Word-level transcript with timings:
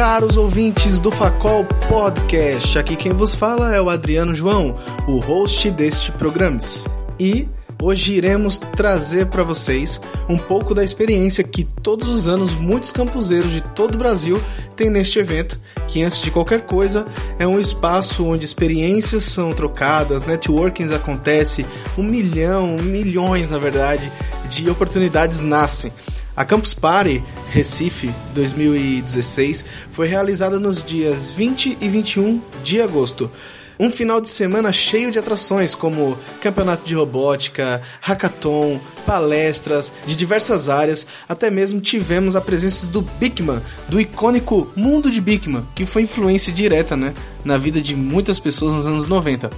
caros 0.00 0.38
ouvintes 0.38 0.98
do 0.98 1.10
Facol 1.10 1.62
Podcast. 1.86 2.78
Aqui 2.78 2.96
quem 2.96 3.12
vos 3.12 3.34
fala 3.34 3.76
é 3.76 3.82
o 3.82 3.90
Adriano 3.90 4.34
João, 4.34 4.74
o 5.06 5.18
host 5.18 5.70
deste 5.70 6.10
programa. 6.12 6.56
E 7.18 7.46
hoje 7.82 8.14
iremos 8.14 8.58
trazer 8.58 9.26
para 9.26 9.42
vocês 9.42 10.00
um 10.26 10.38
pouco 10.38 10.74
da 10.74 10.82
experiência 10.82 11.44
que 11.44 11.64
todos 11.64 12.08
os 12.08 12.26
anos 12.26 12.54
muitos 12.54 12.92
campuseiros 12.92 13.52
de 13.52 13.60
todo 13.60 13.94
o 13.96 13.98
Brasil 13.98 14.40
têm 14.74 14.88
neste 14.88 15.18
evento, 15.18 15.60
que 15.86 16.02
antes 16.02 16.22
de 16.22 16.30
qualquer 16.30 16.62
coisa 16.62 17.06
é 17.38 17.46
um 17.46 17.60
espaço 17.60 18.24
onde 18.24 18.46
experiências 18.46 19.24
são 19.24 19.52
trocadas, 19.52 20.24
networkings 20.24 20.94
acontece, 20.94 21.66
um 21.98 22.02
milhão, 22.02 22.78
milhões 22.78 23.50
na 23.50 23.58
verdade, 23.58 24.10
de 24.48 24.70
oportunidades 24.70 25.40
nascem. 25.40 25.92
A 26.40 26.44
Campus 26.46 26.72
Party 26.72 27.22
Recife 27.50 28.10
2016 28.32 29.62
foi 29.90 30.08
realizada 30.08 30.58
nos 30.58 30.82
dias 30.82 31.30
20 31.30 31.76
e 31.78 31.86
21 31.86 32.40
de 32.64 32.80
agosto. 32.80 33.30
Um 33.78 33.90
final 33.90 34.22
de 34.22 34.30
semana 34.30 34.72
cheio 34.72 35.10
de 35.10 35.18
atrações 35.18 35.74
como 35.74 36.16
campeonato 36.40 36.86
de 36.86 36.94
robótica, 36.94 37.82
hackathon, 38.00 38.80
palestras 39.04 39.92
de 40.06 40.16
diversas 40.16 40.70
áreas, 40.70 41.06
até 41.28 41.50
mesmo 41.50 41.78
tivemos 41.78 42.34
a 42.34 42.40
presença 42.40 42.86
do 42.86 43.02
Bigman, 43.02 43.60
do 43.86 44.00
icônico 44.00 44.72
Mundo 44.74 45.10
de 45.10 45.20
Bigman, 45.20 45.66
que 45.74 45.84
foi 45.84 46.04
influência 46.04 46.50
direta 46.50 46.96
né, 46.96 47.12
na 47.44 47.58
vida 47.58 47.82
de 47.82 47.94
muitas 47.94 48.38
pessoas 48.38 48.72
nos 48.72 48.86
anos 48.86 49.06
90 49.06 49.50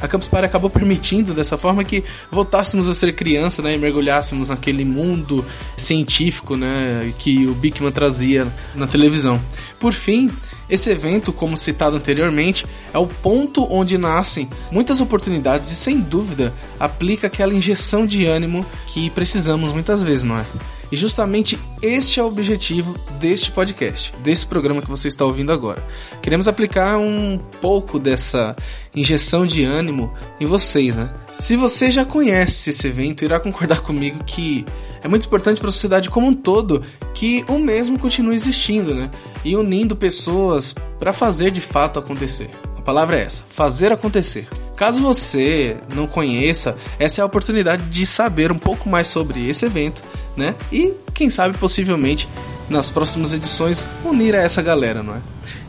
a 0.00 0.08
Campus 0.08 0.28
Party 0.28 0.46
acabou 0.46 0.70
permitindo 0.70 1.34
dessa 1.34 1.56
forma 1.56 1.84
que 1.84 2.04
voltássemos 2.30 2.88
a 2.88 2.94
ser 2.94 3.14
criança, 3.14 3.62
né, 3.62 3.74
e 3.74 3.78
mergulhássemos 3.78 4.48
naquele 4.48 4.84
mundo 4.84 5.44
científico, 5.76 6.56
né, 6.56 7.12
que 7.18 7.46
o 7.46 7.54
Bigman 7.54 7.92
trazia 7.92 8.46
na 8.74 8.86
televisão. 8.86 9.40
Por 9.78 9.92
fim, 9.92 10.30
esse 10.68 10.88
evento, 10.88 11.32
como 11.32 11.56
citado 11.56 11.96
anteriormente, 11.96 12.64
é 12.94 12.98
o 12.98 13.06
ponto 13.06 13.66
onde 13.70 13.98
nascem 13.98 14.48
muitas 14.70 15.00
oportunidades 15.00 15.70
e, 15.72 15.76
sem 15.76 15.98
dúvida, 15.98 16.54
aplica 16.78 17.26
aquela 17.26 17.52
injeção 17.52 18.06
de 18.06 18.24
ânimo 18.24 18.64
que 18.86 19.10
precisamos 19.10 19.72
muitas 19.72 20.02
vezes, 20.02 20.24
não 20.24 20.38
é? 20.38 20.44
E 20.90 20.96
justamente 20.96 21.58
este 21.80 22.18
é 22.18 22.22
o 22.22 22.26
objetivo 22.26 22.98
deste 23.20 23.50
podcast, 23.52 24.12
desse 24.24 24.46
programa 24.46 24.82
que 24.82 24.88
você 24.88 25.08
está 25.08 25.24
ouvindo 25.24 25.52
agora. 25.52 25.84
Queremos 26.20 26.48
aplicar 26.48 26.98
um 26.98 27.38
pouco 27.60 27.98
dessa 27.98 28.56
injeção 28.94 29.46
de 29.46 29.64
ânimo 29.64 30.12
em 30.40 30.46
vocês, 30.46 30.96
né? 30.96 31.10
Se 31.32 31.56
você 31.56 31.90
já 31.90 32.04
conhece 32.04 32.70
esse 32.70 32.88
evento, 32.88 33.24
irá 33.24 33.38
concordar 33.38 33.82
comigo 33.82 34.24
que 34.24 34.64
é 35.02 35.08
muito 35.08 35.26
importante 35.26 35.60
para 35.60 35.68
a 35.68 35.72
sociedade 35.72 36.10
como 36.10 36.26
um 36.26 36.34
todo 36.34 36.82
que 37.14 37.44
o 37.48 37.58
mesmo 37.58 37.98
continue 37.98 38.34
existindo, 38.34 38.94
né? 38.94 39.10
E 39.44 39.54
unindo 39.56 39.94
pessoas 39.94 40.74
para 40.98 41.12
fazer 41.12 41.50
de 41.50 41.60
fato 41.60 41.98
acontecer. 41.98 42.50
A 42.76 42.82
palavra 42.82 43.16
é 43.18 43.22
essa: 43.22 43.44
fazer 43.50 43.92
acontecer. 43.92 44.48
Caso 44.80 45.02
você 45.02 45.76
não 45.94 46.06
conheça, 46.06 46.74
essa 46.98 47.20
é 47.20 47.22
a 47.22 47.26
oportunidade 47.26 47.82
de 47.90 48.06
saber 48.06 48.50
um 48.50 48.58
pouco 48.58 48.88
mais 48.88 49.08
sobre 49.08 49.46
esse 49.46 49.66
evento, 49.66 50.02
né? 50.34 50.54
E 50.72 50.94
quem 51.12 51.28
sabe 51.28 51.58
possivelmente 51.58 52.26
nas 52.70 52.88
próximas 52.88 53.34
edições 53.34 53.86
unir 54.02 54.34
a 54.34 54.38
essa 54.38 54.62
galera, 54.62 55.02
não 55.02 55.16
é? 55.16 55.20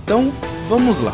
Então, 0.02 0.32
vamos 0.70 1.00
lá. 1.00 1.12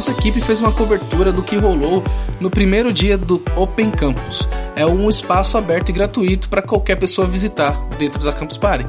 Nossa 0.00 0.12
equipe 0.12 0.40
fez 0.40 0.60
uma 0.60 0.72
cobertura 0.72 1.30
do 1.30 1.42
que 1.42 1.58
rolou 1.58 2.02
no 2.40 2.48
primeiro 2.48 2.90
dia 2.90 3.18
do 3.18 3.42
Open 3.54 3.90
Campus. 3.90 4.48
É 4.74 4.86
um 4.86 5.10
espaço 5.10 5.58
aberto 5.58 5.90
e 5.90 5.92
gratuito 5.92 6.48
para 6.48 6.62
qualquer 6.62 6.96
pessoa 6.96 7.28
visitar 7.28 7.86
dentro 7.98 8.24
da 8.24 8.32
Campus 8.32 8.56
Party. 8.56 8.86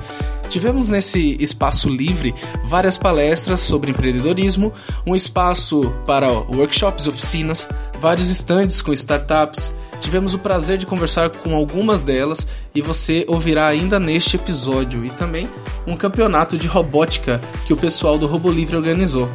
Tivemos 0.47 0.87
nesse 0.87 1.35
espaço 1.37 1.89
livre 1.89 2.33
várias 2.63 2.97
palestras 2.97 3.59
sobre 3.59 3.91
empreendedorismo, 3.91 4.71
um 5.05 5.13
espaço 5.13 5.93
para 6.05 6.31
workshops 6.31 7.05
e 7.05 7.09
oficinas, 7.09 7.67
vários 7.99 8.29
estandes 8.29 8.81
com 8.81 8.93
startups. 8.93 9.73
Tivemos 9.99 10.33
o 10.33 10.39
prazer 10.39 10.77
de 10.77 10.85
conversar 10.85 11.29
com 11.29 11.53
algumas 11.53 11.99
delas 11.99 12.47
e 12.73 12.81
você 12.81 13.25
ouvirá 13.27 13.67
ainda 13.67 13.99
neste 13.99 14.37
episódio 14.37 15.05
e 15.05 15.09
também 15.09 15.49
um 15.85 15.97
campeonato 15.97 16.57
de 16.57 16.69
robótica 16.69 17.41
que 17.65 17.73
o 17.73 17.77
pessoal 17.77 18.17
do 18.17 18.27
Robo 18.27 18.49
Livre 18.49 18.77
organizou. 18.77 19.29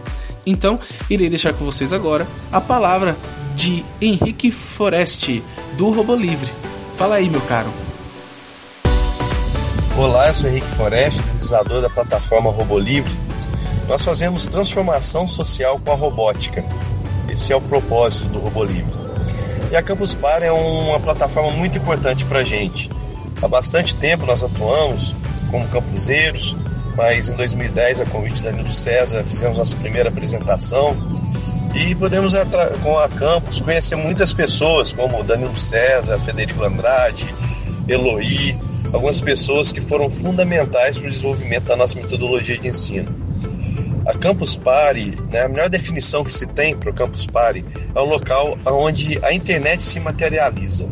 Então, 0.46 0.78
irei 1.10 1.28
deixar 1.28 1.52
com 1.52 1.64
vocês 1.64 1.92
agora 1.92 2.24
a 2.52 2.60
palavra 2.60 3.16
de 3.56 3.84
Henrique 4.00 4.52
Foresti, 4.52 5.42
do 5.76 5.90
Robo 5.90 6.14
Livre. 6.14 6.48
Fala 6.94 7.16
aí, 7.16 7.28
meu 7.28 7.40
caro. 7.40 7.68
Olá, 9.98 10.28
eu 10.28 10.34
sou 10.34 10.48
Henrique 10.48 10.68
Foresti, 10.68 11.20
realizador 11.22 11.82
da 11.82 11.90
plataforma 11.90 12.50
Robo 12.50 12.78
Livre. 12.78 13.12
Nós 13.88 14.04
fazemos 14.04 14.46
transformação 14.46 15.26
social 15.26 15.80
com 15.84 15.90
a 15.90 15.96
robótica. 15.96 16.64
Esse 17.28 17.52
é 17.52 17.56
o 17.56 17.60
propósito 17.60 18.28
do 18.28 18.38
Robo 18.38 18.62
Livre. 18.62 18.94
E 19.72 19.76
a 19.76 19.82
Campus 19.82 20.14
Par 20.14 20.44
é 20.44 20.52
uma 20.52 21.00
plataforma 21.00 21.50
muito 21.50 21.76
importante 21.76 22.24
para 22.24 22.40
a 22.40 22.44
gente. 22.44 22.88
Há 23.42 23.48
bastante 23.48 23.96
tempo 23.96 24.24
nós 24.24 24.44
atuamos 24.44 25.14
como 25.50 25.66
campuseiros, 25.68 26.54
mas 26.96 27.28
em 27.28 27.36
2010, 27.36 28.00
a 28.00 28.06
convite 28.06 28.42
da 28.42 28.50
Nildo 28.50 28.72
César, 28.72 29.22
fizemos 29.22 29.58
nossa 29.58 29.76
primeira 29.76 30.08
apresentação 30.08 30.96
e 31.74 31.94
podemos, 31.94 32.32
com 32.82 32.98
a 32.98 33.08
Campus, 33.08 33.60
conhecer 33.60 33.96
muitas 33.96 34.32
pessoas, 34.32 34.92
como 34.92 35.22
Danilo 35.22 35.56
César, 35.56 36.18
Federico 36.18 36.64
Andrade, 36.64 37.26
Eloy, 37.86 38.56
algumas 38.94 39.20
pessoas 39.20 39.72
que 39.72 39.80
foram 39.80 40.10
fundamentais 40.10 40.98
para 40.98 41.06
o 41.06 41.10
desenvolvimento 41.10 41.64
da 41.64 41.76
nossa 41.76 41.96
metodologia 41.96 42.56
de 42.56 42.68
ensino. 42.68 43.14
A 44.06 44.16
Campus 44.16 44.56
Party, 44.56 45.18
né, 45.30 45.42
a 45.42 45.48
melhor 45.48 45.68
definição 45.68 46.24
que 46.24 46.32
se 46.32 46.46
tem 46.46 46.74
para 46.74 46.90
o 46.90 46.94
Campus 46.94 47.26
Party 47.26 47.62
é 47.94 48.00
um 48.00 48.04
local 48.04 48.56
onde 48.64 49.18
a 49.22 49.32
internet 49.32 49.84
se 49.84 50.00
materializa. 50.00 50.88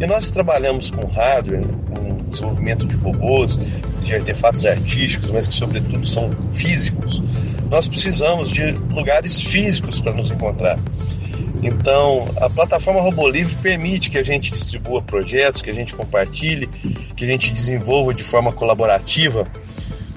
E 0.00 0.06
nós 0.06 0.24
que 0.24 0.32
trabalhamos 0.32 0.90
com 0.90 1.04
hardware, 1.04 1.62
com 1.62 2.13
desenvolvimento 2.34 2.86
de 2.86 2.96
robôs, 2.96 3.58
de 4.02 4.14
artefatos 4.14 4.66
artísticos, 4.66 5.32
mas 5.32 5.48
que 5.48 5.54
sobretudo 5.54 6.06
são 6.06 6.30
físicos, 6.52 7.22
nós 7.70 7.88
precisamos 7.88 8.50
de 8.50 8.72
lugares 8.72 9.40
físicos 9.40 10.00
para 10.00 10.12
nos 10.12 10.30
encontrar. 10.30 10.78
Então, 11.62 12.28
a 12.36 12.50
plataforma 12.50 13.00
RoboLivre 13.00 13.54
permite 13.56 14.10
que 14.10 14.18
a 14.18 14.22
gente 14.22 14.52
distribua 14.52 15.00
projetos, 15.00 15.62
que 15.62 15.70
a 15.70 15.74
gente 15.74 15.94
compartilhe, 15.94 16.66
que 17.16 17.24
a 17.24 17.28
gente 17.28 17.50
desenvolva 17.50 18.12
de 18.12 18.22
forma 18.22 18.52
colaborativa. 18.52 19.46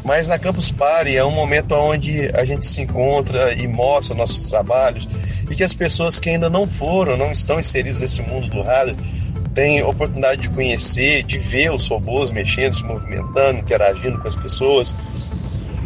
Mas 0.03 0.27
na 0.27 0.37
Campus 0.37 0.71
Party 0.71 1.15
é 1.15 1.23
um 1.23 1.31
momento 1.31 1.73
onde 1.73 2.29
a 2.33 2.43
gente 2.43 2.65
se 2.65 2.81
encontra 2.81 3.53
e 3.53 3.67
mostra 3.67 4.15
nossos 4.15 4.49
trabalhos 4.49 5.07
e 5.49 5.55
que 5.55 5.63
as 5.63 5.73
pessoas 5.73 6.19
que 6.19 6.29
ainda 6.29 6.49
não 6.49 6.67
foram, 6.67 7.17
não 7.17 7.31
estão 7.31 7.59
inseridas 7.59 8.01
nesse 8.01 8.21
mundo 8.21 8.47
do 8.49 8.61
rádio, 8.61 8.95
tem 9.57 9.81
oportunidade 9.81 10.41
de 10.41 10.49
conhecer, 10.51 11.23
de 11.23 11.39
ver 11.39 11.71
os 11.71 11.87
robôs 11.87 12.31
mexendo, 12.31 12.75
se 12.75 12.83
movimentando, 12.83 13.57
interagindo 13.57 14.19
com 14.19 14.27
as 14.27 14.35
pessoas 14.35 14.95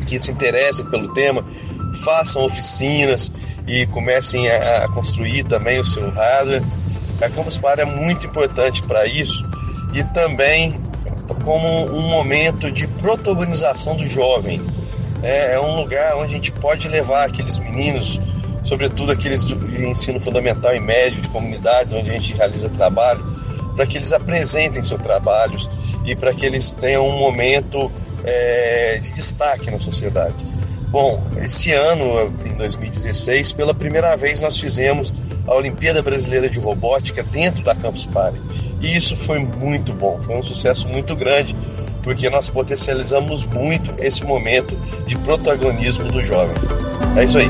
que 0.05 0.19
se 0.19 0.29
interessem 0.29 0.85
pelo 0.87 1.13
tema, 1.13 1.41
façam 2.03 2.43
oficinas 2.43 3.31
e 3.65 3.87
comecem 3.87 4.49
a, 4.49 4.89
construir 4.89 5.45
também 5.45 5.79
o 5.79 5.85
seu 5.85 6.09
hardware. 6.09 6.61
A 7.21 7.29
Campus 7.29 7.57
Party 7.57 7.83
é 7.83 7.85
muito 7.85 8.25
importante 8.25 8.83
para 8.83 9.05
isso 9.05 9.41
e 9.93 10.03
também 10.03 10.77
como 11.45 11.65
um 11.95 12.09
momento 12.09 12.69
de 12.69 12.85
protagonização 12.87 13.95
do 13.95 14.05
jovem. 14.05 14.61
É, 15.23 15.53
é 15.53 15.59
um 15.61 15.77
lugar 15.77 16.17
onde 16.17 16.33
a 16.33 16.35
gente 16.35 16.51
pode 16.51 16.89
levar 16.89 17.25
aqueles 17.25 17.57
meninos, 17.57 18.19
sobretudo 18.63 19.13
aqueles 19.13 19.47
de 19.47 19.85
ensino 19.85 20.19
fundamental 20.19 20.75
e 20.75 20.79
médio, 20.81 21.21
de 21.21 21.29
comunidades 21.29 21.93
onde 21.93 22.09
a 22.09 22.13
gente 22.13 22.33
realiza 22.33 22.69
trabalho, 22.69 23.23
para 23.81 23.87
que 23.87 23.97
eles 23.97 24.13
apresentem 24.13 24.83
seus 24.83 25.01
trabalhos 25.01 25.67
e 26.05 26.15
para 26.15 26.31
que 26.35 26.45
eles 26.45 26.71
tenham 26.71 27.07
um 27.07 27.17
momento 27.17 27.91
é, 28.23 28.99
de 29.01 29.11
destaque 29.11 29.71
na 29.71 29.79
sociedade. 29.79 30.35
Bom, 30.89 31.19
esse 31.37 31.71
ano, 31.71 32.31
em 32.45 32.53
2016, 32.53 33.53
pela 33.53 33.73
primeira 33.73 34.15
vez 34.15 34.39
nós 34.39 34.59
fizemos 34.59 35.11
a 35.47 35.55
Olimpíada 35.55 36.03
Brasileira 36.03 36.47
de 36.47 36.59
Robótica 36.59 37.23
dentro 37.23 37.63
da 37.63 37.73
Campus 37.73 38.05
Party. 38.05 38.39
E 38.81 38.95
isso 38.95 39.15
foi 39.15 39.39
muito 39.39 39.93
bom, 39.93 40.19
foi 40.21 40.37
um 40.37 40.43
sucesso 40.43 40.87
muito 40.87 41.15
grande, 41.15 41.55
porque 42.03 42.29
nós 42.29 42.49
potencializamos 42.49 43.45
muito 43.45 43.95
esse 43.97 44.23
momento 44.23 44.75
de 45.07 45.17
protagonismo 45.17 46.07
do 46.11 46.21
jovem. 46.21 46.55
É 47.17 47.23
isso 47.23 47.39
aí. 47.39 47.47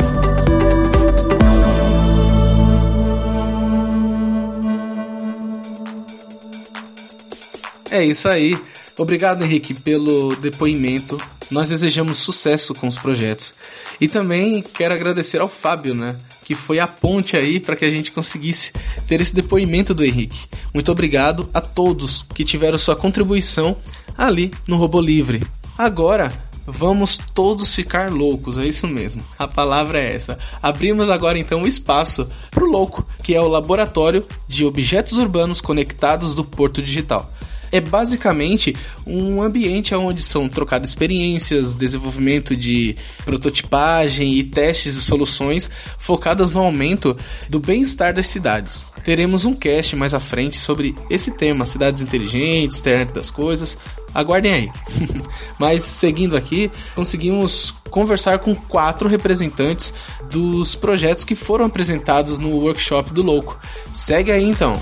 É 7.91 8.05
isso 8.05 8.29
aí. 8.29 8.57
Obrigado, 8.97 9.43
Henrique, 9.43 9.73
pelo 9.73 10.33
depoimento. 10.37 11.19
Nós 11.51 11.67
desejamos 11.67 12.17
sucesso 12.19 12.73
com 12.73 12.87
os 12.87 12.97
projetos. 12.97 13.53
E 13.99 14.07
também 14.07 14.61
quero 14.61 14.93
agradecer 14.93 15.41
ao 15.41 15.49
Fábio, 15.49 15.93
né? 15.93 16.15
Que 16.45 16.55
foi 16.55 16.79
a 16.79 16.87
ponte 16.87 17.35
aí 17.35 17.59
para 17.59 17.75
que 17.75 17.83
a 17.83 17.89
gente 17.89 18.11
conseguisse 18.11 18.71
ter 19.07 19.19
esse 19.19 19.35
depoimento 19.35 19.93
do 19.93 20.05
Henrique. 20.05 20.39
Muito 20.73 20.89
obrigado 20.89 21.49
a 21.53 21.59
todos 21.59 22.25
que 22.33 22.45
tiveram 22.45 22.77
sua 22.77 22.95
contribuição 22.95 23.75
ali 24.17 24.51
no 24.65 24.77
Robô 24.77 25.01
Livre. 25.01 25.43
Agora, 25.77 26.31
Vamos 26.63 27.17
todos 27.33 27.73
ficar 27.73 28.11
loucos, 28.11 28.59
é 28.59 28.65
isso 28.65 28.87
mesmo. 28.87 29.21
A 29.37 29.47
palavra 29.47 29.99
é 29.99 30.13
essa. 30.13 30.37
Abrimos 30.61 31.09
agora 31.09 31.39
então 31.39 31.63
o 31.63 31.67
espaço 31.67 32.29
para 32.51 32.63
o 32.63 32.69
louco, 32.69 33.05
que 33.23 33.33
é 33.33 33.41
o 33.41 33.47
laboratório 33.47 34.23
de 34.47 34.63
objetos 34.63 35.17
urbanos 35.17 35.59
conectados 35.59 36.35
do 36.35 36.45
Porto 36.45 36.79
Digital 36.79 37.27
é 37.71 37.79
basicamente 37.79 38.75
um 39.05 39.41
ambiente 39.41 39.95
onde 39.95 40.21
são 40.21 40.49
trocadas 40.49 40.89
experiências, 40.89 41.73
desenvolvimento 41.73 42.55
de 42.55 42.95
prototipagem 43.23 44.33
e 44.35 44.43
testes 44.43 44.95
de 44.95 45.01
soluções 45.01 45.69
focadas 45.97 46.51
no 46.51 46.59
aumento 46.59 47.17
do 47.49 47.59
bem-estar 47.59 48.13
das 48.13 48.27
cidades. 48.27 48.85
Teremos 49.03 49.45
um 49.45 49.53
cast 49.53 49.95
mais 49.95 50.13
à 50.13 50.19
frente 50.19 50.57
sobre 50.57 50.95
esse 51.09 51.31
tema, 51.31 51.65
cidades 51.65 52.01
inteligentes, 52.01 52.79
internet 52.79 53.11
das 53.13 53.31
coisas. 53.31 53.77
Aguardem 54.13 54.53
aí. 54.53 54.71
Mas 55.57 55.83
seguindo 55.83 56.35
aqui, 56.35 56.69
conseguimos 56.93 57.71
conversar 57.89 58.39
com 58.39 58.53
quatro 58.53 59.09
representantes 59.09 59.93
dos 60.29 60.75
projetos 60.75 61.23
que 61.23 61.35
foram 61.35 61.65
apresentados 61.65 62.37
no 62.37 62.49
workshop 62.57 63.11
do 63.13 63.23
Louco. 63.23 63.59
Segue 63.91 64.31
aí 64.31 64.43
então. 64.43 64.73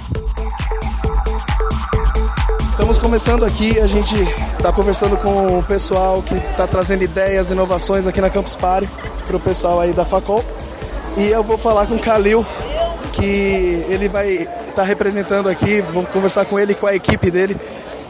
Estamos 2.89 3.07
começando 3.07 3.45
aqui, 3.45 3.79
a 3.79 3.85
gente 3.85 4.15
está 4.57 4.71
conversando 4.71 5.15
com 5.17 5.59
o 5.59 5.63
pessoal 5.63 6.23
que 6.23 6.33
está 6.33 6.65
trazendo 6.65 7.03
ideias, 7.03 7.51
inovações 7.51 8.07
aqui 8.07 8.19
na 8.19 8.31
Campus 8.31 8.55
Party, 8.55 8.89
para 9.27 9.37
o 9.37 9.39
pessoal 9.39 9.79
aí 9.79 9.93
da 9.93 10.03
Facol. 10.03 10.43
E 11.15 11.27
eu 11.27 11.43
vou 11.43 11.55
falar 11.55 11.85
com 11.85 11.93
o 11.93 11.99
Kalil, 11.99 12.43
que 13.11 13.85
ele 13.87 14.09
vai 14.09 14.29
estar 14.37 14.73
tá 14.73 14.83
representando 14.83 15.47
aqui, 15.49 15.81
vou 15.81 16.03
conversar 16.07 16.45
com 16.45 16.57
ele 16.57 16.73
com 16.73 16.87
a 16.87 16.95
equipe 16.95 17.29
dele 17.29 17.55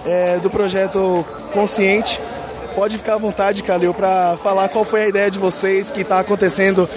é, 0.05 0.37
do 0.37 0.49
projeto 0.49 1.25
Consciente. 1.51 2.21
Pode 2.73 2.97
ficar 2.97 3.15
à 3.15 3.17
vontade, 3.17 3.61
Kalil, 3.61 3.93
para 3.93 4.37
falar 4.37 4.69
qual 4.69 4.85
foi 4.85 5.03
a 5.03 5.07
ideia 5.09 5.29
de 5.29 5.37
vocês 5.37 5.91
que 5.91 6.03
está 6.03 6.21
acontecendo 6.21 6.87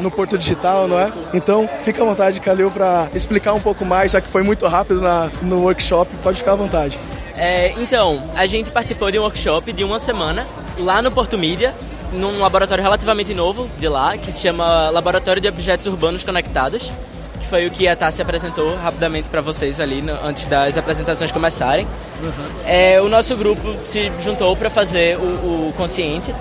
no 0.00 0.12
Porto 0.12 0.38
Digital, 0.38 0.86
não 0.86 1.00
é? 1.00 1.10
Então, 1.34 1.68
fica 1.84 2.02
à 2.02 2.06
vontade, 2.06 2.40
Kalil, 2.40 2.70
para 2.70 3.08
explicar 3.12 3.52
um 3.52 3.60
pouco 3.60 3.84
mais, 3.84 4.12
já 4.12 4.20
que 4.20 4.28
foi 4.28 4.44
muito 4.44 4.64
rápido 4.68 5.00
na, 5.00 5.28
no 5.42 5.62
workshop. 5.62 6.08
Pode 6.22 6.38
ficar 6.38 6.52
à 6.52 6.56
vontade. 6.56 6.96
É, 7.36 7.72
então, 7.80 8.20
a 8.34 8.46
gente 8.46 8.70
participou 8.70 9.10
de 9.10 9.18
um 9.18 9.22
workshop 9.22 9.72
de 9.72 9.84
uma 9.84 9.98
semana 9.98 10.44
lá 10.78 11.00
no 11.00 11.10
Porto 11.10 11.38
Mídia, 11.38 11.74
num 12.12 12.38
laboratório 12.40 12.82
relativamente 12.82 13.34
novo 13.34 13.68
de 13.78 13.88
lá, 13.88 14.16
que 14.18 14.30
se 14.32 14.40
chama 14.40 14.90
Laboratório 14.90 15.40
de 15.40 15.48
Objetos 15.48 15.86
Urbanos 15.86 16.22
Conectados, 16.22 16.90
foi 17.52 17.66
o 17.66 17.70
que 17.70 17.86
a 17.86 17.94
Tassi 17.94 18.22
apresentou 18.22 18.74
rapidamente 18.76 19.28
para 19.28 19.42
vocês 19.42 19.78
ali 19.78 20.00
no, 20.00 20.14
antes 20.26 20.46
das 20.46 20.78
apresentações 20.78 21.30
começarem. 21.30 21.86
Uhum. 22.22 22.44
É, 22.64 22.98
o 22.98 23.10
nosso 23.10 23.36
grupo 23.36 23.78
se 23.78 24.10
juntou 24.20 24.56
para 24.56 24.70
fazer 24.70 25.18
o, 25.18 25.68
o 25.68 25.72
Consciente. 25.74 26.34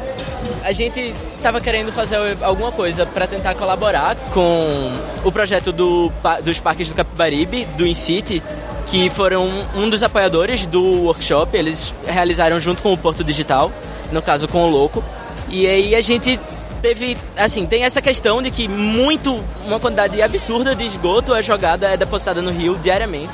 A 0.64 0.72
gente 0.72 1.14
estava 1.36 1.60
querendo 1.60 1.92
fazer 1.92 2.16
alguma 2.42 2.72
coisa 2.72 3.06
para 3.06 3.28
tentar 3.28 3.56
colaborar 3.56 4.16
com 4.34 4.94
o 5.22 5.30
projeto 5.34 5.74
do, 5.74 6.10
dos 6.46 6.62
parques 6.62 6.88
do 6.88 6.96
Capibaribe, 6.96 7.66
do 7.76 7.86
InCity, 7.86 8.42
que 8.88 9.10
foram 9.10 9.50
um 9.76 9.90
dos 9.90 10.04
apoiadores 10.04 10.66
do 10.66 11.04
workshop. 11.04 11.58
Eles 11.58 11.94
realizaram 12.08 12.58
junto 12.58 12.82
com 12.82 12.94
o 12.94 12.98
Porto 12.98 13.22
Digital, 13.22 13.70
no 14.14 14.22
caso 14.22 14.48
com 14.48 14.64
o 14.64 14.70
Louco. 14.70 15.04
E 15.50 15.68
aí 15.68 15.94
a 15.94 16.00
gente 16.00 16.40
teve, 16.82 17.18
assim, 17.38 17.66
tem 17.66 17.84
essa 17.84 18.02
questão 18.02 18.42
de 18.42 18.50
que 18.50 18.68
muito, 18.68 19.44
uma 19.66 19.80
quantidade 19.80 20.22
absurda 20.22 20.76
de 20.76 20.86
esgoto 20.86 21.34
é 21.34 21.44
jogada, 21.44 21.90
é 21.90 21.98
depositada 21.98 22.42
no 22.42 22.52
rio 22.52 22.78
diariamente. 22.82 23.34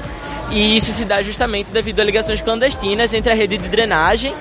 E 0.51 0.77
isso 0.77 0.91
se 0.91 1.05
dá 1.05 1.21
justamente 1.21 1.69
devido 1.71 1.99
a 1.99 2.03
ligações 2.03 2.41
clandestinas 2.41 3.13
entre 3.13 3.31
a 3.31 3.35
rede 3.35 3.57
de 3.57 3.67
drenagem, 3.67 4.33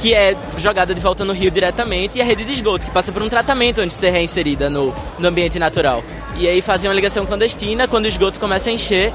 que 0.00 0.12
é 0.14 0.36
jogada 0.58 0.94
de 0.94 1.00
volta 1.00 1.24
no 1.24 1.32
rio 1.32 1.50
diretamente, 1.50 2.18
e 2.18 2.22
a 2.22 2.24
rede 2.24 2.44
de 2.44 2.52
esgoto, 2.52 2.86
que 2.86 2.92
passa 2.92 3.12
por 3.12 3.22
um 3.22 3.28
tratamento 3.28 3.80
antes 3.80 3.96
de 3.96 4.00
ser 4.00 4.10
reinserida 4.10 4.68
no, 4.68 4.92
no 5.18 5.28
ambiente 5.28 5.58
natural. 5.58 6.02
E 6.36 6.48
aí 6.48 6.60
fazem 6.60 6.88
uma 6.88 6.94
ligação 6.94 7.24
clandestina, 7.26 7.86
quando 7.86 8.06
o 8.06 8.08
esgoto 8.08 8.40
começa 8.40 8.70
a 8.70 8.72
encher, 8.72 9.12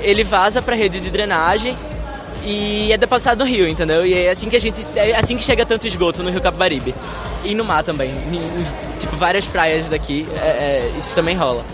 ele 0.00 0.22
vaza 0.22 0.62
para 0.62 0.74
a 0.74 0.78
rede 0.78 1.00
de 1.00 1.10
drenagem 1.10 1.76
e 2.44 2.92
é 2.92 2.96
depositado 2.96 3.38
no 3.38 3.44
rio, 3.44 3.68
entendeu? 3.68 4.04
E 4.04 4.14
é 4.14 4.30
assim 4.30 4.48
que 4.48 4.56
a 4.56 4.60
gente, 4.60 4.84
é 4.96 5.16
assim 5.16 5.36
que 5.36 5.44
chega 5.44 5.64
tanto 5.66 5.86
esgoto 5.86 6.22
no 6.22 6.30
Rio 6.30 6.40
Capibaribe 6.40 6.94
e 7.44 7.54
no 7.54 7.64
mar 7.64 7.82
também, 7.82 8.10
em, 8.10 8.36
em, 8.36 8.98
tipo 8.98 9.16
várias 9.16 9.46
praias 9.46 9.88
daqui, 9.88 10.26
é, 10.40 10.46
é, 10.46 10.92
isso 10.96 11.14
também 11.14 11.36
rola. 11.36 11.64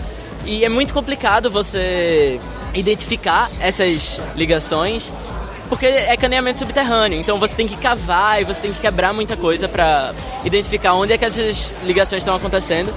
E 0.45 0.63
é 0.63 0.69
muito 0.69 0.93
complicado 0.93 1.49
você 1.49 2.39
identificar 2.73 3.49
essas 3.59 4.19
ligações 4.35 5.11
porque 5.69 5.85
é 5.85 6.15
caneamento 6.15 6.59
subterrâneo, 6.59 7.19
então 7.19 7.37
você 7.37 7.55
tem 7.55 7.67
que 7.67 7.75
cavar 7.75 8.41
e 8.41 8.45
você 8.45 8.61
tem 8.61 8.71
que 8.71 8.79
quebrar 8.79 9.13
muita 9.13 9.35
coisa 9.35 9.67
para 9.67 10.13
identificar 10.45 10.93
onde 10.93 11.13
é 11.13 11.17
que 11.17 11.25
essas 11.25 11.75
ligações 11.83 12.21
estão 12.21 12.35
acontecendo. 12.35 12.93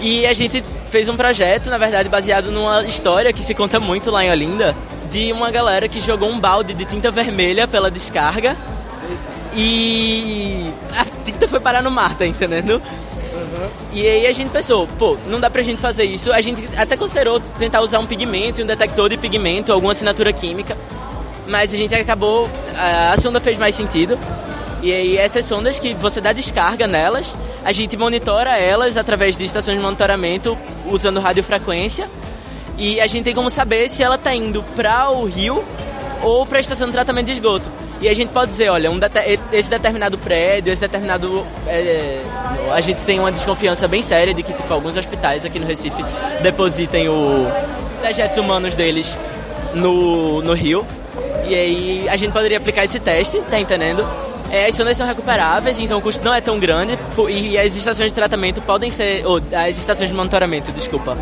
E 0.00 0.26
a 0.26 0.32
gente 0.32 0.62
fez 0.88 1.08
um 1.08 1.16
projeto, 1.16 1.68
na 1.68 1.78
verdade, 1.78 2.08
baseado 2.08 2.50
numa 2.50 2.84
história 2.84 3.32
que 3.32 3.42
se 3.42 3.54
conta 3.54 3.78
muito 3.78 4.10
lá 4.10 4.24
em 4.24 4.30
Olinda, 4.30 4.74
de 5.16 5.32
uma 5.32 5.50
galera 5.50 5.88
que 5.88 5.98
jogou 5.98 6.28
um 6.28 6.38
balde 6.38 6.74
de 6.74 6.84
tinta 6.84 7.10
vermelha 7.10 7.66
pela 7.66 7.90
descarga 7.90 8.54
e 9.54 10.66
a 10.94 11.06
tinta 11.24 11.48
foi 11.48 11.58
parar 11.58 11.82
no 11.82 11.90
mar, 11.90 12.14
tá 12.18 12.26
entendendo? 12.26 12.72
Uhum. 12.74 13.70
E 13.94 14.06
aí 14.06 14.26
a 14.26 14.32
gente 14.32 14.50
pensou, 14.50 14.86
pô, 14.98 15.16
não 15.26 15.40
dá 15.40 15.48
pra 15.48 15.62
gente 15.62 15.80
fazer 15.80 16.04
isso. 16.04 16.30
A 16.30 16.42
gente 16.42 16.68
até 16.76 16.98
considerou 16.98 17.40
tentar 17.40 17.80
usar 17.80 17.98
um 17.98 18.06
pigmento, 18.06 18.60
um 18.60 18.66
detector 18.66 19.08
de 19.08 19.16
pigmento, 19.16 19.72
alguma 19.72 19.92
assinatura 19.92 20.34
química, 20.34 20.76
mas 21.46 21.72
a 21.72 21.76
gente 21.78 21.94
acabou. 21.94 22.46
A 22.76 23.16
sonda 23.18 23.40
fez 23.40 23.58
mais 23.58 23.74
sentido. 23.74 24.18
E 24.82 24.92
aí 24.92 25.16
essas 25.16 25.46
sondas 25.46 25.78
que 25.78 25.94
você 25.94 26.20
dá 26.20 26.34
descarga 26.34 26.86
nelas, 26.86 27.34
a 27.64 27.72
gente 27.72 27.96
monitora 27.96 28.58
elas 28.58 28.98
através 28.98 29.34
de 29.34 29.46
estações 29.46 29.78
de 29.78 29.82
monitoramento 29.82 30.58
usando 30.90 31.20
radiofrequência. 31.20 32.06
E 32.78 33.00
a 33.00 33.06
gente 33.06 33.24
tem 33.24 33.34
como 33.34 33.48
saber 33.48 33.88
se 33.88 34.02
ela 34.02 34.16
está 34.16 34.34
indo 34.34 34.62
para 34.74 35.10
o 35.10 35.24
rio 35.24 35.64
ou 36.22 36.46
para 36.46 36.58
a 36.58 36.60
estação 36.60 36.86
de 36.86 36.92
tratamento 36.92 37.26
de 37.26 37.32
esgoto. 37.32 37.70
E 38.00 38.08
a 38.08 38.14
gente 38.14 38.28
pode 38.28 38.50
dizer, 38.50 38.68
olha, 38.68 38.90
um 38.90 39.00
esse 39.52 39.70
determinado 39.70 40.18
prédio, 40.18 40.72
esse 40.72 40.80
determinado. 40.80 41.44
É, 41.66 42.20
a 42.72 42.80
gente 42.80 42.98
tem 43.04 43.18
uma 43.18 43.32
desconfiança 43.32 43.88
bem 43.88 44.02
séria 44.02 44.34
de 44.34 44.42
que 44.42 44.52
tipo, 44.52 44.72
alguns 44.72 44.96
hospitais 44.96 45.44
aqui 45.44 45.58
no 45.58 45.66
Recife 45.66 46.04
depositem 46.42 47.08
o 47.08 47.46
dejetos 48.02 48.36
humanos 48.38 48.74
deles 48.74 49.18
no, 49.72 50.42
no 50.42 50.52
rio. 50.52 50.84
E 51.46 51.54
aí 51.54 52.08
a 52.08 52.16
gente 52.16 52.32
poderia 52.32 52.58
aplicar 52.58 52.84
esse 52.84 53.00
teste, 53.00 53.40
tá 53.50 53.58
entendendo? 53.58 54.06
É, 54.50 54.66
as 54.66 54.74
sondas 54.74 54.96
são 54.96 55.06
recuperáveis, 55.06 55.78
então 55.78 55.98
o 55.98 56.02
custo 56.02 56.24
não 56.24 56.34
é 56.34 56.40
tão 56.40 56.58
grande 56.58 56.96
e 57.28 57.58
as 57.58 57.74
estações 57.74 58.08
de 58.08 58.14
tratamento 58.14 58.60
podem 58.62 58.90
ser, 58.90 59.26
ou 59.26 59.40
as 59.52 59.76
estações 59.76 60.08
de 60.08 60.16
monitoramento, 60.16 60.70
desculpa, 60.72 61.16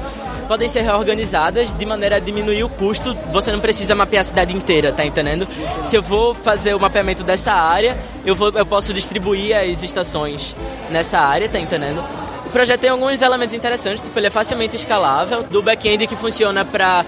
podem 0.44 0.68
ser 0.68 0.82
reorganizadas 0.82 1.74
de 1.74 1.86
maneira 1.86 2.16
a 2.16 2.18
diminuir 2.18 2.64
o 2.64 2.68
custo. 2.68 3.14
Você 3.32 3.50
não 3.52 3.60
precisa 3.60 3.94
mapear 3.94 4.20
a 4.22 4.24
cidade 4.24 4.54
inteira, 4.54 4.92
tá 4.92 5.04
entendendo? 5.04 5.46
Se 5.82 5.96
eu 5.96 6.02
vou 6.02 6.34
fazer 6.34 6.74
o 6.74 6.80
mapeamento 6.80 7.22
dessa 7.22 7.52
área, 7.52 7.96
eu, 8.24 8.34
vou, 8.34 8.50
eu 8.50 8.66
posso 8.66 8.92
distribuir 8.92 9.56
as 9.56 9.82
estações 9.82 10.54
nessa 10.90 11.18
área, 11.18 11.48
tá 11.48 11.58
entendendo? 11.58 12.04
O 12.46 12.50
projeto 12.50 12.80
tem 12.80 12.90
alguns 12.90 13.20
elementos 13.20 13.54
interessantes, 13.54 14.02
tipo, 14.02 14.18
ele 14.18 14.28
é 14.28 14.30
facilmente 14.30 14.76
escalável, 14.76 15.42
do 15.42 15.62
back-end 15.62 16.06
que 16.06 16.14
funciona 16.14 16.64
para 16.64 17.04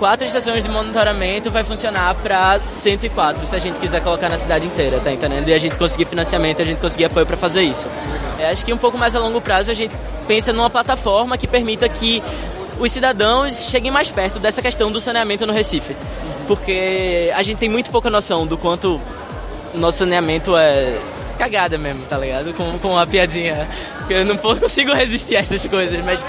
quatro 0.00 0.26
estações 0.26 0.64
de 0.64 0.70
monitoramento 0.70 1.50
vai 1.50 1.62
funcionar 1.62 2.14
para 2.14 2.58
104, 2.58 3.46
se 3.46 3.54
a 3.54 3.58
gente 3.58 3.78
quiser 3.78 4.02
colocar 4.02 4.30
na 4.30 4.38
cidade 4.38 4.64
inteira, 4.64 4.98
tá 4.98 5.12
entendendo? 5.12 5.46
E 5.46 5.52
a 5.52 5.58
gente 5.58 5.78
conseguir 5.78 6.06
financiamento, 6.06 6.62
a 6.62 6.64
gente 6.64 6.80
conseguir 6.80 7.04
apoio 7.04 7.26
para 7.26 7.36
fazer 7.36 7.62
isso. 7.62 7.86
É, 8.38 8.50
acho 8.50 8.64
que 8.64 8.72
um 8.72 8.78
pouco 8.78 8.96
mais 8.96 9.14
a 9.14 9.20
longo 9.20 9.42
prazo 9.42 9.70
a 9.70 9.74
gente 9.74 9.94
pensa 10.26 10.54
numa 10.54 10.70
plataforma 10.70 11.36
que 11.36 11.46
permita 11.46 11.86
que 11.86 12.22
os 12.80 12.90
cidadãos 12.90 13.68
cheguem 13.68 13.90
mais 13.90 14.10
perto 14.10 14.38
dessa 14.38 14.62
questão 14.62 14.90
do 14.90 15.00
saneamento 15.00 15.46
no 15.46 15.52
Recife. 15.52 15.94
Porque 16.48 17.30
a 17.34 17.42
gente 17.42 17.58
tem 17.58 17.68
muito 17.68 17.90
pouca 17.90 18.10
noção 18.10 18.46
do 18.46 18.56
quanto 18.56 19.00
o 19.74 19.78
nosso 19.78 19.98
saneamento 19.98 20.56
é 20.56 20.98
cagada 21.38 21.78
mesmo, 21.78 22.02
tá 22.06 22.18
ligado? 22.18 22.52
Com, 22.54 22.78
com 22.78 22.88
uma 22.88 23.06
piadinha. 23.06 23.68
Eu 24.08 24.24
não 24.24 24.36
consigo 24.36 24.92
resistir 24.92 25.36
a 25.36 25.40
essas 25.40 25.64
coisas, 25.66 26.04
mas 26.04 26.24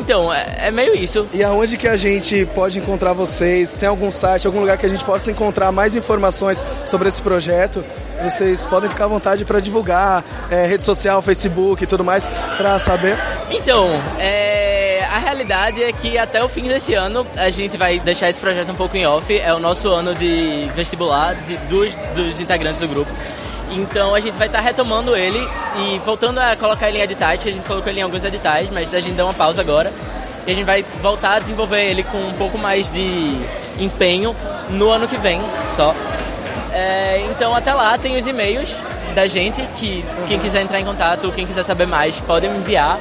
então, 0.00 0.32
é, 0.32 0.68
é, 0.68 0.70
meio 0.70 0.94
isso. 0.96 1.28
E 1.32 1.44
aonde 1.44 1.76
que 1.76 1.86
a 1.86 1.96
gente 1.96 2.46
pode 2.54 2.78
encontrar 2.78 3.12
vocês? 3.12 3.74
Tem 3.74 3.88
algum 3.88 4.10
site, 4.10 4.46
algum 4.46 4.60
lugar 4.60 4.78
que 4.78 4.86
a 4.86 4.88
gente 4.88 5.04
possa 5.04 5.30
encontrar 5.30 5.70
mais 5.70 5.94
informações 5.94 6.62
sobre 6.86 7.08
esse 7.08 7.20
projeto? 7.20 7.84
Vocês 8.22 8.64
podem 8.64 8.88
ficar 8.88 9.04
à 9.04 9.08
vontade 9.08 9.44
para 9.44 9.60
divulgar, 9.60 10.24
é, 10.50 10.66
rede 10.66 10.82
social, 10.82 11.22
Facebook 11.22 11.84
e 11.84 11.86
tudo 11.86 12.02
mais, 12.04 12.26
para 12.56 12.78
saber. 12.78 13.16
Então, 13.50 13.88
é, 14.18 14.69
a 15.10 15.18
realidade 15.18 15.82
é 15.82 15.92
que 15.92 16.16
até 16.16 16.42
o 16.42 16.48
fim 16.48 16.68
desse 16.68 16.94
ano 16.94 17.26
a 17.36 17.50
gente 17.50 17.76
vai 17.76 17.98
deixar 17.98 18.28
esse 18.28 18.38
projeto 18.38 18.70
um 18.70 18.76
pouco 18.76 18.96
em 18.96 19.04
off. 19.04 19.36
É 19.36 19.52
o 19.52 19.58
nosso 19.58 19.88
ano 19.88 20.14
de 20.14 20.70
vestibular 20.74 21.34
de, 21.34 21.56
dos, 21.68 21.94
dos 22.14 22.40
integrantes 22.40 22.80
do 22.80 22.86
grupo. 22.86 23.10
Então 23.72 24.14
a 24.14 24.20
gente 24.20 24.36
vai 24.36 24.46
estar 24.46 24.58
tá 24.58 24.64
retomando 24.64 25.16
ele 25.16 25.38
e 25.78 25.98
voltando 26.00 26.38
a 26.38 26.54
colocar 26.54 26.88
ele 26.88 26.98
em 26.98 27.02
editais. 27.02 27.44
A 27.44 27.50
gente 27.50 27.66
colocou 27.66 27.90
ele 27.90 28.00
em 28.00 28.02
alguns 28.04 28.24
editais, 28.24 28.70
mas 28.70 28.94
a 28.94 29.00
gente 29.00 29.14
dá 29.14 29.24
uma 29.24 29.34
pausa 29.34 29.60
agora. 29.60 29.92
E 30.46 30.52
a 30.52 30.54
gente 30.54 30.64
vai 30.64 30.84
voltar 31.02 31.34
a 31.34 31.38
desenvolver 31.40 31.84
ele 31.84 32.04
com 32.04 32.18
um 32.18 32.34
pouco 32.34 32.56
mais 32.56 32.88
de 32.88 33.36
empenho 33.80 34.34
no 34.70 34.90
ano 34.90 35.08
que 35.08 35.16
vem 35.16 35.40
só. 35.74 35.94
É, 36.72 37.26
então 37.30 37.54
até 37.54 37.74
lá 37.74 37.98
tem 37.98 38.16
os 38.16 38.26
e-mails 38.26 38.76
da 39.14 39.26
gente 39.26 39.60
que 39.74 40.04
quem 40.28 40.38
quiser 40.38 40.62
entrar 40.62 40.78
em 40.78 40.84
contato, 40.84 41.32
quem 41.32 41.44
quiser 41.44 41.64
saber 41.64 41.86
mais, 41.86 42.20
pode 42.20 42.48
me 42.48 42.58
enviar. 42.58 42.98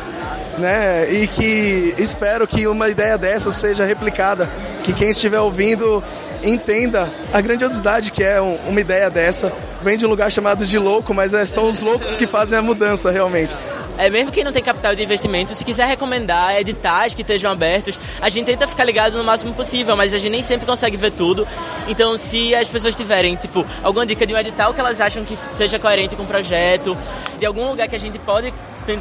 né? 0.58 1.10
E 1.10 1.26
que 1.26 1.94
espero 1.98 2.46
que 2.46 2.66
uma 2.66 2.88
ideia 2.88 3.16
dessa 3.16 3.50
seja 3.50 3.84
replicada, 3.84 4.48
que 4.82 4.92
quem 4.92 5.10
estiver 5.10 5.40
ouvindo 5.40 6.02
entenda 6.42 7.08
a 7.32 7.40
grandiosidade 7.40 8.12
que 8.12 8.22
é 8.22 8.40
uma 8.40 8.80
ideia 8.80 9.10
dessa. 9.10 9.52
Vem 9.80 9.96
de 9.96 10.06
um 10.06 10.08
lugar 10.08 10.30
chamado 10.30 10.66
de 10.66 10.78
louco, 10.78 11.12
mas 11.14 11.34
é, 11.34 11.46
são 11.46 11.68
os 11.68 11.82
loucos 11.82 12.16
que 12.16 12.26
fazem 12.26 12.58
a 12.58 12.62
mudança 12.62 13.10
realmente. 13.10 13.54
É, 13.98 14.10
mesmo 14.10 14.30
quem 14.30 14.44
não 14.44 14.52
tem 14.52 14.62
capital 14.62 14.94
de 14.94 15.02
investimento, 15.02 15.54
se 15.54 15.64
quiser 15.64 15.86
recomendar 15.86 16.54
editais 16.56 17.14
que 17.14 17.22
estejam 17.22 17.50
abertos, 17.50 17.98
a 18.20 18.28
gente 18.28 18.44
tenta 18.44 18.66
ficar 18.66 18.84
ligado 18.84 19.16
no 19.16 19.24
máximo 19.24 19.54
possível, 19.54 19.96
mas 19.96 20.12
a 20.12 20.18
gente 20.18 20.32
nem 20.32 20.42
sempre 20.42 20.66
consegue 20.66 20.98
ver 20.98 21.12
tudo. 21.12 21.48
Então, 21.88 22.18
se 22.18 22.54
as 22.54 22.68
pessoas 22.68 22.94
tiverem, 22.94 23.36
tipo, 23.36 23.64
alguma 23.82 24.04
dica 24.04 24.26
de 24.26 24.34
um 24.34 24.38
edital 24.38 24.74
que 24.74 24.80
elas 24.80 25.00
acham 25.00 25.24
que 25.24 25.38
seja 25.56 25.78
coerente 25.78 26.14
com 26.14 26.24
o 26.24 26.26
projeto, 26.26 26.96
de 27.38 27.46
algum 27.46 27.70
lugar 27.70 27.88
que 27.88 27.96
a 27.96 28.00
gente 28.00 28.18
pode 28.18 28.52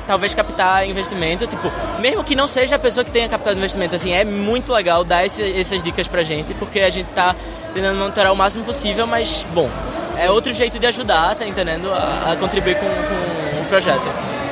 talvez 0.08 0.34
captar 0.34 0.88
investimento, 0.88 1.48
tipo, 1.48 1.72
mesmo 2.00 2.24
que 2.24 2.36
não 2.36 2.48
seja 2.48 2.75
a 2.75 2.80
pessoa 2.80 3.04
que 3.04 3.12
tenha 3.12 3.27
captado 3.30 3.58
investimento, 3.58 3.96
assim, 3.96 4.12
é 4.12 4.24
muito 4.24 4.74
legal 4.74 5.04
dar 5.04 5.25
esse, 5.25 5.60
essas 5.60 5.84
dicas 5.84 6.08
pra 6.08 6.24
gente, 6.24 6.54
porque 6.56 6.80
a 6.80 6.89
gente 6.89 7.08
tá 7.13 7.36
tentando 7.74 7.98
monitorar 8.00 8.32
o 8.32 8.36
máximo 8.36 8.63
possível, 8.63 9.06
mas, 9.06 9.46
bom, 9.54 9.70
é 10.18 10.30
outro 10.32 10.54
jeito 10.54 10.80
de 10.80 10.86
ajudar, 10.88 11.36
tá 11.36 11.46
entendendo? 11.46 11.92
A, 11.92 12.32
a 12.32 12.36
contribuir 12.38 12.75
com, 12.75 12.86
com 12.86 13.62
o 13.62 13.65
projeto. 13.65 14.10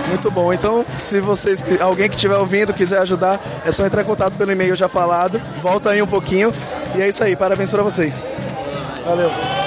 Muito 0.08 0.30
bom. 0.30 0.54
Então, 0.54 0.86
se 0.98 1.20
vocês, 1.22 1.64
alguém 1.80 2.10
que 2.10 2.16
estiver 2.16 2.36
ouvindo 2.38 2.74
quiser 2.74 3.00
ajudar, 3.00 3.40
é 3.66 3.72
só 3.72 3.86
entrar 3.86 4.02
em 4.02 4.06
contato 4.06 4.34
pelo 4.34 4.52
e-mail 4.52 4.76
já 4.76 4.90
falado. 4.90 5.42
Volta 5.62 5.92
aí 5.92 6.02
um 6.02 6.08
pouquinho. 6.08 6.52
E 6.96 7.02
é 7.02 7.08
isso 7.08 7.24
aí. 7.24 7.36
Parabéns 7.36 7.70
para 7.70 7.82
vocês. 7.82 8.24
Valeu. 9.06 9.63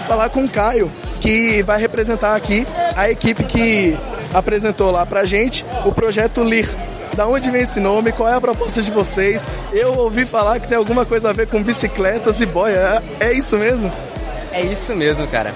Vou 0.00 0.08
falar 0.08 0.30
com 0.30 0.44
o 0.44 0.48
Caio, 0.48 0.90
que 1.20 1.62
vai 1.62 1.78
representar 1.78 2.34
aqui 2.34 2.66
a 2.96 3.10
equipe 3.10 3.44
que 3.44 3.96
apresentou 4.32 4.90
lá 4.90 5.04
pra 5.04 5.24
gente 5.24 5.64
o 5.84 5.92
projeto 5.92 6.42
LIR. 6.42 6.74
Da 7.14 7.26
onde 7.26 7.50
vem 7.50 7.62
esse 7.62 7.80
nome? 7.80 8.12
Qual 8.12 8.28
é 8.28 8.34
a 8.34 8.40
proposta 8.40 8.80
de 8.82 8.90
vocês? 8.90 9.46
Eu 9.72 9.98
ouvi 9.98 10.24
falar 10.24 10.58
que 10.58 10.68
tem 10.68 10.78
alguma 10.78 11.04
coisa 11.04 11.30
a 11.30 11.32
ver 11.32 11.48
com 11.48 11.62
bicicletas 11.62 12.40
e 12.40 12.46
boia. 12.46 13.02
É, 13.20 13.26
é 13.28 13.32
isso 13.32 13.58
mesmo? 13.58 13.90
É 14.52 14.62
isso 14.62 14.94
mesmo, 14.94 15.26
cara. 15.26 15.52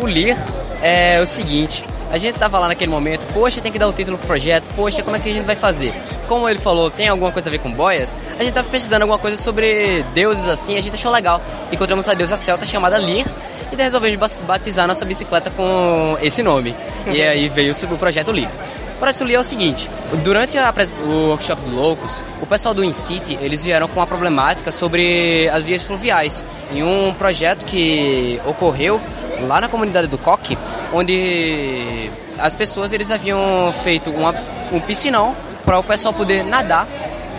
O 0.00 0.06
LIR 0.06 0.36
é 0.82 1.20
o 1.20 1.26
seguinte: 1.26 1.84
a 2.10 2.18
gente 2.18 2.38
tava 2.38 2.58
lá 2.58 2.68
naquele 2.68 2.90
momento, 2.90 3.26
poxa, 3.32 3.60
tem 3.60 3.72
que 3.72 3.78
dar 3.78 3.88
um 3.88 3.92
título 3.92 4.16
pro 4.16 4.28
projeto, 4.28 4.72
poxa, 4.74 5.02
como 5.02 5.16
é 5.16 5.18
que 5.18 5.28
a 5.28 5.32
gente 5.32 5.44
vai 5.44 5.56
fazer? 5.56 5.92
Como 6.26 6.48
ele 6.48 6.58
falou, 6.58 6.90
tem 6.90 7.08
alguma 7.08 7.32
coisa 7.32 7.48
a 7.48 7.52
ver 7.52 7.58
com 7.58 7.72
boias, 7.72 8.16
a 8.38 8.44
gente 8.44 8.52
tava 8.54 8.68
pesquisando 8.68 9.02
alguma 9.02 9.18
coisa 9.18 9.36
sobre 9.36 10.04
deuses 10.14 10.46
assim, 10.46 10.76
a 10.76 10.80
gente 10.80 10.94
achou 10.94 11.10
legal. 11.10 11.40
Encontramos 11.72 12.08
a 12.08 12.14
deusa 12.14 12.36
celta 12.36 12.64
chamada 12.64 12.96
Lir 12.96 13.26
e 13.72 13.76
resolvemos 13.76 14.38
batizar 14.46 14.86
nossa 14.86 15.04
bicicleta 15.04 15.50
com 15.50 16.16
esse 16.20 16.42
nome. 16.42 16.74
E 17.06 17.20
aí 17.22 17.48
veio 17.48 17.74
o 17.90 17.98
projeto 17.98 18.32
Lir. 18.32 18.48
O 18.96 18.98
projeto 18.98 19.24
Lir 19.24 19.36
é 19.36 19.38
o 19.38 19.44
seguinte, 19.44 19.88
durante 20.24 20.58
a, 20.58 20.74
o 21.06 21.28
workshop 21.28 21.62
do 21.62 21.74
Loucos, 21.74 22.22
o 22.42 22.46
pessoal 22.46 22.74
do 22.74 22.82
InCity, 22.82 23.38
eles 23.40 23.64
vieram 23.64 23.86
com 23.86 24.00
uma 24.00 24.06
problemática 24.06 24.72
sobre 24.72 25.48
as 25.50 25.64
vias 25.64 25.82
fluviais, 25.82 26.44
em 26.72 26.82
um 26.82 27.14
projeto 27.14 27.64
que 27.64 28.40
ocorreu 28.44 29.00
lá 29.46 29.60
na 29.60 29.68
comunidade 29.68 30.08
do 30.08 30.18
Coque, 30.18 30.58
onde 30.92 32.10
as 32.38 32.54
pessoas 32.54 32.92
eles 32.92 33.10
haviam 33.12 33.72
feito 33.84 34.10
uma, 34.10 34.34
um 34.72 34.80
piscinão 34.80 35.36
para 35.64 35.78
o 35.78 35.84
pessoal 35.84 36.12
poder 36.12 36.42
nadar 36.42 36.88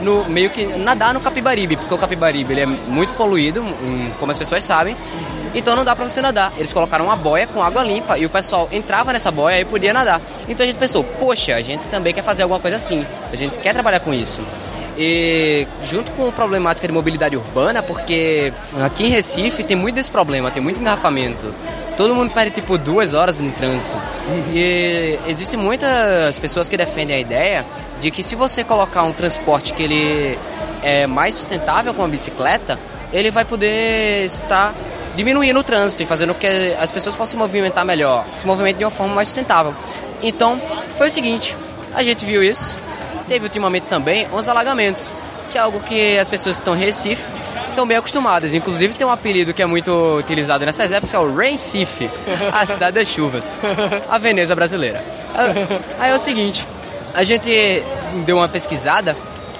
no 0.01 0.25
meio 0.29 0.49
que 0.49 0.65
nadar 0.65 1.13
no 1.13 1.19
Capibaribe, 1.19 1.75
porque 1.75 1.93
o 1.93 1.97
Capibaribe 1.97 2.53
ele 2.53 2.61
é 2.61 2.65
muito 2.65 3.13
poluído, 3.15 3.63
como 4.19 4.31
as 4.31 4.37
pessoas 4.37 4.63
sabem. 4.63 4.95
Então 5.53 5.75
não 5.75 5.83
dá 5.83 5.95
para 5.95 6.07
você 6.07 6.21
nadar. 6.21 6.53
Eles 6.57 6.71
colocaram 6.71 7.05
uma 7.05 7.15
boia 7.15 7.47
com 7.47 7.63
água 7.63 7.83
limpa 7.83 8.17
e 8.17 8.25
o 8.25 8.29
pessoal 8.29 8.67
entrava 8.71 9.11
nessa 9.13 9.31
boia 9.31 9.59
e 9.59 9.65
podia 9.65 9.93
nadar. 9.93 10.21
Então 10.47 10.63
a 10.63 10.67
gente 10.67 10.77
pensou, 10.77 11.03
poxa, 11.03 11.55
a 11.55 11.61
gente 11.61 11.85
também 11.85 12.13
quer 12.13 12.23
fazer 12.23 12.43
alguma 12.43 12.59
coisa 12.59 12.77
assim. 12.77 13.05
A 13.31 13.35
gente 13.35 13.57
quer 13.59 13.73
trabalhar 13.73 13.99
com 13.99 14.13
isso. 14.13 14.41
E 14.97 15.65
junto 15.81 16.11
com 16.11 16.27
a 16.27 16.31
problemática 16.31 16.85
de 16.85 16.93
mobilidade 16.93 17.37
urbana, 17.37 17.81
porque 17.81 18.51
aqui 18.83 19.05
em 19.05 19.07
Recife 19.07 19.63
tem 19.63 19.77
muito 19.77 19.95
desse 19.95 20.11
problema, 20.11 20.51
tem 20.51 20.61
muito 20.61 20.79
engarrafamento. 20.81 21.55
Todo 21.95 22.13
mundo 22.13 22.33
perde 22.33 22.51
tipo 22.51 22.77
duas 22.77 23.13
horas 23.13 23.39
no 23.39 23.49
trânsito. 23.53 23.95
E 24.51 25.17
existem 25.25 25.57
muitas 25.57 26.37
pessoas 26.37 26.67
que 26.67 26.75
defendem 26.75 27.15
a 27.15 27.19
ideia 27.19 27.65
de 28.01 28.11
que 28.11 28.21
se 28.21 28.35
você 28.35 28.61
colocar 28.61 29.03
um 29.03 29.13
transporte 29.13 29.73
que 29.73 29.83
ele 29.83 30.37
é 30.83 31.07
mais 31.07 31.35
sustentável 31.35 31.93
com 31.93 32.03
a 32.03 32.07
bicicleta, 32.07 32.77
ele 33.13 33.31
vai 33.31 33.45
poder 33.45 34.25
estar 34.25 34.73
diminuindo 35.19 35.59
o 35.59 35.63
trânsito 35.63 36.01
e 36.01 36.05
fazendo 36.05 36.33
com 36.33 36.39
que 36.39 36.47
as 36.79 36.91
pessoas 36.91 37.15
possam 37.15 37.31
se 37.31 37.37
movimentar 37.37 37.85
melhor, 37.85 38.25
se 38.35 38.47
movimentem 38.47 38.79
de 38.79 38.85
uma 38.85 38.91
forma 38.91 39.13
mais 39.13 39.27
sustentável. 39.27 39.73
Então, 40.21 40.61
foi 40.95 41.07
o 41.07 41.11
seguinte, 41.11 41.55
a 41.93 42.01
gente 42.01 42.25
viu 42.25 42.43
isso, 42.43 42.75
Teve 43.29 43.45
ultimamente 43.45 43.83
também 43.83 44.27
uns 44.33 44.47
alagamentos, 44.47 45.11
que 45.51 45.57
é 45.57 45.61
algo 45.61 45.79
que 45.81 46.17
as 46.17 46.27
pessoas 46.27 46.55
que 46.55 46.61
estão 46.61 46.73
em 46.73 46.79
Recife 46.79 47.23
estão 47.69 47.85
bem 47.85 47.95
acostumadas. 47.95 48.55
Inclusive 48.55 48.95
tem 48.95 49.05
um 49.05 49.11
apelido 49.11 49.53
que 49.53 49.61
é 49.61 49.67
muito 49.67 50.17
utilizado 50.17 50.65
nessas 50.65 50.91
épocas, 50.91 51.13
é 51.13 51.19
o 51.19 51.35
Recife, 51.35 52.09
a 52.51 52.65
cidade 52.65 52.95
das 52.95 53.07
chuvas, 53.07 53.53
a 54.09 54.17
Veneza 54.17 54.55
brasileira. 54.55 55.03
Aí 55.99 56.09
é 56.09 56.15
o 56.15 56.19
seguinte, 56.19 56.65
a 57.13 57.21
gente 57.21 57.51
deu 58.25 58.37
uma 58.37 58.49
pesquisada 58.49 59.15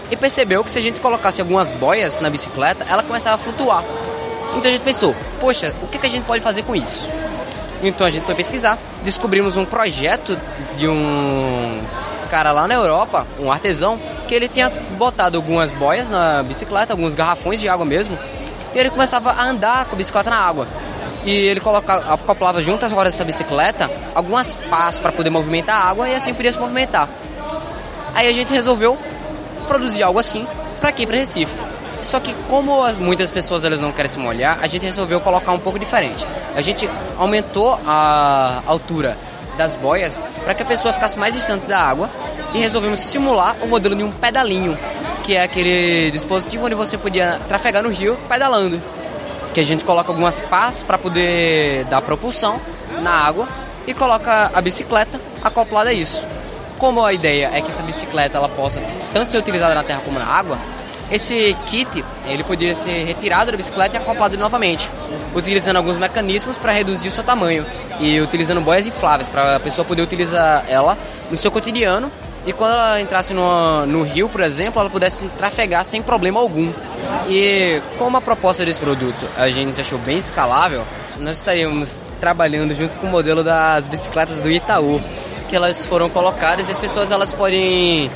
e 0.10 0.16
percebeu 0.16 0.64
que 0.64 0.72
se 0.72 0.80
a 0.80 0.82
gente 0.82 1.00
colocasse 1.00 1.40
algumas 1.40 1.72
boias 1.72 2.20
na 2.20 2.30
bicicleta, 2.32 2.84
ela 2.90 3.04
começava 3.04 3.36
a 3.36 3.38
flutuar. 3.38 3.84
Então 4.56 4.70
a 4.70 4.74
gente 4.74 4.82
pensou, 4.82 5.16
poxa, 5.40 5.74
o 5.82 5.88
que, 5.88 5.98
que 5.98 6.06
a 6.08 6.10
gente 6.10 6.26
pode 6.26 6.44
fazer 6.44 6.64
com 6.64 6.76
isso? 6.76 7.08
Então 7.82 8.06
a 8.06 8.10
gente 8.10 8.26
foi 8.26 8.36
pesquisar, 8.36 8.78
descobrimos 9.04 9.56
um 9.56 9.66
projeto 9.66 10.38
de 10.78 10.88
um 10.88 11.80
cara 12.30 12.52
lá 12.52 12.68
na 12.68 12.76
Europa, 12.76 13.26
um 13.40 13.52
artesão, 13.52 14.00
que 14.28 14.36
ele 14.36 14.48
tinha 14.48 14.70
botado 14.98 15.38
algumas 15.38 15.72
boias 15.72 16.10
na 16.10 16.44
bicicleta, 16.44 16.94
alguns 16.94 17.16
garrafões 17.16 17.60
de 17.60 17.68
água 17.68 17.86
mesmo, 17.86 18.18
e 18.74 18.80
ele 18.80 18.90
começava 18.90 19.32
a 19.32 19.44
andar 19.46 19.86
com 19.86 19.96
a 19.96 19.98
bicicleta 19.98 20.30
na 20.30 20.38
água. 20.38 20.68
E 21.26 21.32
ele 21.32 21.60
colocava, 21.60 22.14
acoplava 22.14 22.62
junto 22.62 22.86
às 22.86 22.92
rodas 22.92 23.14
dessa 23.14 23.26
bicicleta 23.26 23.90
algumas 24.16 24.56
pás 24.70 25.00
para 25.00 25.12
poder 25.12 25.30
movimentar 25.30 25.82
a 25.82 25.90
água 25.90 26.08
e 26.08 26.16
assim 26.16 26.34
podia 26.34 26.52
se 26.52 26.60
movimentar. 26.60 27.10
Aí 28.14 28.28
a 28.28 28.34
gente 28.34 28.54
resolveu 28.54 28.98
produzir 29.68 30.04
algo 30.04 30.20
assim 30.20 30.48
para 30.80 30.90
aqui, 30.90 31.06
para 31.06 31.18
Recife. 31.18 31.69
Só 32.02 32.20
que 32.20 32.34
como 32.48 32.82
muitas 32.94 33.30
pessoas 33.30 33.64
elas 33.64 33.80
não 33.80 33.92
querem 33.92 34.10
se 34.10 34.18
molhar, 34.18 34.60
a 34.62 34.68
gente 34.68 34.86
resolveu 34.86 35.20
colocar 35.20 35.52
um 35.52 35.60
pouco 35.60 35.78
diferente. 35.78 36.26
A 36.56 36.62
gente 36.62 36.90
aumentou 37.18 37.78
a 37.86 38.62
altura 38.66 39.18
das 39.58 39.76
boias 39.76 40.22
para 40.44 40.54
que 40.54 40.64
a 40.64 40.66
pessoa 40.66 40.94
ficasse 40.94 41.20
mais 41.20 41.34
distante 41.34 41.66
da 41.66 41.80
água 41.80 42.10
e 42.54 42.60
resolvemos 42.60 43.00
simular 43.00 43.56
o 43.62 43.68
modelo 43.68 43.96
de 43.96 44.04
um 44.04 44.12
pedalinho, 44.12 44.78
que 45.24 45.36
é 45.36 45.44
aquele 45.44 46.10
dispositivo 46.12 46.66
onde 46.66 46.76
você 46.76 46.98
podia 46.98 47.40
trafegar 47.48 47.84
no 47.84 47.90
rio 47.90 48.18
pedalando. 48.28 48.82
Que 49.54 49.60
a 49.60 49.64
gente 49.64 49.84
coloca 49.84 50.12
algumas 50.12 50.40
pás 50.40 50.82
para 50.82 50.98
poder 50.98 51.84
dar 51.86 52.02
propulsão 52.02 52.62
na 53.02 53.12
água 53.12 53.48
e 53.86 53.94
coloca 53.94 54.52
a 54.54 54.62
bicicleta 54.62 55.20
acoplada 55.44 55.90
a 55.90 55.94
isso. 55.94 56.24
Como 56.78 57.04
a 57.04 57.12
ideia 57.12 57.50
é 57.54 57.62
que 57.62 57.70
essa 57.70 57.84
bicicleta 57.84 58.38
ela 58.38 58.48
possa 58.48 58.82
tanto 59.14 59.32
ser 59.32 59.40
utilizada 59.40 59.76
na 59.76 59.84
terra 59.84 60.02
como 60.06 60.18
na 60.18 60.26
água, 60.26 60.58
esse 61.12 61.56
kit 61.66 62.04
ele 62.26 62.44
poderia 62.44 62.76
ser 62.76 63.04
retirado 63.04 63.52
da 63.52 63.58
bicicleta 63.58 63.98
e 63.98 64.00
acoplado 64.00 64.38
novamente, 64.38 64.90
utilizando 65.36 65.78
alguns 65.78 65.98
mecanismos 65.98 66.56
para 66.56 66.72
reduzir 66.72 67.08
o 67.08 67.12
seu 67.12 67.24
tamanho 67.24 67.66
e 68.00 68.20
utilizando 68.22 68.62
boias 68.62 68.86
infláveis 68.86 69.30
para 69.30 69.56
a 69.56 69.60
pessoa 69.60 69.86
poder 69.86 70.02
utilizar 70.02 70.66
ela 70.68 70.98
no 71.30 71.38
seu 71.38 71.52
cotidiano 71.52 72.12
e 72.46 72.54
quando 72.54 72.72
ela 72.72 73.02
entrasse 73.02 73.34
no, 73.34 73.86
no 73.86 74.04
rio, 74.04 74.30
por 74.30 74.42
exemplo, 74.42 74.80
ela 74.80 74.90
pudesse 74.90 75.22
trafegar 75.38 75.84
sem 75.84 76.02
problema 76.02 76.40
algum. 76.40 76.72
E 77.28 77.82
como 77.98 78.18
a 78.18 78.22
proposta 78.22 78.66
desse 78.66 78.80
produto 78.80 79.28
a 79.38 79.50
gente 79.50 79.80
achou 79.82 80.00
bem 80.00 80.18
escalável, 80.18 80.86
nós 81.20 81.38
estaríamos 81.38 82.00
trabalhando 82.20 82.74
junto 82.74 82.98
com 82.98 83.08
o 83.08 83.10
modelo 83.10 83.44
das 83.44 83.88
bicicletas 83.88 84.42
do 84.42 84.50
Itaú, 84.50 85.02
que 85.48 85.56
elas 85.56 85.86
foram 85.86 86.10
colocadas 86.10 86.70
e 86.70 86.72
as 86.72 86.80
pessoas 86.80 87.12
elas 87.12 87.34
podem 87.34 88.10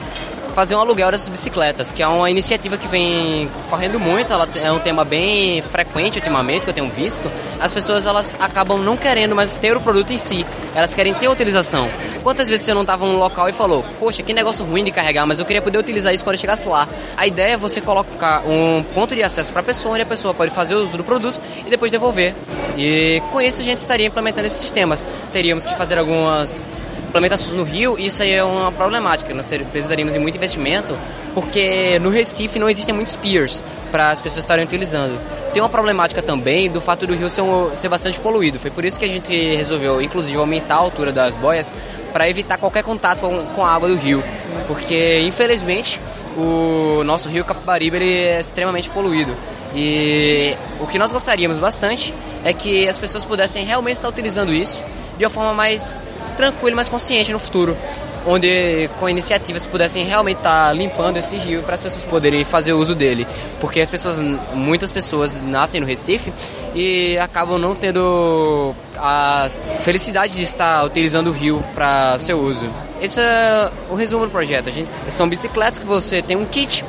fazer 0.53 0.75
um 0.75 0.79
aluguel 0.79 1.11
dessas 1.11 1.27
bicicletas, 1.29 1.91
que 1.91 2.01
é 2.01 2.07
uma 2.07 2.29
iniciativa 2.29 2.77
que 2.77 2.87
vem 2.87 3.49
correndo 3.69 3.99
muito, 3.99 4.31
ela 4.31 4.47
é 4.55 4.71
um 4.71 4.79
tema 4.79 5.03
bem 5.03 5.61
frequente 5.61 6.17
ultimamente, 6.17 6.63
que 6.63 6.69
eu 6.69 6.73
tenho 6.73 6.89
visto. 6.89 7.29
As 7.59 7.73
pessoas 7.73 8.05
elas 8.05 8.37
acabam 8.39 8.81
não 8.81 8.95
querendo 8.95 9.35
mais 9.35 9.53
ter 9.53 9.75
o 9.75 9.81
produto 9.81 10.11
em 10.11 10.17
si, 10.17 10.45
elas 10.75 10.93
querem 10.93 11.13
ter 11.13 11.25
a 11.25 11.31
utilização. 11.31 11.89
Quantas 12.21 12.47
vezes 12.47 12.65
você 12.65 12.73
não 12.73 12.81
estava 12.81 13.05
num 13.05 13.17
local 13.17 13.49
e 13.49 13.51
falou, 13.51 13.83
poxa, 13.99 14.23
que 14.23 14.33
negócio 14.33 14.63
ruim 14.65 14.83
de 14.83 14.91
carregar, 14.91 15.25
mas 15.25 15.39
eu 15.39 15.45
queria 15.45 15.61
poder 15.61 15.77
utilizar 15.77 16.13
isso 16.13 16.23
quando 16.23 16.35
eu 16.35 16.39
chegasse 16.39 16.67
lá. 16.67 16.87
A 17.17 17.27
ideia 17.27 17.53
é 17.53 17.57
você 17.57 17.81
colocar 17.81 18.43
um 18.47 18.83
ponto 18.93 19.13
de 19.15 19.23
acesso 19.23 19.51
para 19.51 19.61
a 19.61 19.65
pessoa, 19.65 19.93
onde 19.93 20.03
a 20.03 20.05
pessoa 20.05 20.33
pode 20.33 20.51
fazer 20.51 20.75
o 20.75 20.83
uso 20.83 20.95
do 20.95 21.03
produto 21.03 21.39
e 21.65 21.69
depois 21.69 21.91
devolver. 21.91 22.33
E 22.77 23.21
com 23.31 23.41
isso 23.41 23.59
a 23.59 23.63
gente 23.63 23.79
estaria 23.79 24.07
implementando 24.07 24.47
esses 24.47 24.59
sistemas. 24.59 25.05
Teríamos 25.31 25.65
que 25.65 25.75
fazer 25.75 25.97
algumas 25.97 26.63
implementações 27.13 27.53
no 27.53 27.63
Rio, 27.63 27.95
isso 27.99 28.23
aí 28.23 28.31
é 28.31 28.43
uma 28.43 28.71
problemática. 28.71 29.31
Nós 29.35 29.47
precisaríamos 29.71 30.13
de 30.13 30.19
muito 30.19 30.35
investimento, 30.35 30.97
porque 31.35 31.99
no 31.99 32.09
Recife 32.09 32.57
não 32.57 32.67
existem 32.67 32.93
muitos 32.93 33.15
piers 33.15 33.63
para 33.91 34.09
as 34.09 34.19
pessoas 34.19 34.43
estarem 34.43 34.65
utilizando. 34.65 35.21
Tem 35.53 35.61
uma 35.61 35.69
problemática 35.69 36.23
também 36.23 36.71
do 36.71 36.81
fato 36.81 37.05
do 37.05 37.13
rio 37.13 37.29
ser, 37.29 37.41
um, 37.41 37.75
ser 37.75 37.87
bastante 37.87 38.19
poluído. 38.19 38.57
Foi 38.57 38.71
por 38.71 38.83
isso 38.83 38.99
que 38.99 39.05
a 39.05 39.07
gente 39.07 39.31
resolveu, 39.55 40.01
inclusive, 40.01 40.35
aumentar 40.39 40.75
a 40.75 40.79
altura 40.79 41.11
das 41.11 41.37
boias 41.37 41.71
para 42.11 42.27
evitar 42.27 42.57
qualquer 42.57 42.83
contato 42.83 43.19
com, 43.19 43.45
com 43.45 43.63
a 43.63 43.71
água 43.71 43.87
do 43.87 43.95
rio. 43.95 44.23
Porque, 44.67 45.19
infelizmente, 45.19 46.01
o 46.35 47.03
nosso 47.03 47.29
rio 47.29 47.45
Capibaribe 47.45 47.97
ele 47.97 48.17
é 48.23 48.39
extremamente 48.39 48.89
poluído. 48.89 49.37
E 49.75 50.57
o 50.79 50.87
que 50.87 50.97
nós 50.97 51.13
gostaríamos 51.13 51.59
bastante 51.59 52.11
é 52.43 52.51
que 52.53 52.87
as 52.87 52.97
pessoas 52.97 53.23
pudessem 53.23 53.63
realmente 53.63 53.97
estar 53.97 54.09
utilizando 54.09 54.51
isso 54.51 54.83
de 55.15 55.25
uma 55.25 55.29
forma 55.29 55.53
mais 55.53 56.07
tranquilo, 56.33 56.75
mais 56.75 56.89
consciente 56.89 57.31
no 57.31 57.39
futuro. 57.39 57.77
Onde 58.25 58.89
com 58.99 59.09
iniciativas 59.09 59.65
pudessem 59.65 60.03
realmente 60.05 60.37
estar 60.37 60.67
tá 60.67 60.73
limpando 60.73 61.17
esse 61.17 61.35
rio 61.35 61.61
para 61.63 61.75
as 61.75 61.81
pessoas 61.81 62.03
poderem 62.03 62.45
fazer 62.45 62.73
uso 62.73 62.95
dele. 62.95 63.27
Porque 63.59 63.81
as 63.81 63.89
pessoas, 63.89 64.17
muitas 64.53 64.91
pessoas 64.91 65.41
nascem 65.41 65.81
no 65.81 65.87
Recife 65.87 66.31
e 66.73 67.17
acabam 67.17 67.57
não 67.57 67.75
tendo 67.75 68.73
a 68.97 69.47
felicidade 69.81 70.35
de 70.35 70.43
estar 70.43 70.85
utilizando 70.85 71.27
o 71.27 71.31
rio 71.33 71.63
para 71.73 72.17
seu 72.17 72.39
uso. 72.39 72.69
Esse 73.01 73.19
é 73.19 73.69
o 73.89 73.95
resumo 73.95 74.25
do 74.25 74.31
projeto. 74.31 74.69
A 74.69 74.71
gente, 74.71 74.89
são 75.09 75.27
bicicletas 75.27 75.77
que 75.77 75.85
você 75.85 76.21
tem 76.21 76.37
um 76.37 76.45
kit 76.45 76.85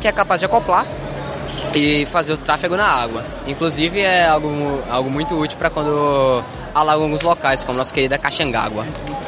que 0.00 0.08
é 0.08 0.12
capaz 0.12 0.40
de 0.40 0.44
acoplar 0.44 0.86
e 1.74 2.06
fazer 2.06 2.34
o 2.34 2.38
tráfego 2.38 2.76
na 2.76 2.86
água. 2.86 3.24
Inclusive 3.46 4.00
é 4.00 4.26
algo, 4.26 4.48
algo 4.90 5.10
muito 5.10 5.34
útil 5.34 5.58
para 5.58 5.70
quando 5.70 6.42
alagam 6.74 7.04
alguns 7.04 7.22
locais, 7.22 7.62
como 7.62 7.78
nossa 7.78 7.92
querida 7.94 8.18
Caxangágua. 8.18 8.84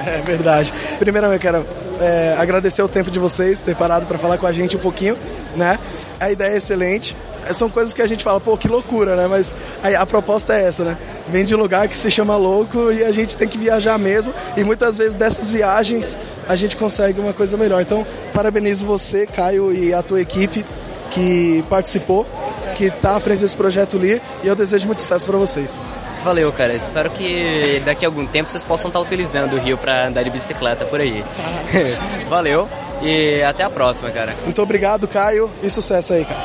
É 0.07 0.21
verdade. 0.21 0.73
Primeiramente, 0.99 1.47
eu 1.47 1.53
quero 1.53 1.67
é, 2.01 2.35
agradecer 2.39 2.83
o 2.83 2.89
tempo 2.89 3.11
de 3.11 3.19
vocês, 3.19 3.61
ter 3.61 3.77
parado 3.77 4.07
para 4.07 4.19
falar 4.19 4.39
com 4.39 4.47
a 4.47 4.53
gente 4.53 4.77
um 4.77 4.81
pouquinho, 4.81 5.17
né? 5.55 5.79
A 6.19 6.31
ideia 6.31 6.55
é 6.55 6.57
excelente. 6.57 7.17
É, 7.47 7.53
são 7.53 7.69
coisas 7.71 7.95
que 7.95 8.03
a 8.03 8.07
gente 8.07 8.25
fala, 8.25 8.41
pô, 8.41 8.57
que 8.57 8.67
loucura, 8.67 9.17
né? 9.17 9.27
Mas 9.27 9.55
a, 9.83 10.03
a, 10.03 10.07
proposta 10.07 10.55
é 10.55 10.65
essa, 10.65 10.85
né? 10.85 10.97
Vem 11.29 11.45
de 11.45 11.55
um 11.55 11.59
lugar 11.59 11.89
que 11.89 11.97
se 11.97 12.11
chama 12.11 12.37
louco 12.37 12.91
e 12.91 13.05
a 13.05 13.13
gente 13.13 13.37
tem 13.37 13.47
que 13.47 13.59
viajar 13.59 13.99
mesmo. 13.99 14.33
E 14.57 14.65
muitas 14.65 14.99
vezes 14.99 15.15
dessas 15.15 15.51
viagens 15.51 16.19
a 16.49 16.57
gente 16.57 16.77
consegue 16.77 17.21
uma 17.21 17.33
coisa 17.33 17.57
melhor. 17.57 17.81
Então, 17.83 18.07
parabenizo 18.33 18.87
você, 18.87 19.27
Caio, 19.27 19.73
e 19.73 19.95
a 19.95 20.03
tua 20.03 20.21
equipe 20.21 20.65
que 21.11 21.65
participou, 21.69 22.27
que 22.75 22.87
está 22.87 23.17
à 23.17 23.21
frente 23.21 23.41
desse 23.41 23.57
projeto 23.57 23.97
ali. 23.97 24.21
E 24.43 24.49
eu 24.49 24.57
desejo 24.57 24.87
muito 24.87 25.01
sucesso 25.01 25.27
para 25.27 25.39
vocês. 25.39 25.79
Valeu, 26.27 26.53
cara. 26.53 26.75
Espero 26.75 27.09
que 27.11 27.81
daqui 27.85 28.05
a 28.05 28.09
algum 28.09 28.27
tempo 28.27 28.51
vocês 28.51 28.65
possam 28.65 28.89
estar 28.89 28.99
utilizando 28.99 29.55
o 29.55 29.61
rio 29.61 29.79
para 29.79 30.09
andar 30.09 30.25
de 30.25 30.31
bicicleta 30.31 30.85
por 30.85 31.01
aí. 31.01 31.23
Valeu 32.29 32.69
e 33.01 33.41
até 33.45 33.63
a 33.63 33.71
próxima, 33.71 34.11
cara. 34.11 34.35
Muito 34.43 34.61
obrigado, 34.61 35.07
Caio, 35.07 35.49
e 35.63 35.71
sucesso 35.71 36.15
aí, 36.15 36.25
cara. 36.25 36.41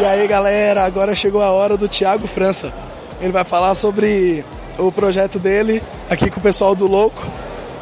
E 0.00 0.04
aí, 0.06 0.26
galera, 0.26 0.82
agora 0.82 1.14
chegou 1.14 1.42
a 1.42 1.50
hora 1.50 1.76
do 1.76 1.86
Thiago 1.86 2.26
França. 2.26 2.72
Ele 3.20 3.32
vai 3.32 3.44
falar 3.44 3.74
sobre 3.74 4.42
o 4.78 4.90
projeto 4.90 5.38
dele 5.38 5.82
aqui 6.08 6.30
com 6.30 6.40
o 6.40 6.42
pessoal 6.42 6.74
do 6.74 6.86
Louco. 6.86 7.22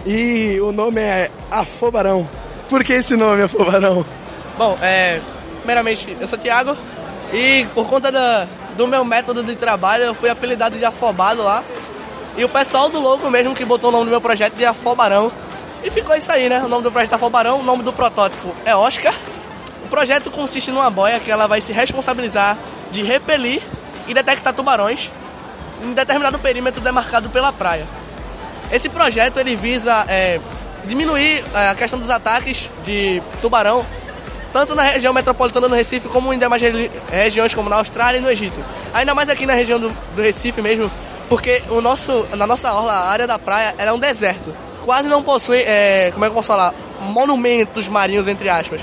E 0.05 0.59
o 0.61 0.73
nome 0.73 1.01
é 1.01 1.31
Afobarão. 1.49 2.29
Por 2.69 2.83
que 2.83 2.95
esse 2.95 3.15
nome, 3.15 3.43
Afobarão? 3.43 4.05
Bom, 4.59 4.77
é, 4.83 5.21
primeiramente, 5.63 6.17
eu 6.21 6.29
sou 6.29 6.39
Thiago 6.39 6.77
e 7.33 7.67
por 7.75 7.87
conta 7.87 8.13
da, 8.13 8.47
do 8.77 8.87
meu 8.87 9.05
método 9.05 9.43
de 9.43 9.57
trabalho 9.57 10.05
eu 10.05 10.15
fui 10.15 10.29
apelidado 10.29 10.77
de 10.77 10.85
Afobado 10.85 11.43
lá. 11.43 11.63
E 12.37 12.45
o 12.45 12.49
pessoal 12.49 12.89
do 12.89 13.01
Louco 13.01 13.31
mesmo 13.31 13.55
que 13.55 13.65
botou 13.65 13.91
o 13.91 13.93
nome 13.93 14.07
do 14.07 14.11
meu 14.11 14.21
projeto 14.21 14.55
de 14.55 14.65
Afobarão. 14.65 15.33
E 15.85 15.91
ficou 15.91 16.17
isso 16.17 16.31
aí, 16.31 16.49
né? 16.49 16.63
O 16.65 16.69
nome 16.69 16.83
do 16.83 16.93
projeto 16.93 17.13
é 17.13 17.15
Afobarão, 17.17 17.61
o 17.61 17.63
nome 17.63 17.83
do 17.83 17.93
protótipo 17.93 18.55
é 18.65 18.75
Oscar. 18.75 19.15
O 19.85 19.89
projeto 19.89 20.31
consiste 20.31 20.71
numa 20.71 20.91
boia 20.91 21.21
que 21.21 21.31
ela 21.31 21.47
vai 21.47 21.61
se 21.61 21.73
responsabilizar 21.73 22.59
de 22.91 23.03
repelir 23.03 23.63
e 24.07 24.15
detectar 24.15 24.53
tubarões 24.53 25.11
em 25.83 25.93
determinado 25.93 26.39
perímetro 26.39 26.81
demarcado 26.81 27.31
pela 27.31 27.53
praia. 27.53 27.87
Esse 28.71 28.89
projeto 28.89 29.39
ele 29.39 29.57
visa 29.57 30.05
é, 30.09 30.41
diminuir 30.85 31.45
é, 31.55 31.69
a 31.69 31.75
questão 31.75 31.99
dos 31.99 32.09
ataques 32.09 32.71
de 32.85 33.23
tubarão 33.41 33.85
tanto 34.53 34.75
na 34.75 34.83
região 34.83 35.13
metropolitana 35.15 35.69
do 35.69 35.75
Recife 35.75 36.09
como 36.09 36.33
em 36.33 36.39
demais 36.39 36.61
regiões 37.11 37.55
como 37.55 37.71
na 37.71 37.77
Austrália 37.77 38.19
e 38.19 38.21
no 38.21 38.31
Egito. 38.31 38.63
Ainda 38.93 39.15
mais 39.15 39.29
aqui 39.29 39.47
na 39.47 39.55
região 39.55 39.79
do, 39.79 39.89
do 39.89 40.23
Recife 40.23 40.61
mesmo, 40.61 40.91
porque 41.29 41.63
o 41.71 41.81
nosso, 41.81 42.27
na 42.37 42.47
nossa 42.47 42.73
orla, 42.73 42.93
a 42.93 43.09
área 43.09 43.27
da 43.27 43.39
praia 43.39 43.75
é 43.79 43.91
um 43.93 43.99
deserto. 43.99 44.55
Quase 44.85 45.09
não 45.09 45.23
possui, 45.23 45.59
é, 45.59 46.11
como 46.13 46.25
é 46.25 46.29
que 46.29 46.33
eu 46.33 46.37
posso 46.37 46.49
falar, 46.49 46.75
monumentos 47.01 47.89
marinhos, 47.89 48.29
entre 48.29 48.49
aspas. 48.49 48.83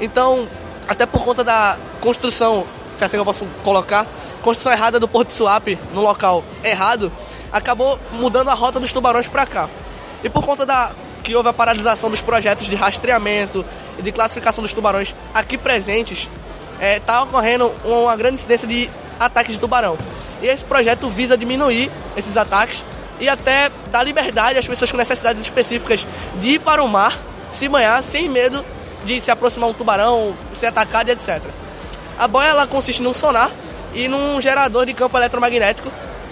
Então, 0.00 0.48
até 0.88 1.04
por 1.04 1.22
conta 1.22 1.44
da 1.44 1.76
construção, 2.00 2.64
se 2.96 3.04
é 3.04 3.06
assim 3.06 3.16
eu 3.16 3.24
posso 3.24 3.44
colocar, 3.62 4.06
construção 4.42 4.72
errada 4.72 4.98
do 4.98 5.06
Porto 5.06 5.36
Suape, 5.36 5.78
no 5.92 6.00
local 6.00 6.42
errado, 6.64 7.12
acabou 7.52 7.98
mudando 8.12 8.48
a 8.48 8.54
rota 8.54 8.80
dos 8.80 8.92
tubarões 8.92 9.26
para 9.26 9.44
cá. 9.44 9.68
E 10.24 10.28
por 10.28 10.44
conta 10.44 10.64
da 10.64 10.90
que 11.20 11.34
houve 11.34 11.48
a 11.48 11.52
paralisação 11.52 12.10
dos 12.10 12.20
projetos 12.20 12.66
de 12.66 12.74
rastreamento 12.74 13.64
e 13.98 14.02
de 14.02 14.12
classificação 14.12 14.62
dos 14.62 14.72
tubarões 14.72 15.14
aqui 15.34 15.56
presentes, 15.58 16.28
está 16.74 16.84
é, 16.84 17.00
tá 17.00 17.22
ocorrendo 17.22 17.72
uma 17.84 18.16
grande 18.16 18.36
incidência 18.36 18.66
de 18.66 18.90
ataques 19.18 19.54
de 19.54 19.60
tubarão. 19.60 19.98
E 20.42 20.46
esse 20.46 20.64
projeto 20.64 21.08
visa 21.10 21.36
diminuir 21.36 21.90
esses 22.16 22.36
ataques 22.36 22.82
e 23.20 23.28
até 23.28 23.70
dar 23.90 24.02
liberdade 24.02 24.58
às 24.58 24.66
pessoas 24.66 24.90
com 24.90 24.96
necessidades 24.96 25.42
específicas 25.42 26.06
de 26.40 26.54
ir 26.54 26.58
para 26.58 26.82
o 26.82 26.88
mar, 26.88 27.16
se 27.52 27.68
banhar 27.68 28.02
sem 28.02 28.28
medo 28.28 28.64
de 29.04 29.20
se 29.20 29.30
aproximar 29.30 29.68
um 29.68 29.74
tubarão, 29.74 30.34
ser 30.58 30.66
atacado 30.66 31.08
e 31.08 31.12
etc. 31.12 31.42
A 32.18 32.26
boia 32.26 32.48
ela 32.48 32.66
consiste 32.66 33.02
num 33.02 33.14
sonar 33.14 33.50
e 33.94 34.08
num 34.08 34.40
gerador 34.40 34.86
de 34.86 34.94
campo 34.94 35.16
eletromagnético 35.16 35.90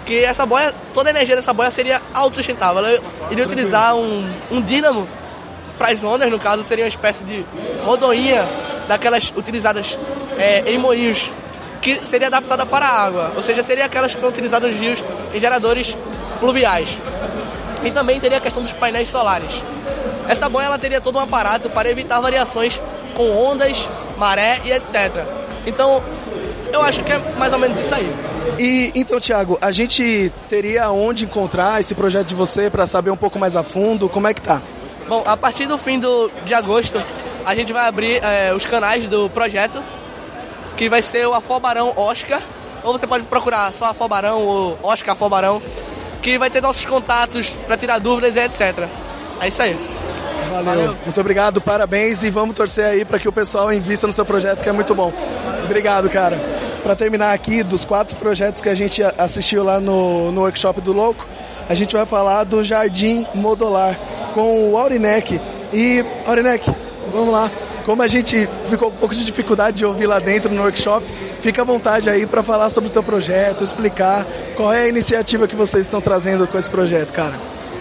que 0.09 0.25
essa 0.25 0.47
boia, 0.47 0.75
toda 0.95 1.11
a 1.11 1.13
energia 1.13 1.37
dessa 1.37 1.53
boia 1.53 1.71
seria 1.71 2.01
autossustentável. 2.15 2.79
Ela 2.83 2.99
iria 3.31 3.45
utilizar 3.45 3.95
um, 3.95 4.33
um 4.51 4.63
dínamo 4.63 5.07
para 5.77 5.93
as 5.93 6.03
ondas, 6.03 6.31
no 6.31 6.39
caso, 6.39 6.65
seria 6.65 6.85
uma 6.85 6.89
espécie 6.89 7.23
de 7.23 7.45
rodoinha 7.85 8.49
daquelas 8.89 9.31
utilizadas 9.37 9.99
é, 10.39 10.63
em 10.67 10.79
moinhos, 10.79 11.31
que 11.83 12.01
seria 12.07 12.29
adaptada 12.29 12.65
para 12.65 12.87
a 12.87 13.05
água, 13.05 13.33
ou 13.37 13.43
seja, 13.43 13.63
seria 13.63 13.85
aquelas 13.85 14.15
que 14.15 14.21
são 14.21 14.31
utilizadas 14.31 14.71
nos 14.71 14.81
rios 14.81 15.05
em 15.35 15.39
geradores 15.39 15.95
fluviais. 16.41 16.89
E 17.85 17.91
também 17.91 18.19
teria 18.19 18.39
a 18.39 18.41
questão 18.41 18.63
dos 18.63 18.73
painéis 18.73 19.11
solares. 19.11 19.63
Essa 20.27 20.49
boia 20.49 20.67
ela 20.67 20.79
teria 20.79 21.03
todo 21.03 21.19
um 21.19 21.23
aparato 21.23 21.69
para 21.69 21.89
evitar 21.91 22.19
variações 22.21 22.81
com 23.15 23.31
ondas, 23.37 23.87
maré 24.17 24.63
e 24.65 24.73
etc. 24.73 25.27
Então, 25.67 26.03
eu 26.73 26.81
acho 26.81 27.05
que 27.05 27.13
é 27.13 27.19
mais 27.37 27.53
ou 27.53 27.59
menos 27.59 27.79
isso 27.79 27.95
aí. 27.95 28.38
E 28.59 28.91
então, 28.95 29.21
Thiago, 29.21 29.57
a 29.61 29.71
gente 29.71 30.33
teria 30.49 30.91
onde 30.91 31.25
encontrar 31.25 31.79
esse 31.79 31.95
projeto 31.95 32.27
de 32.27 32.35
você 32.35 32.69
para 32.69 32.87
saber 32.87 33.11
um 33.11 33.17
pouco 33.17 33.39
mais 33.39 33.55
a 33.55 33.63
fundo? 33.63 34.09
Como 34.09 34.27
é 34.27 34.35
que 34.35 34.43
tá? 34.43 34.61
Bom, 35.09 35.23
a 35.25 35.37
partir 35.37 35.67
do 35.67 35.79
fim 35.79 35.99
do, 35.99 36.29
de 36.45 36.53
agosto, 36.53 37.01
a 37.47 37.55
gente 37.55 37.73
vai 37.73 37.87
abrir 37.87 38.21
é, 38.23 38.53
os 38.53 38.65
canais 38.65 39.07
do 39.07 39.31
projeto, 39.31 39.81
que 40.77 40.89
vai 40.89 41.01
ser 41.01 41.27
o 41.29 41.35
Afobarão 41.35 41.93
Oscar, 41.97 42.43
ou 42.83 42.93
você 42.93 43.07
pode 43.07 43.25
procurar 43.25 43.73
só 43.73 43.87
Afobarão 43.87 44.43
ou 44.43 44.79
Oscar 44.83 45.13
Afobarão, 45.13 45.63
que 46.21 46.37
vai 46.37 46.51
ter 46.51 46.61
nossos 46.61 46.85
contatos 46.85 47.49
para 47.65 47.77
tirar 47.77 48.01
dúvidas 48.01 48.35
e 48.35 48.41
etc. 48.41 48.89
É 49.41 49.47
isso 49.47 49.63
aí. 49.63 49.79
Valeu. 50.51 50.65
Valeu. 50.65 50.97
Muito 51.05 51.21
obrigado, 51.21 51.61
parabéns 51.61 52.25
e 52.25 52.31
vamos 52.31 52.57
torcer 52.57 52.87
aí 52.87 53.05
para 53.05 53.21
que 53.21 53.29
o 53.29 53.33
pessoal 53.33 53.73
invista 53.73 54.07
no 54.07 54.13
seu 54.13 54.25
projeto, 54.25 54.65
que 54.65 54.69
é 54.69 54.73
muito 54.73 54.97
bom. 54.97 55.13
Obrigado, 55.65 56.11
cara 56.11 56.68
para 56.89 56.97
terminar 56.97 57.35
aqui, 57.35 57.63
dos 57.63 57.85
quatro 57.85 58.17
projetos 58.17 58.63
que 58.63 58.69
a 58.71 58.75
gente 58.75 59.03
assistiu 59.19 59.63
lá 59.63 59.79
no, 59.79 60.33
no 60.33 60.41
workshop 60.41 60.81
do 60.81 60.91
Louco, 60.91 61.29
a 61.69 61.75
gente 61.75 61.95
vai 61.95 62.07
falar 62.07 62.45
do 62.45 62.65
Jardim 62.65 63.27
Modular 63.35 63.95
com 64.33 64.71
o 64.71 64.79
Aurinek. 64.79 65.39
E, 65.71 66.03
Aurinek, 66.27 66.65
vamos 67.13 67.31
lá, 67.31 67.51
como 67.85 68.01
a 68.01 68.09
gente 68.09 68.49
ficou 68.71 68.91
com 68.91 68.97
um 68.97 69.01
pouco 69.01 69.15
de 69.15 69.23
dificuldade 69.23 69.77
de 69.77 69.85
ouvir 69.85 70.07
lá 70.07 70.19
dentro 70.19 70.51
no 70.51 70.63
workshop, 70.63 71.05
fica 71.43 71.61
à 71.61 71.65
vontade 71.67 72.09
aí 72.09 72.25
para 72.25 72.43
falar 72.43 72.71
sobre 72.71 72.89
o 72.89 72.91
teu 72.91 73.03
projeto, 73.03 73.63
explicar 73.63 74.25
qual 74.57 74.73
é 74.73 74.85
a 74.85 74.89
iniciativa 74.89 75.47
que 75.47 75.55
vocês 75.55 75.85
estão 75.85 76.01
trazendo 76.01 76.49
com 76.49 76.59
esse 76.59 76.71
projeto, 76.71 77.13
cara. 77.13 77.35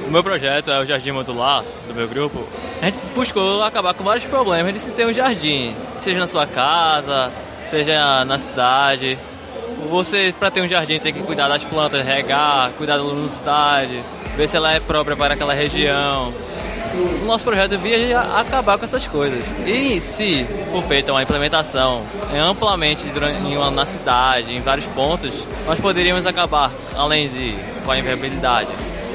O 0.05 0.11
meu 0.11 0.21
projeto 0.21 0.69
é 0.69 0.81
o 0.81 0.85
Jardim 0.85 1.11
Modular 1.11 1.63
do 1.87 1.95
meu 1.95 2.09
grupo. 2.09 2.43
A 2.81 2.87
gente 2.87 2.97
buscou 3.15 3.63
acabar 3.63 3.93
com 3.93 4.03
vários 4.03 4.25
problemas 4.25 4.73
de 4.73 4.79
se 4.81 4.91
ter 4.91 5.07
um 5.07 5.13
jardim, 5.13 5.73
seja 5.99 6.19
na 6.19 6.27
sua 6.27 6.45
casa, 6.45 7.31
seja 7.69 8.25
na 8.25 8.37
cidade. 8.37 9.17
Você, 9.89 10.33
para 10.37 10.51
ter 10.51 10.61
um 10.61 10.67
jardim, 10.67 10.99
tem 10.99 11.13
que 11.13 11.21
cuidar 11.21 11.47
das 11.47 11.63
plantas, 11.63 12.05
regar, 12.05 12.71
cuidar 12.77 12.97
da 12.97 13.03
luminosidade, 13.03 14.03
ver 14.35 14.47
se 14.47 14.57
ela 14.57 14.73
é 14.73 14.79
própria 14.79 15.15
para 15.15 15.33
aquela 15.33 15.53
região. 15.53 16.33
O 17.21 17.25
nosso 17.25 17.43
projeto 17.43 17.77
via 17.77 18.19
acabar 18.19 18.77
com 18.77 18.85
essas 18.85 19.07
coisas. 19.07 19.45
E 19.65 20.01
se 20.01 20.45
for 20.71 20.83
feita 20.83 21.11
uma 21.11 21.21
implementação 21.21 22.03
amplamente 22.33 23.05
durante, 23.07 23.39
na 23.39 23.85
cidade, 23.85 24.55
em 24.55 24.61
vários 24.61 24.85
pontos, 24.87 25.33
nós 25.65 25.79
poderíamos 25.79 26.25
acabar, 26.25 26.71
além 26.95 27.29
de 27.29 27.55
com 27.85 27.91
a 27.91 27.99
inviabilidade, 27.99 28.69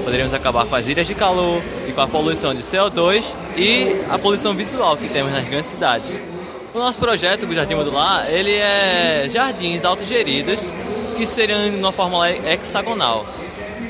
poderíamos 0.05 0.33
acabar 0.33 0.65
com 0.67 0.75
as 0.75 0.87
ilhas 0.87 1.07
de 1.07 1.15
calor 1.15 1.63
e 1.89 1.93
com 1.93 2.01
a 2.01 2.07
poluição 2.07 2.55
de 2.55 2.63
CO2 2.63 3.25
e 3.57 4.03
a 4.09 4.19
poluição 4.19 4.55
visual 4.55 4.97
que 4.97 5.09
temos 5.09 5.33
nas 5.33 5.47
grandes 5.49 5.71
cidades. 5.71 6.32
O 6.75 6.79
nosso 6.79 6.99
projeto, 6.99 7.45
o 7.45 7.53
Jardim 7.53 7.75
Modular, 7.75 8.31
ele 8.31 8.55
é 8.55 9.29
jardins 9.31 9.85
autogeridos 9.85 10.73
que 11.19 11.27
seriam 11.27 11.71
numa 11.71 11.93
fórmula 11.93 12.31
hexagonal. 12.31 13.27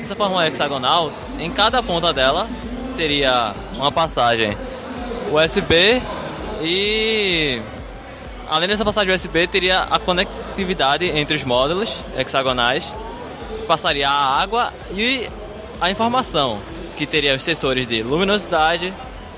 Essa 0.01 0.13
fórmula 0.13 0.45
hexagonal, 0.45 1.09
em 1.39 1.49
cada 1.49 1.81
ponta 1.81 2.11
dela, 2.11 2.45
teria 2.97 3.53
uma 3.75 3.89
passagem 3.89 4.57
USB 5.31 6.01
e 6.61 7.61
além 8.49 8.67
dessa 8.67 8.83
passagem 8.83 9.15
USB 9.15 9.47
teria 9.47 9.83
a 9.83 9.97
conectividade 9.97 11.05
entre 11.05 11.37
os 11.37 11.43
módulos 11.45 12.03
hexagonais, 12.17 12.93
passaria 13.65 14.09
a 14.09 14.41
água 14.41 14.73
e 14.91 15.29
a 15.79 15.89
informação, 15.89 16.59
que 16.97 17.05
teria 17.05 17.33
os 17.33 17.43
sensores 17.43 17.87
de 17.87 18.03
luminosidade, 18.03 18.93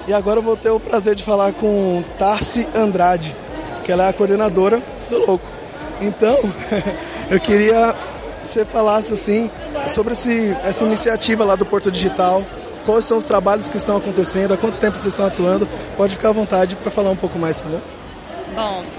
E 0.07 0.13
agora 0.13 0.41
eu 0.41 0.43
vou 0.43 0.57
ter 0.57 0.71
o 0.71 0.79
prazer 0.79 1.15
de 1.15 1.25
falar 1.25 1.53
com 1.53 2.05
Tarsi 2.19 2.69
Andrade, 2.75 3.35
que 3.83 3.91
ela 3.91 4.05
é 4.05 4.09
a 4.09 4.13
coordenadora 4.13 4.83
do 5.09 5.19
Louco. 5.19 5.47
Então, 6.03 6.39
eu 7.31 7.41
queria 7.41 7.95
que 8.41 8.47
você 8.47 8.65
falasse 8.65 9.15
assim 9.15 9.51
sobre 9.89 10.13
esse, 10.13 10.57
essa 10.65 10.85
iniciativa 10.85 11.45
lá 11.45 11.55
do 11.55 11.65
Porto 11.65 11.91
Digital, 11.91 12.45
quais 12.85 13.05
são 13.05 13.17
os 13.17 13.25
trabalhos 13.25 13.69
que 13.69 13.77
estão 13.77 13.97
acontecendo, 13.97 14.55
há 14.55 14.57
quanto 14.57 14.79
tempo 14.79 14.97
vocês 14.97 15.15
estão 15.15 15.27
atuando. 15.27 15.69
Pode 15.97 16.17
ficar 16.17 16.31
à 16.31 16.33
vontade 16.33 16.77
para 16.77 16.91
falar 16.91 17.11
um 17.11 17.17
pouco 17.17 17.39
mais, 17.39 17.63
tá 17.63 17.69
bom? 17.69 17.81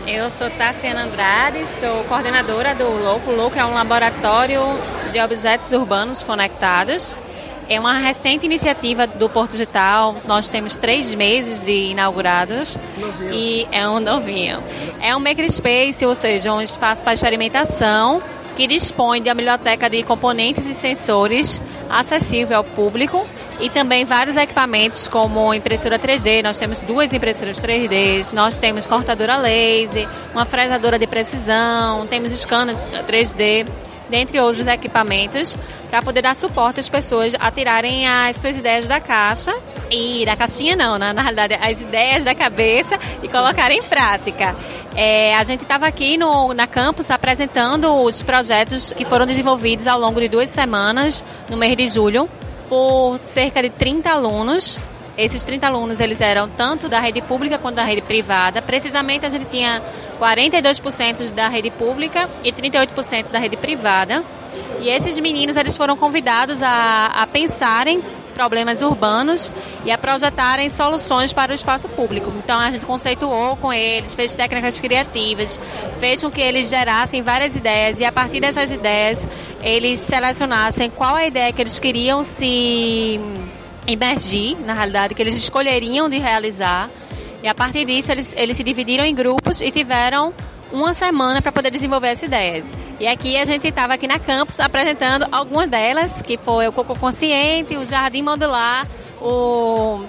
Eu 0.08 0.30
sou 0.38 0.50
Tassiana 0.52 1.04
Andrade, 1.04 1.65
sou 1.80 2.04
coordenadora 2.06 2.74
do 2.74 2.86
LOCO. 2.86 3.32
O 3.32 3.36
LOCO 3.36 3.60
é 3.60 3.65
um 3.65 3.74
laboratório 3.74 4.62
de 5.12 5.20
objetos 5.20 5.72
urbanos 5.74 6.24
conectados. 6.24 7.17
É 7.72 7.80
uma 7.80 7.94
recente 8.00 8.46
iniciativa 8.46 9.08
do 9.08 9.30
Porto 9.30 9.52
Digital. 9.52 10.18
Nós 10.28 10.50
temos 10.50 10.76
três 10.76 11.14
meses 11.14 11.62
de 11.62 11.92
inaugurados 11.92 12.78
novinho. 12.98 13.34
e 13.34 13.66
é 13.72 13.88
um 13.88 14.02
novinho. 14.02 14.62
É 15.02 15.16
um 15.16 15.22
makerspace, 15.22 16.06
ou 16.06 16.14
seja, 16.14 16.52
um 16.52 16.62
espaço 16.62 17.02
para 17.02 17.14
experimentação 17.14 18.22
que 18.58 18.68
dispõe 18.68 19.22
de 19.22 19.30
uma 19.30 19.36
biblioteca 19.36 19.90
de 19.90 20.04
componentes 20.04 20.68
e 20.68 20.74
sensores 20.74 21.62
acessível 21.90 22.58
ao 22.58 22.64
público 22.66 23.26
e 23.62 23.70
também 23.70 24.04
vários 24.04 24.36
equipamentos 24.36 25.08
como 25.08 25.54
impressora 25.54 25.98
3D. 25.98 26.44
Nós 26.44 26.58
temos 26.58 26.82
duas 26.82 27.14
impressoras 27.14 27.58
3D, 27.58 28.34
nós 28.34 28.58
temos 28.58 28.86
cortadora 28.86 29.38
laser, 29.38 30.10
uma 30.34 30.44
fresadora 30.44 31.00
de 31.00 31.08
precisão, 31.08 32.06
temos 32.06 32.34
scanner 32.34 32.76
3D 33.08 33.66
dentre 34.12 34.39
outros 34.39 34.67
equipamentos, 34.67 35.58
para 35.89 36.02
poder 36.02 36.21
dar 36.21 36.36
suporte 36.36 36.80
às 36.80 36.89
pessoas 36.89 37.34
a 37.39 37.50
tirarem 37.50 38.08
as 38.08 38.38
suas 38.38 38.58
ideias 38.58 38.88
da 38.88 39.00
caixa 39.00 39.52
e 39.89 40.26
da 40.26 40.36
caixinha 40.36 40.76
não, 40.76 41.00
né? 41.00 41.13
na 41.13 41.21
realidade 41.21 41.56
as 41.56 41.80
ideias 41.82 42.26
da 42.26 42.36
cabeça 42.36 43.00
e 43.24 43.28
colocar 43.28 43.71
em 43.71 43.82
prática. 43.82 44.56
É, 44.95 45.36
a 45.36 45.43
gente 45.43 45.63
estava 45.63 45.88
aqui 45.88 46.17
no, 46.17 46.54
na 46.54 46.67
campus 46.67 47.10
apresentando 47.10 47.93
os 48.04 48.21
projetos 48.21 48.93
que 48.93 49.06
foram 49.06 49.26
desenvolvidos 49.26 49.88
ao 49.88 49.97
longo 49.97 50.19
de 50.19 50.28
duas 50.28 50.50
semanas 50.50 51.24
no 51.50 51.56
mês 51.56 51.78
de 51.78 51.88
julho 51.88 52.30
por 52.67 53.19
cerca 53.24 53.62
de 53.62 53.69
30 53.69 54.10
alunos. 54.10 54.80
Esses 55.22 55.44
30 55.44 55.68
alunos 55.68 56.00
eles 56.00 56.20
eram 56.20 56.50
tanto 56.50 56.90
da 56.90 57.00
rede 57.00 57.22
pública 57.22 57.60
quanto 57.60 57.76
da 57.76 57.84
rede 57.84 58.02
privada. 58.02 58.60
Precisamente 58.60 59.24
a 59.24 59.30
gente 59.30 59.46
tinha 59.46 59.80
42% 60.20 61.30
da 61.30 61.48
rede 61.48 61.70
pública 61.70 62.28
e 62.44 62.52
38% 62.52 63.30
da 63.30 63.38
rede 63.38 63.56
privada. 63.56 64.24
E 64.80 64.90
esses 64.90 65.20
meninos 65.20 65.56
eles 65.56 65.78
foram 65.78 65.96
convidados 65.96 66.64
a, 66.64 67.12
a 67.14 67.28
pensarem 67.28 68.02
problemas 68.34 68.82
urbanos 68.82 69.52
e 69.86 69.92
a 69.92 69.98
projetarem 69.98 70.68
soluções 70.70 71.32
para 71.32 71.52
o 71.52 71.54
espaço 71.54 71.88
público. 71.90 72.34
Então 72.44 72.58
a 72.60 72.72
gente 72.72 72.88
conceituou 72.88 73.56
com 73.58 73.72
eles, 73.72 74.16
fez 74.16 74.34
técnicas 74.34 74.80
criativas, 74.80 75.60
fez 76.00 76.24
com 76.24 76.32
que 76.32 76.42
eles 76.42 76.68
gerassem 76.68 77.22
várias 77.22 77.56
ideias 77.56 78.00
e 78.00 78.06
a 78.06 78.12
partir 78.12 78.40
dessas 78.40 78.72
ideias 78.72 79.20
eles 79.62 80.00
selecionassem 80.08 80.90
qual 80.90 81.14
a 81.14 81.28
ideia 81.28 81.54
que 81.54 81.62
eles 81.62 81.78
queriam 81.78 82.24
se 82.24 83.20
imergir, 83.92 84.58
na 84.60 84.74
realidade, 84.74 85.14
que 85.14 85.22
eles 85.22 85.36
escolheriam 85.36 86.10
de 86.10 86.18
realizar. 86.18 86.90
E 87.44 87.48
a 87.48 87.56
partir 87.56 87.86
disso 87.86 88.12
eles, 88.12 88.34
eles 88.38 88.58
se 88.58 88.64
dividiram 88.64 89.04
em 89.04 89.16
grupos 89.16 89.62
e 89.62 89.72
tiveram 89.72 90.34
uma 90.72 90.94
semana 90.94 91.42
para 91.42 91.52
poder 91.52 91.72
desenvolver 91.72 92.10
essas 92.10 92.24
ideias. 92.24 92.66
E 93.00 93.08
aqui 93.08 93.38
a 93.38 93.46
gente 93.46 93.68
estava 93.68 93.96
aqui 93.96 94.08
na 94.08 94.20
campus 94.20 94.60
apresentando 94.60 95.26
algumas 95.32 95.68
delas, 95.70 96.22
que 96.22 96.38
foi 96.38 96.68
o 96.68 96.72
Coco 96.72 96.98
Consciente, 97.00 97.76
o 97.76 97.86
Jardim 97.86 98.22
Modular, 98.22 98.88
o 99.20 100.06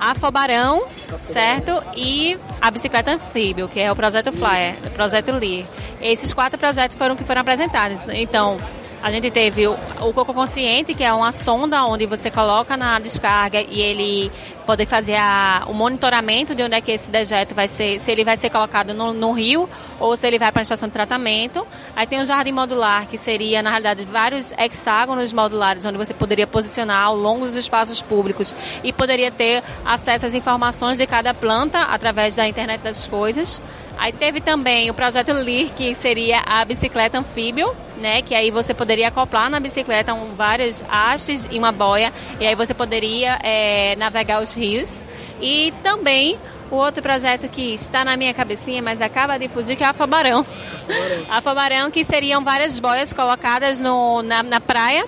Afobarão, 0.00 0.84
certo? 1.24 1.82
E 1.96 2.38
a 2.60 2.70
bicicleta 2.70 3.12
anfíbio, 3.12 3.68
que 3.68 3.80
é 3.80 3.90
o 3.90 3.96
projeto 3.96 4.32
Flyer, 4.32 4.76
o 4.86 4.90
projeto 4.90 5.32
Lee. 5.32 5.66
Esses 6.00 6.32
quatro 6.32 6.58
projetos 6.58 6.96
foram 6.96 7.16
que 7.16 7.24
foram 7.24 7.40
apresentados. 7.40 7.98
Então, 8.10 8.56
a 9.06 9.10
gente 9.12 9.30
teve 9.30 9.68
o, 9.68 9.76
o 10.00 10.12
Coco 10.12 10.34
Consciente, 10.34 10.92
que 10.92 11.04
é 11.04 11.12
uma 11.12 11.30
sonda 11.30 11.84
onde 11.84 12.06
você 12.06 12.28
coloca 12.28 12.76
na 12.76 12.98
descarga 12.98 13.60
e 13.60 13.80
ele 13.80 14.32
poder 14.66 14.84
fazer 14.84 15.14
a, 15.16 15.64
o 15.68 15.72
monitoramento 15.72 16.54
de 16.54 16.62
onde 16.62 16.74
é 16.74 16.80
que 16.80 16.92
esse 16.92 17.08
dejeto 17.08 17.54
vai 17.54 17.68
ser, 17.68 18.00
se 18.00 18.10
ele 18.10 18.24
vai 18.24 18.36
ser 18.36 18.50
colocado 18.50 18.92
no, 18.92 19.14
no 19.14 19.32
rio 19.32 19.68
ou 20.00 20.16
se 20.16 20.26
ele 20.26 20.38
vai 20.38 20.50
para 20.50 20.60
a 20.60 20.64
estação 20.64 20.88
de 20.88 20.92
tratamento. 20.92 21.66
Aí 21.94 22.06
tem 22.06 22.20
o 22.20 22.24
jardim 22.24 22.52
modular, 22.52 23.06
que 23.06 23.16
seria, 23.16 23.62
na 23.62 23.70
realidade, 23.70 24.04
vários 24.04 24.52
hexágonos 24.58 25.32
modulares, 25.32 25.84
onde 25.84 25.96
você 25.96 26.12
poderia 26.12 26.46
posicionar 26.46 27.04
ao 27.04 27.16
longo 27.16 27.46
dos 27.46 27.56
espaços 27.56 28.02
públicos 28.02 28.54
e 28.82 28.92
poderia 28.92 29.30
ter 29.30 29.62
acesso 29.84 30.26
às 30.26 30.34
informações 30.34 30.98
de 30.98 31.06
cada 31.06 31.32
planta 31.32 31.82
através 31.82 32.34
da 32.34 32.46
internet 32.46 32.80
das 32.80 33.06
coisas. 33.06 33.62
Aí 33.98 34.12
teve 34.12 34.40
também 34.40 34.90
o 34.90 34.94
projeto 34.94 35.32
LIR, 35.32 35.70
que 35.72 35.94
seria 35.94 36.42
a 36.44 36.64
bicicleta 36.64 37.18
anfíbio, 37.18 37.74
né? 37.96 38.20
Que 38.20 38.34
aí 38.34 38.50
você 38.50 38.74
poderia 38.74 39.08
acoplar 39.08 39.48
na 39.48 39.58
bicicleta 39.58 40.12
um, 40.12 40.34
várias 40.34 40.82
hastes 40.82 41.48
e 41.50 41.58
uma 41.58 41.72
boia, 41.72 42.12
e 42.38 42.46
aí 42.46 42.54
você 42.54 42.74
poderia 42.74 43.38
é, 43.42 43.96
navegar 43.96 44.42
os 44.42 44.52
rios. 44.56 44.98
E 45.40 45.72
também 45.82 46.38
o 46.70 46.76
outro 46.76 47.02
projeto 47.02 47.48
que 47.48 47.74
está 47.74 48.04
na 48.04 48.16
minha 48.16 48.34
cabecinha, 48.34 48.82
mas 48.82 49.00
acaba 49.00 49.38
de 49.38 49.48
fugir, 49.48 49.76
que 49.76 49.84
é 49.84 49.86
a 49.86 49.90
Afobarão. 49.90 50.44
Afobarão, 51.30 51.90
que 51.90 52.04
seriam 52.04 52.42
várias 52.42 52.78
boias 52.78 53.12
colocadas 53.12 53.80
no, 53.80 54.22
na, 54.22 54.42
na 54.42 54.60
praia 54.60 55.06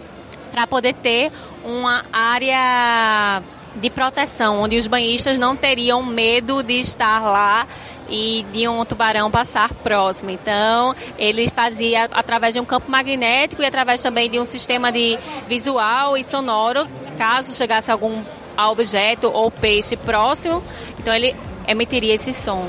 para 0.53 0.67
poder 0.67 0.95
ter 0.95 1.33
uma 1.65 2.05
área 2.13 3.43
de 3.75 3.91
proteção, 3.91 4.61
onde 4.61 4.77
os 4.77 4.87
banhistas 4.87 5.39
não 5.39 5.55
teriam 5.55 6.03
medo 6.03 6.63
de 6.63 6.81
estar 6.81 7.21
lá 7.21 7.67
e 8.09 8.45
de 8.53 8.67
um 8.67 8.85
tubarão 8.85 9.31
passar 9.31 9.73
próximo. 9.75 10.31
Então, 10.31 10.95
ele 11.19 11.49
fazia 11.51 12.05
através 12.05 12.55
de 12.55 12.61
um 12.61 12.65
campo 12.65 12.91
magnético 12.91 13.63
e 13.63 13.67
através 13.67 14.03
também 14.03 14.31
de 14.31 14.41
um 14.41 14.47
sistema 14.47 14.91
de 14.91 15.19
visual 15.47 16.17
e 16.17 16.25
sonoro, 16.25 16.89
caso 17.17 17.53
chegasse 17.53 17.91
algum 17.91 18.23
objeto 18.67 19.31
ou 19.33 19.51
peixe 19.51 19.97
próximo, 19.97 20.63
então 20.99 21.15
ele 21.15 21.35
emitiria 21.67 22.15
esse 22.15 22.33
som 22.33 22.69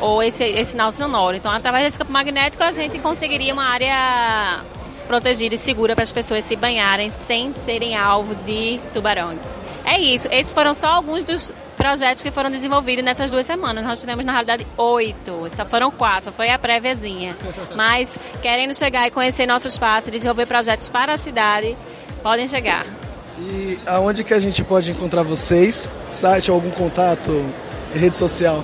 ou 0.00 0.22
esse, 0.22 0.44
esse 0.44 0.72
sinal 0.72 0.92
sonoro. 0.92 1.36
Então, 1.36 1.50
através 1.50 1.84
desse 1.84 1.98
campo 1.98 2.12
magnético, 2.12 2.62
a 2.62 2.72
gente 2.72 2.98
conseguiria 2.98 3.52
uma 3.52 3.64
área 3.64 4.60
protegida 5.06 5.54
e 5.54 5.58
segura 5.58 5.94
para 5.94 6.04
as 6.04 6.12
pessoas 6.12 6.44
se 6.44 6.56
banharem 6.56 7.12
sem 7.26 7.54
serem 7.64 7.96
alvo 7.96 8.34
de 8.44 8.80
tubarões. 8.92 9.38
É 9.84 9.98
isso. 9.98 10.28
Esses 10.30 10.52
foram 10.52 10.74
só 10.74 10.88
alguns 10.88 11.24
dos 11.24 11.52
projetos 11.76 12.22
que 12.22 12.30
foram 12.30 12.50
desenvolvidos 12.50 13.04
nessas 13.04 13.30
duas 13.30 13.46
semanas. 13.46 13.84
Nós 13.84 14.00
tivemos, 14.00 14.24
na 14.24 14.32
realidade, 14.32 14.66
oito. 14.76 15.48
Só 15.56 15.64
foram 15.64 15.90
quatro, 15.90 16.24
só 16.24 16.32
foi 16.32 16.50
a 16.50 16.58
préviazinha. 16.58 17.36
Mas, 17.74 18.10
querendo 18.40 18.74
chegar 18.74 19.06
e 19.06 19.10
conhecer 19.10 19.46
nosso 19.46 19.68
espaço, 19.68 20.10
desenvolver 20.10 20.46
projetos 20.46 20.88
para 20.88 21.14
a 21.14 21.18
cidade, 21.18 21.76
podem 22.22 22.46
chegar. 22.46 22.86
E 23.50 23.78
aonde 23.86 24.22
que 24.22 24.32
a 24.32 24.38
gente 24.38 24.62
pode 24.62 24.90
encontrar 24.90 25.22
vocês? 25.22 25.88
Site, 26.10 26.50
algum 26.50 26.70
contato, 26.70 27.44
rede 27.92 28.16
social? 28.16 28.62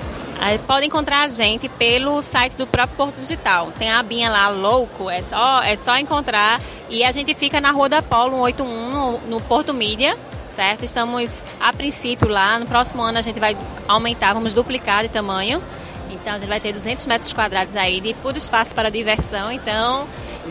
Pode 0.66 0.86
encontrar 0.86 1.24
a 1.24 1.28
gente 1.28 1.68
pelo 1.68 2.22
site 2.22 2.56
do 2.56 2.66
próprio 2.66 2.96
Porto 2.96 3.20
Digital. 3.20 3.72
Tem 3.76 3.90
a 3.90 3.98
abinha 3.98 4.30
lá, 4.30 4.48
louco, 4.48 5.10
é 5.10 5.20
só, 5.22 5.62
é 5.62 5.76
só 5.76 5.98
encontrar. 5.98 6.60
E 6.88 7.02
a 7.02 7.10
gente 7.10 7.34
fica 7.34 7.60
na 7.60 7.70
Rua 7.70 7.88
da 7.88 8.00
Polo 8.00 8.36
181, 8.46 8.90
no, 8.90 9.18
no 9.28 9.40
Porto 9.40 9.74
Mídia 9.74 10.16
certo? 10.58 10.84
Estamos 10.84 11.30
a 11.60 11.72
princípio 11.72 12.26
lá, 12.26 12.58
no 12.58 12.66
próximo 12.66 13.00
ano 13.00 13.16
a 13.16 13.20
gente 13.20 13.38
vai 13.38 13.56
aumentar, 13.86 14.32
vamos 14.32 14.52
duplicar 14.52 15.04
de 15.04 15.08
tamanho. 15.08 15.62
Então 16.10 16.32
a 16.34 16.38
gente 16.38 16.48
vai 16.48 16.58
ter 16.58 16.72
200 16.72 17.06
metros 17.06 17.32
quadrados 17.32 17.76
aí 17.76 18.00
de 18.00 18.12
puro 18.14 18.36
espaço 18.36 18.74
para 18.74 18.90
diversão. 18.90 19.52
Então 19.52 20.04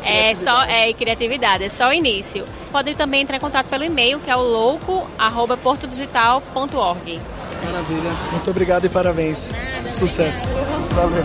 é 0.04 0.36
só 0.36 0.64
é 0.64 0.92
criatividade, 0.94 1.66
é 1.66 1.70
só 1.70 1.90
o 1.90 1.94
início. 1.94 2.46
Pode 2.72 2.96
também 2.96 3.22
entrar 3.22 3.38
em 3.38 3.40
contato 3.40 3.68
pelo 3.68 3.84
e-mail 3.84 4.20
que 4.20 4.30
é 4.30 4.36
o 4.36 4.42
louco@portodigital.org. 4.42 7.20
Maravilha. 7.64 8.12
Muito 8.32 8.50
obrigado 8.50 8.86
e 8.86 8.90
parabéns. 8.90 9.52
Sucesso. 9.92 10.48
Valeu. 10.92 11.24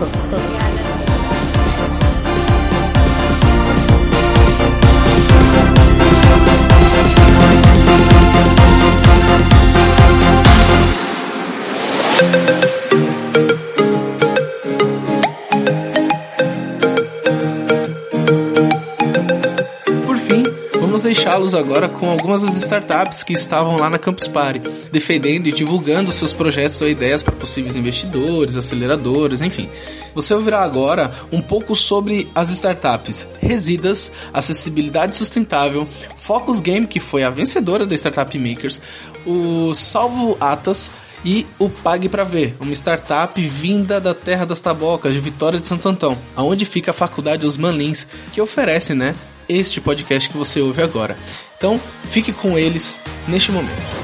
Deixá-los 21.23 21.53
agora 21.53 21.87
com 21.87 22.09
algumas 22.09 22.41
das 22.41 22.57
startups 22.57 23.23
que 23.23 23.31
estavam 23.31 23.77
lá 23.77 23.89
na 23.89 23.97
Campus 23.97 24.27
Party, 24.27 24.59
defendendo 24.91 25.47
e 25.47 25.53
divulgando 25.53 26.11
seus 26.11 26.33
projetos 26.33 26.81
ou 26.81 26.89
ideias 26.89 27.23
para 27.23 27.33
possíveis 27.33 27.77
investidores, 27.77 28.57
aceleradores, 28.57 29.39
enfim. 29.39 29.69
Você 30.13 30.33
ouvirá 30.33 30.61
agora 30.61 31.13
um 31.31 31.41
pouco 31.41 31.77
sobre 31.77 32.27
as 32.35 32.49
startups 32.49 33.25
Residas, 33.39 34.11
Acessibilidade 34.33 35.15
Sustentável, 35.15 35.87
Focus 36.17 36.59
Game, 36.59 36.85
que 36.85 36.99
foi 36.99 37.23
a 37.23 37.29
vencedora 37.29 37.85
da 37.85 37.95
Startup 37.95 38.37
Makers, 38.37 38.81
o 39.25 39.73
Salvo 39.73 40.37
Atas, 40.41 40.91
e 41.25 41.47
o 41.57 41.69
Pague 41.69 42.09
para 42.09 42.25
Ver, 42.25 42.53
uma 42.59 42.73
startup 42.73 43.39
vinda 43.47 43.97
da 43.97 44.13
terra 44.13 44.45
das 44.45 44.59
tabocas 44.59 45.13
de 45.13 45.21
Vitória 45.21 45.57
de 45.57 45.65
Santo 45.65 45.87
Antão, 45.87 46.17
aonde 46.35 46.65
fica 46.65 46.91
a 46.91 46.93
Faculdade 46.93 47.45
Osman 47.45 47.71
Lins, 47.71 48.05
que 48.33 48.41
oferece, 48.41 48.93
né, 48.93 49.15
este 49.47 49.79
podcast 49.81 50.29
que 50.29 50.37
você 50.37 50.61
ouve 50.61 50.81
agora. 50.81 51.15
Então, 51.57 51.79
fique 52.09 52.31
com 52.33 52.57
eles 52.57 52.99
neste 53.27 53.51
momento. 53.51 54.03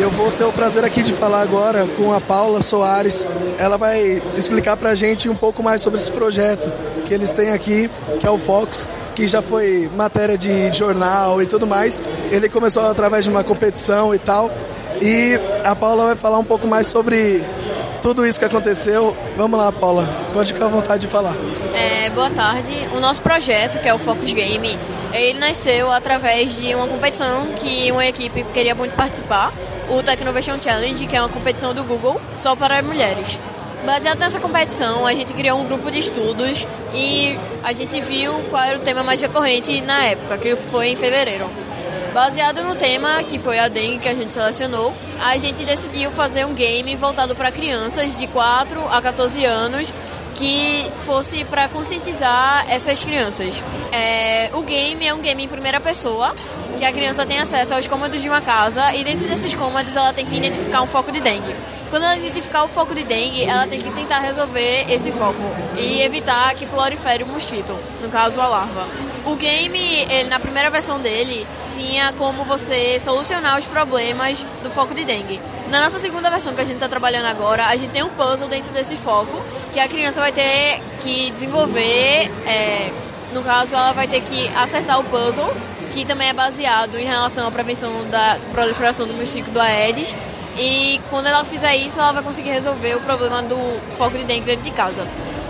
Eu 0.00 0.10
vou 0.10 0.30
ter 0.32 0.44
o 0.44 0.52
prazer 0.52 0.84
aqui 0.84 1.02
de 1.02 1.12
falar 1.12 1.40
agora 1.40 1.86
com 1.96 2.12
a 2.12 2.20
Paula 2.20 2.60
Soares. 2.60 3.26
Ela 3.58 3.78
vai 3.78 4.20
explicar 4.36 4.76
pra 4.76 4.94
gente 4.94 5.28
um 5.28 5.36
pouco 5.36 5.62
mais 5.62 5.80
sobre 5.82 6.00
esse 6.00 6.10
projeto 6.10 6.70
que 7.06 7.14
eles 7.14 7.30
têm 7.30 7.52
aqui, 7.52 7.88
que 8.18 8.26
é 8.26 8.30
o 8.30 8.36
Fox, 8.36 8.88
que 9.14 9.26
já 9.28 9.40
foi 9.40 9.88
matéria 9.96 10.36
de 10.36 10.72
jornal 10.72 11.40
e 11.40 11.46
tudo 11.46 11.66
mais. 11.66 12.02
Ele 12.30 12.48
começou 12.48 12.84
através 12.90 13.24
de 13.24 13.30
uma 13.30 13.44
competição 13.44 14.12
e 14.12 14.18
tal. 14.18 14.50
E 15.00 15.38
a 15.64 15.76
Paula 15.76 16.06
vai 16.06 16.16
falar 16.16 16.38
um 16.38 16.44
pouco 16.44 16.66
mais 16.66 16.88
sobre 16.88 17.40
tudo 18.04 18.26
isso 18.26 18.38
que 18.38 18.44
aconteceu. 18.44 19.16
Vamos 19.34 19.58
lá, 19.58 19.72
Paula, 19.72 20.06
pode 20.34 20.52
ficar 20.52 20.66
à 20.66 20.68
vontade 20.68 21.06
de 21.06 21.08
falar. 21.08 21.32
É, 21.74 22.10
boa 22.10 22.28
tarde. 22.28 22.86
O 22.94 23.00
nosso 23.00 23.22
projeto, 23.22 23.80
que 23.80 23.88
é 23.88 23.94
o 23.94 23.98
Focus 23.98 24.30
Game, 24.30 24.78
ele 25.10 25.38
nasceu 25.38 25.90
através 25.90 26.54
de 26.54 26.74
uma 26.74 26.86
competição 26.86 27.46
que 27.58 27.90
uma 27.90 28.04
equipe 28.04 28.44
queria 28.52 28.74
muito 28.74 28.94
participar, 28.94 29.50
o 29.88 30.02
Technovation 30.02 30.56
Challenge, 30.56 31.06
que 31.06 31.16
é 31.16 31.20
uma 31.22 31.30
competição 31.30 31.72
do 31.72 31.82
Google 31.82 32.20
só 32.38 32.54
para 32.54 32.82
mulheres. 32.82 33.40
Baseado 33.86 34.18
nessa 34.18 34.38
competição, 34.38 35.06
a 35.06 35.14
gente 35.14 35.32
criou 35.32 35.58
um 35.58 35.64
grupo 35.64 35.90
de 35.90 36.00
estudos 36.00 36.66
e 36.92 37.38
a 37.62 37.72
gente 37.72 37.98
viu 38.02 38.34
qual 38.50 38.64
era 38.64 38.76
o 38.76 38.82
tema 38.82 39.02
mais 39.02 39.18
recorrente 39.18 39.80
na 39.80 40.04
época, 40.04 40.36
que 40.36 40.54
foi 40.56 40.88
em 40.88 40.96
fevereiro. 40.96 41.48
Baseado 42.14 42.62
no 42.62 42.76
tema, 42.76 43.24
que 43.24 43.40
foi 43.40 43.58
a 43.58 43.66
dengue 43.66 43.98
que 43.98 44.08
a 44.08 44.14
gente 44.14 44.32
selecionou, 44.32 44.94
a 45.20 45.36
gente 45.36 45.64
decidiu 45.64 46.12
fazer 46.12 46.46
um 46.46 46.54
game 46.54 46.94
voltado 46.94 47.34
para 47.34 47.50
crianças 47.50 48.16
de 48.16 48.28
4 48.28 48.88
a 48.88 49.02
14 49.02 49.44
anos 49.44 49.92
que 50.36 50.88
fosse 51.02 51.44
para 51.44 51.68
conscientizar 51.68 52.66
essas 52.70 53.02
crianças. 53.02 53.60
É, 53.90 54.48
o 54.54 54.62
game 54.62 55.04
é 55.04 55.12
um 55.12 55.20
game 55.20 55.42
em 55.42 55.48
primeira 55.48 55.80
pessoa, 55.80 56.36
que 56.78 56.84
a 56.84 56.92
criança 56.92 57.26
tem 57.26 57.40
acesso 57.40 57.74
aos 57.74 57.88
cômodos 57.88 58.22
de 58.22 58.28
uma 58.28 58.40
casa 58.40 58.94
e 58.94 59.02
dentro 59.02 59.26
desses 59.26 59.52
cômodos 59.52 59.94
ela 59.96 60.12
tem 60.12 60.24
que 60.24 60.36
identificar 60.36 60.82
um 60.82 60.86
foco 60.86 61.10
de 61.10 61.20
dengue. 61.20 61.52
Quando 61.90 62.04
ela 62.04 62.16
identificar 62.16 62.62
o 62.62 62.68
foco 62.68 62.94
de 62.94 63.02
dengue, 63.02 63.42
ela 63.42 63.66
tem 63.66 63.82
que 63.82 63.90
tentar 63.90 64.20
resolver 64.20 64.86
esse 64.88 65.10
foco 65.10 65.42
e 65.76 66.00
evitar 66.00 66.54
que 66.54 66.64
prolifere 66.66 67.24
o 67.24 67.26
mosquito, 67.26 67.76
no 68.00 68.08
caso 68.08 68.40
a 68.40 68.46
larva. 68.46 68.86
O 69.24 69.34
game, 69.34 69.78
ele, 70.08 70.28
na 70.28 70.38
primeira 70.38 70.70
versão 70.70 71.00
dele, 71.00 71.44
tinha 71.74 72.12
como 72.14 72.44
você 72.44 72.98
solucionar 73.00 73.58
os 73.58 73.64
problemas 73.66 74.38
do 74.62 74.70
foco 74.70 74.94
de 74.94 75.04
dengue. 75.04 75.40
Na 75.70 75.80
nossa 75.80 75.98
segunda 75.98 76.30
versão 76.30 76.54
que 76.54 76.60
a 76.60 76.64
gente 76.64 76.74
está 76.74 76.88
trabalhando 76.88 77.26
agora, 77.26 77.66
a 77.66 77.76
gente 77.76 77.90
tem 77.90 78.02
um 78.02 78.08
puzzle 78.10 78.48
dentro 78.48 78.72
desse 78.72 78.96
foco 78.96 79.42
que 79.72 79.80
a 79.80 79.88
criança 79.88 80.20
vai 80.20 80.32
ter 80.32 80.80
que 81.02 81.30
desenvolver. 81.32 82.30
É, 82.46 82.90
no 83.32 83.42
caso, 83.42 83.74
ela 83.74 83.92
vai 83.92 84.06
ter 84.06 84.20
que 84.20 84.48
acertar 84.56 85.00
o 85.00 85.04
puzzle, 85.04 85.52
que 85.92 86.04
também 86.04 86.28
é 86.28 86.32
baseado 86.32 86.96
em 86.98 87.04
relação 87.04 87.48
à 87.48 87.50
prevenção 87.50 87.90
da 88.10 88.38
proliferação 88.52 89.06
do 89.06 89.14
mosquito 89.14 89.50
do 89.50 89.60
Aedes. 89.60 90.14
E 90.56 91.00
quando 91.10 91.26
ela 91.26 91.44
fizer 91.44 91.74
isso, 91.74 91.98
ela 91.98 92.12
vai 92.12 92.22
conseguir 92.22 92.50
resolver 92.50 92.94
o 92.94 93.00
problema 93.00 93.42
do 93.42 93.56
foco 93.96 94.16
de 94.16 94.24
dengue 94.24 94.46
dentro 94.46 94.62
de 94.62 94.70
casa. 94.70 95.04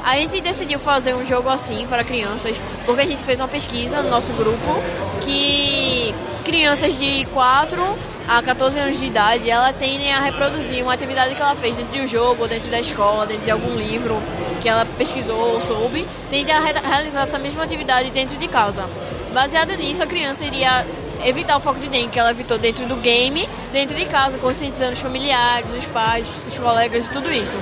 A 0.04 0.16
gente 0.16 0.38
decidiu 0.42 0.78
fazer 0.78 1.14
um 1.14 1.24
jogo 1.24 1.48
assim 1.48 1.86
para 1.86 2.04
crianças, 2.04 2.60
porque 2.84 3.00
a 3.00 3.06
gente 3.06 3.24
fez 3.24 3.40
uma 3.40 3.48
pesquisa 3.48 4.02
no 4.02 4.10
nosso 4.10 4.32
grupo 4.34 4.82
que 5.22 6.14
crianças 6.44 6.98
de 6.98 7.24
4 7.32 7.98
a 8.28 8.42
14 8.42 8.78
anos 8.78 8.98
de 8.98 9.06
idade, 9.06 9.48
ela 9.48 9.72
tendem 9.72 10.12
a 10.12 10.20
reproduzir 10.20 10.82
uma 10.82 10.92
atividade 10.92 11.34
que 11.34 11.40
ela 11.40 11.56
fez 11.56 11.74
dentro 11.74 11.92
de 11.92 12.02
um 12.02 12.06
jogo, 12.06 12.46
dentro 12.46 12.70
da 12.70 12.80
escola, 12.80 13.26
dentro 13.26 13.44
de 13.44 13.50
algum 13.50 13.74
livro 13.76 14.16
que 14.60 14.68
ela 14.68 14.84
pesquisou 14.98 15.54
ou 15.54 15.60
soube, 15.60 16.06
tende 16.30 16.50
a 16.50 16.60
re 16.60 16.72
realizar 16.72 17.22
essa 17.22 17.38
mesma 17.38 17.64
atividade 17.64 18.10
dentro 18.10 18.36
de 18.36 18.46
casa. 18.46 18.84
Baseado 19.32 19.74
nisso, 19.76 20.02
a 20.02 20.06
criança 20.06 20.44
iria 20.44 20.86
evitar 21.24 21.56
o 21.56 21.60
foco 21.60 21.80
de 21.80 21.88
dengue 21.88 22.08
que 22.08 22.18
ela 22.18 22.30
evitou 22.30 22.58
dentro 22.58 22.86
do 22.86 22.96
game, 22.96 23.48
dentro 23.72 23.96
de 23.96 24.04
casa, 24.04 24.36
conscientizando 24.36 24.92
os 24.92 25.00
familiares, 25.00 25.70
os 25.70 25.86
pais, 25.86 26.26
os 26.46 26.58
colegas, 26.58 27.08
tudo 27.08 27.32
isso. 27.32 27.56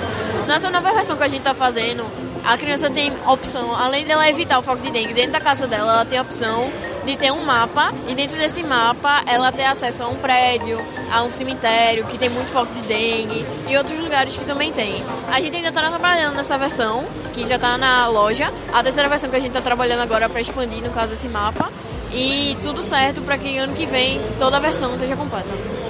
Nessa 0.47 0.71
nova 0.71 0.93
versão 0.93 1.17
que 1.17 1.23
a 1.23 1.29
gente 1.29 1.39
está 1.39 1.55
fazendo, 1.55 2.05
a 2.45 2.57
criança 2.57 2.91
tem 2.91 3.13
opção, 3.27 3.75
além 3.75 4.05
dela 4.05 4.29
evitar 4.29 4.59
o 4.59 4.63
foco 4.63 4.83
de 4.83 4.91
dengue 4.91 5.15
dentro 5.15 5.33
da 5.33 5.41
casa 5.41 5.67
dela, 5.67 5.93
ela 5.93 6.05
tem 6.05 6.19
a 6.19 6.23
opção 6.23 6.71
de 7.05 7.17
ter 7.17 7.33
um 7.33 7.45
mapa 7.45 7.93
e 8.07 8.15
dentro 8.15 8.37
desse 8.37 8.63
mapa 8.63 9.23
ela 9.27 9.51
ter 9.51 9.65
acesso 9.65 10.05
a 10.05 10.09
um 10.09 10.17
prédio, 10.17 10.79
a 11.11 11.23
um 11.23 11.31
cemitério 11.31 12.07
que 12.07 12.17
tem 12.17 12.29
muito 12.29 12.51
foco 12.51 12.73
de 12.73 12.81
dengue 12.83 13.45
e 13.69 13.77
outros 13.77 13.99
lugares 13.99 14.37
que 14.37 14.45
também 14.45 14.73
tem. 14.73 15.03
A 15.29 15.41
gente 15.41 15.57
ainda 15.57 15.69
está 15.69 15.89
trabalhando 15.89 16.37
nessa 16.37 16.57
versão, 16.57 17.05
que 17.33 17.47
já 17.47 17.57
está 17.57 17.77
na 17.77 18.07
loja. 18.09 18.53
A 18.73 18.83
terceira 18.83 19.09
versão 19.09 19.31
que 19.31 19.37
a 19.37 19.41
gente 19.41 19.51
está 19.51 19.61
trabalhando 19.61 20.01
agora 20.01 20.29
para 20.29 20.41
expandir, 20.41 20.83
no 20.83 20.91
caso, 20.91 21.11
desse 21.11 21.29
mapa. 21.29 21.73
E 22.13 22.57
tudo 22.61 22.83
certo 22.83 23.23
para 23.23 23.39
que 23.39 23.57
ano 23.57 23.75
que 23.75 23.87
vem 23.87 24.21
toda 24.39 24.59
a 24.59 24.61
versão 24.61 24.95
esteja 24.95 25.17
completa. 25.17 25.82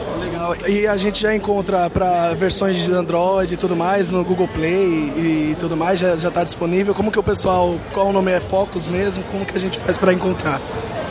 E 0.69 0.87
a 0.87 0.97
gente 0.97 1.21
já 1.21 1.35
encontra 1.35 1.89
para 1.91 2.35
versões 2.35 2.77
de 2.77 2.93
Android 2.93 3.55
e 3.55 3.57
tudo 3.57 3.77
mais 3.77 4.11
no 4.11 4.25
Google 4.25 4.49
Play 4.49 5.13
e 5.17 5.57
tudo 5.59 5.77
mais, 5.77 5.99
já 5.99 6.15
está 6.15 6.45
disponível. 6.45 6.95
Como 6.95 7.11
que 7.11 7.19
o 7.19 7.23
pessoal, 7.23 7.79
qual 7.93 8.09
o 8.09 8.13
nome 8.13 8.33
é 8.33 8.41
Focus 8.41 8.89
mesmo? 8.89 9.23
Como 9.25 9.45
que 9.45 9.57
a 9.57 9.61
gente 9.61 9.79
faz 9.79 9.97
para 9.99 10.13
encontrar? 10.13 10.61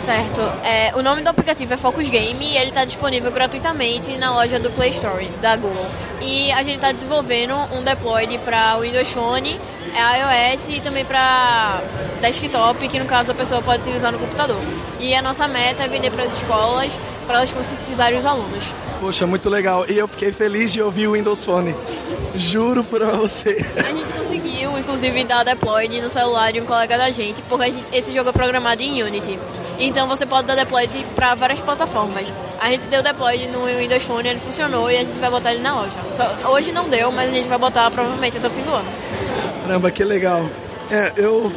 Certo. 0.06 0.42
É, 0.64 0.92
o 0.96 1.04
nome 1.04 1.22
do 1.22 1.28
aplicativo 1.28 1.74
é 1.74 1.78
Focus 1.78 2.10
Game 2.10 2.44
e 2.44 2.58
ele 2.58 2.70
está 2.70 2.84
disponível 2.84 3.32
gratuitamente 3.32 4.18
na 4.18 4.34
loja 4.34 4.60
do 4.60 4.70
Play 4.72 4.90
Store 4.92 5.30
da 5.42 5.56
Google. 5.56 5.86
E 6.22 6.52
a 6.52 6.64
gente 6.64 6.76
está 6.76 6.92
desenvolvendo 6.92 7.54
um 7.72 7.84
deploy 7.84 8.38
para 8.40 8.78
Windows 8.80 9.12
Phone, 9.12 9.60
iOS 9.94 10.70
e 10.70 10.82
também 10.82 11.06
para 11.06 11.82
desktop, 12.20 12.88
que 12.88 13.00
no 13.00 13.06
caso 13.06 13.32
a 13.32 13.36
pessoa 13.36 13.62
pode 13.62 13.82
utilizar 13.82 14.12
no 14.12 14.18
computador. 14.18 14.62
E 15.00 15.14
a 15.14 15.22
nossa 15.22 15.48
meta 15.48 15.84
é 15.84 15.88
vender 15.88 16.10
para 16.10 16.24
as 16.24 16.34
escolas, 16.34 16.92
para 17.28 17.38
elas 17.38 17.52
conscientizarem 17.52 18.18
os 18.18 18.26
alunos. 18.26 18.64
Poxa, 19.02 19.26
muito 19.26 19.50
legal. 19.50 19.84
E 19.90 19.98
eu 19.98 20.08
fiquei 20.08 20.32
feliz 20.32 20.72
de 20.72 20.80
ouvir 20.80 21.08
o 21.08 21.14
Windows 21.14 21.44
Phone. 21.44 21.74
Juro 22.36 22.84
por 22.84 23.04
você. 23.04 23.66
A 23.76 23.82
gente 23.82 24.14
conseguiu, 24.14 24.78
inclusive, 24.78 25.24
dar 25.24 25.44
deploy 25.44 25.88
no 26.00 26.08
celular 26.08 26.54
de 26.54 26.62
um 26.62 26.66
colega 26.68 27.00
da 27.00 27.10
gente, 27.10 27.42
porque 27.50 27.74
esse 27.92 28.14
jogo 28.14 28.30
é 28.30 28.32
programado 28.32 28.84
em 28.84 29.02
Unity. 29.02 29.40
Então 29.80 30.08
você 30.08 30.24
pode 30.24 30.48
dar 30.48 30.56
deploy 30.56 30.88
para 31.16 31.34
várias 31.34 31.60
plataformas. 31.60 32.32
A 32.62 32.70
gente 32.70 32.84
deu 32.92 33.02
deploy 33.02 33.48
no 33.48 33.66
Windows 33.66 34.04
Phone, 34.04 34.30
ele 34.30 34.40
funcionou 34.40 34.92
e 34.92 34.98
a 34.98 35.00
gente 35.00 35.18
vai 35.18 35.32
botar 35.32 35.52
ele 35.52 35.64
na 35.64 35.82
loja. 35.82 35.98
Só, 36.16 36.52
hoje 36.52 36.72
não 36.72 36.88
deu, 36.88 37.12
mas 37.12 37.32
a 37.32 37.36
gente 37.36 37.50
vai 37.50 37.58
botar 37.58 37.90
provavelmente 37.90 38.38
até 38.38 38.46
o 38.46 38.52
fim 38.52 38.62
do 38.62 38.72
ano. 38.72 38.88
Caramba, 39.64 39.90
que 39.90 40.04
legal. 40.04 40.48
É, 40.92 41.12
eu 41.18 41.52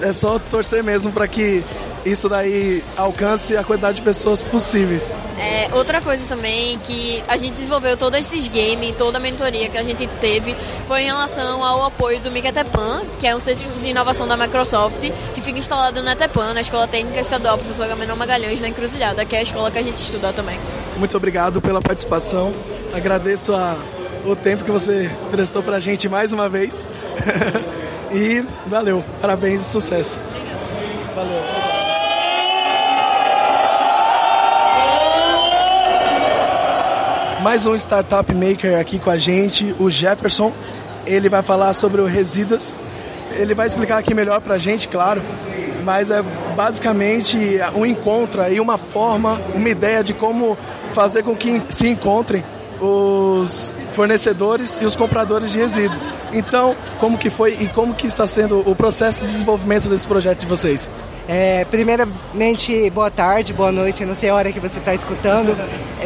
é 0.00 0.12
só 0.12 0.38
torcer 0.38 0.82
mesmo 0.82 1.12
para 1.12 1.28
que 1.28 1.62
isso 2.06 2.28
daí 2.28 2.84
alcance 2.96 3.56
a 3.56 3.64
quantidade 3.64 3.96
de 3.96 4.02
pessoas 4.02 4.40
possíveis. 4.40 5.12
É, 5.38 5.68
outra 5.74 6.00
coisa 6.00 6.24
também 6.28 6.78
que 6.78 7.22
a 7.26 7.36
gente 7.36 7.54
desenvolveu 7.54 7.96
todos 7.96 8.18
esses 8.20 8.46
games, 8.46 8.96
toda 8.96 9.18
a 9.18 9.20
mentoria 9.20 9.68
que 9.68 9.76
a 9.76 9.82
gente 9.82 10.06
teve 10.20 10.56
foi 10.86 11.02
em 11.02 11.06
relação 11.06 11.64
ao 11.64 11.84
apoio 11.84 12.20
do 12.20 12.30
Micatepan, 12.30 13.02
que 13.18 13.26
é 13.26 13.34
um 13.34 13.40
centro 13.40 13.66
de 13.80 13.88
inovação 13.88 14.26
da 14.26 14.36
Microsoft, 14.36 15.00
que 15.34 15.40
fica 15.40 15.58
instalado 15.58 16.00
na 16.00 16.14
Tepan, 16.14 16.54
na 16.54 16.60
Escola 16.60 16.86
Técnica 16.86 17.20
Estadual 17.20 17.58
Professor 17.58 17.84
Agamenon 17.84 18.14
Magalhães, 18.14 18.60
na 18.60 18.68
Encruzilhada, 18.68 19.24
que 19.24 19.34
é 19.34 19.40
a 19.40 19.42
escola 19.42 19.70
que 19.70 19.78
a 19.78 19.82
gente 19.82 19.96
estuda 19.96 20.32
também. 20.32 20.58
Muito 20.96 21.16
obrigado 21.16 21.60
pela 21.60 21.82
participação. 21.82 22.54
Agradeço 22.94 23.52
a, 23.52 23.76
o 24.24 24.36
tempo 24.36 24.64
que 24.64 24.70
você 24.70 25.10
prestou 25.32 25.62
pra 25.62 25.80
gente 25.80 26.08
mais 26.08 26.32
uma 26.32 26.48
vez. 26.48 26.88
e 28.14 28.44
valeu, 28.66 29.04
parabéns 29.20 29.62
e 29.62 29.64
sucesso. 29.64 30.20
Valeu. 31.16 31.75
Mais 37.46 37.64
um 37.64 37.76
Startup 37.76 38.34
Maker 38.34 38.76
aqui 38.76 38.98
com 38.98 39.08
a 39.08 39.18
gente, 39.18 39.72
o 39.78 39.88
Jefferson. 39.88 40.52
Ele 41.06 41.28
vai 41.28 41.42
falar 41.42 41.74
sobre 41.74 42.00
o 42.00 42.04
Resíduos. 42.04 42.76
Ele 43.38 43.54
vai 43.54 43.68
explicar 43.68 43.98
aqui 43.98 44.12
melhor 44.12 44.40
para 44.40 44.54
a 44.54 44.58
gente, 44.58 44.88
claro, 44.88 45.22
mas 45.84 46.10
é 46.10 46.24
basicamente 46.56 47.38
um 47.76 47.86
encontro 47.86 48.42
e 48.52 48.58
uma 48.58 48.76
forma, 48.76 49.40
uma 49.54 49.68
ideia 49.68 50.02
de 50.02 50.12
como 50.12 50.58
fazer 50.92 51.22
com 51.22 51.36
que 51.36 51.62
se 51.70 51.86
encontrem 51.86 52.42
os 52.80 53.74
fornecedores 53.92 54.78
e 54.80 54.84
os 54.84 54.96
compradores 54.96 55.52
de 55.52 55.58
resíduos. 55.58 56.02
Então, 56.32 56.76
como 56.98 57.16
que 57.16 57.30
foi 57.30 57.56
e 57.60 57.68
como 57.68 57.94
que 57.94 58.06
está 58.06 58.26
sendo 58.26 58.60
o 58.68 58.74
processo 58.74 59.24
de 59.24 59.30
desenvolvimento 59.30 59.88
desse 59.88 60.06
projeto 60.06 60.40
de 60.40 60.46
vocês? 60.46 60.90
É, 61.28 61.64
primeiramente, 61.64 62.88
boa 62.90 63.10
tarde, 63.10 63.52
boa 63.52 63.72
noite, 63.72 64.04
não 64.04 64.14
sei 64.14 64.30
a 64.30 64.34
hora 64.34 64.52
que 64.52 64.60
você 64.60 64.78
está 64.78 64.94
escutando, 64.94 65.56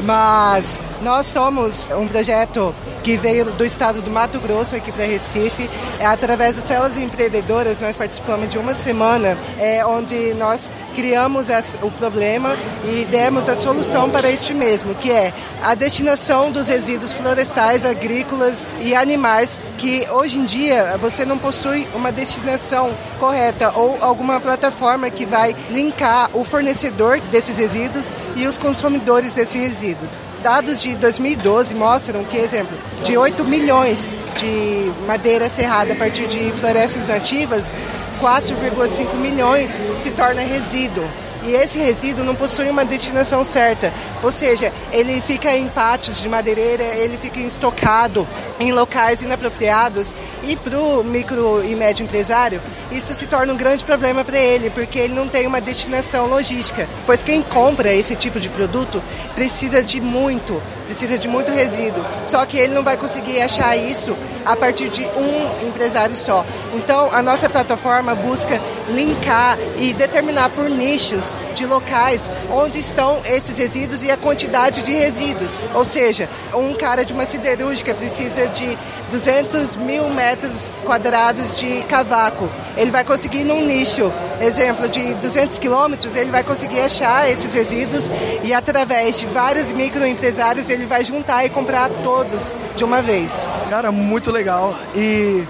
mas 0.02 0.83
nós 1.02 1.26
somos 1.26 1.87
um 1.90 2.09
projeto 2.09 2.74
que 3.02 3.18
veio 3.18 3.44
do 3.44 3.62
estado 3.62 4.00
do 4.00 4.11
Mato 4.11 4.40
Grosso 4.40 4.74
aqui 4.76 4.90
para 4.90 5.04
Recife. 5.04 5.68
É, 5.98 6.06
através 6.06 6.56
das 6.56 6.64
células 6.64 6.96
empreendedoras, 6.96 7.80
nós 7.80 7.96
participamos 7.96 8.50
de 8.50 8.56
uma 8.56 8.72
semana 8.72 9.37
é, 9.59 9.85
onde 9.85 10.33
nós 10.35 10.70
criamos 10.94 11.48
o 11.83 11.90
problema 11.90 12.57
e 12.85 13.07
demos 13.11 13.48
a 13.48 13.57
solução 13.57 14.11
para 14.11 14.31
este 14.31 14.53
mesmo, 14.53 14.94
que 14.94 15.11
é 15.11 15.33
a 15.62 15.74
destinação 15.74 16.50
dos 16.50 16.68
resíduos 16.68 17.12
florestais, 17.12 17.85
agrícolas 17.85 18.66
e 18.81 18.94
animais, 18.94 19.59
que 19.79 20.07
hoje 20.11 20.38
em 20.38 20.44
dia 20.44 20.96
você 20.98 21.24
não 21.24 21.38
possui 21.38 21.87
uma 21.94 22.12
destinação 22.12 22.90
correta 23.18 23.72
ou 23.74 23.98
alguma 24.00 24.40
plataforma 24.40 25.11
que 25.11 25.24
vai 25.24 25.55
linkar 25.70 26.31
o 26.33 26.44
fornecedor 26.44 27.20
desses 27.31 27.57
resíduos 27.57 28.12
e 28.37 28.46
os 28.46 28.57
consumidores 28.57 29.35
desses 29.35 29.61
resíduos. 29.61 30.18
Dados 30.42 30.81
de 30.81 30.94
2012 30.94 31.74
mostram 31.74 32.24
que, 32.24 32.37
exemplo, 32.38 32.76
de 33.05 33.16
8 33.16 33.44
milhões 33.44 34.14
de 34.37 34.90
madeira 35.07 35.48
serrada 35.48 35.92
a 35.92 35.96
partir 35.96 36.26
de 36.26 36.50
florestas 36.53 37.07
nativas, 37.07 37.74
4,5 38.20 39.14
milhões 39.14 39.70
se 40.00 40.11
torna 40.11 40.42
resíduo. 40.42 41.04
E 41.42 41.52
esse 41.52 41.78
resíduo 41.78 42.22
não 42.22 42.35
possui 42.35 42.68
uma 42.68 42.85
destinação 42.85 43.42
certa, 43.42 43.90
ou 44.22 44.30
seja, 44.30 44.70
ele 44.92 45.22
fica 45.22 45.56
em 45.56 45.68
pátios 45.68 46.20
de 46.20 46.28
madeireira, 46.28 46.83
ele 46.83 47.16
fica 47.16 47.40
estocado 47.40 48.28
em 48.59 48.72
locais 48.72 49.22
inapropriados. 49.22 50.14
E 50.42 50.54
para 50.54 50.78
o 50.78 51.02
micro 51.02 51.64
e 51.64 51.74
médio 51.74 52.04
empresário 52.04 52.61
isso 52.92 53.14
se 53.14 53.26
torna 53.26 53.52
um 53.52 53.56
grande 53.56 53.85
problema 53.85 54.22
para 54.22 54.38
ele, 54.38 54.68
porque 54.68 54.98
ele 54.98 55.14
não 55.14 55.28
tem 55.28 55.46
uma 55.46 55.61
destinação 55.61 56.26
logística, 56.26 56.87
pois 57.06 57.22
quem 57.22 57.42
compra 57.42 57.92
esse 57.92 58.14
tipo 58.16 58.38
de 58.38 58.48
produto 58.48 59.02
precisa 59.35 59.83
de 59.83 60.00
muito, 60.00 60.61
precisa 60.90 61.16
de 61.16 61.29
muito 61.29 61.53
resíduo, 61.53 62.05
só 62.24 62.44
que 62.44 62.59
ele 62.59 62.74
não 62.74 62.83
vai 62.83 62.96
conseguir 62.96 63.40
achar 63.40 63.76
isso 63.76 64.16
a 64.44 64.57
partir 64.57 64.88
de 64.88 65.05
um 65.05 65.68
empresário 65.68 66.16
só. 66.16 66.44
Então, 66.74 67.09
a 67.12 67.22
nossa 67.22 67.48
plataforma 67.48 68.12
busca 68.12 68.61
linkar 68.88 69.57
e 69.79 69.92
determinar 69.92 70.50
por 70.50 70.68
nichos 70.68 71.37
de 71.55 71.64
locais 71.64 72.29
onde 72.50 72.81
estão 72.81 73.20
esses 73.24 73.57
resíduos 73.57 74.03
e 74.03 74.11
a 74.11 74.16
quantidade 74.16 74.83
de 74.83 74.92
resíduos. 74.92 75.61
Ou 75.72 75.85
seja, 75.85 76.29
um 76.53 76.74
cara 76.74 77.05
de 77.05 77.12
uma 77.12 77.25
siderúrgica 77.25 77.94
precisa 77.94 78.48
de 78.48 78.77
200 79.12 79.77
mil 79.77 80.08
metros 80.08 80.73
quadrados 80.85 81.58
de 81.58 81.83
cavaco. 81.83 82.48
Ele 82.77 82.90
vai 82.90 83.04
conseguir 83.04 83.44
num 83.44 83.64
nicho, 83.64 84.12
exemplo, 84.40 84.88
de 84.88 85.14
200 85.14 85.58
quilômetros, 85.58 86.17
ele 86.17 86.31
vai 86.31 86.42
conseguir 86.42 86.81
achar 86.81 87.31
esses 87.31 87.52
resíduos 87.52 88.10
e 88.42 88.52
através 88.52 89.19
de 89.19 89.27
vários 89.27 89.71
microempresários 89.71 90.69
ele 90.71 90.79
vai 90.87 91.04
juntar 91.04 91.44
e 91.44 91.50
comprar 91.50 91.90
todos 92.02 92.54
de 92.76 92.85
uma 92.85 93.00
vez. 93.02 93.48
Cara, 93.68 93.90
muito 93.90 94.31
legal. 94.31 94.74
E 94.94 95.44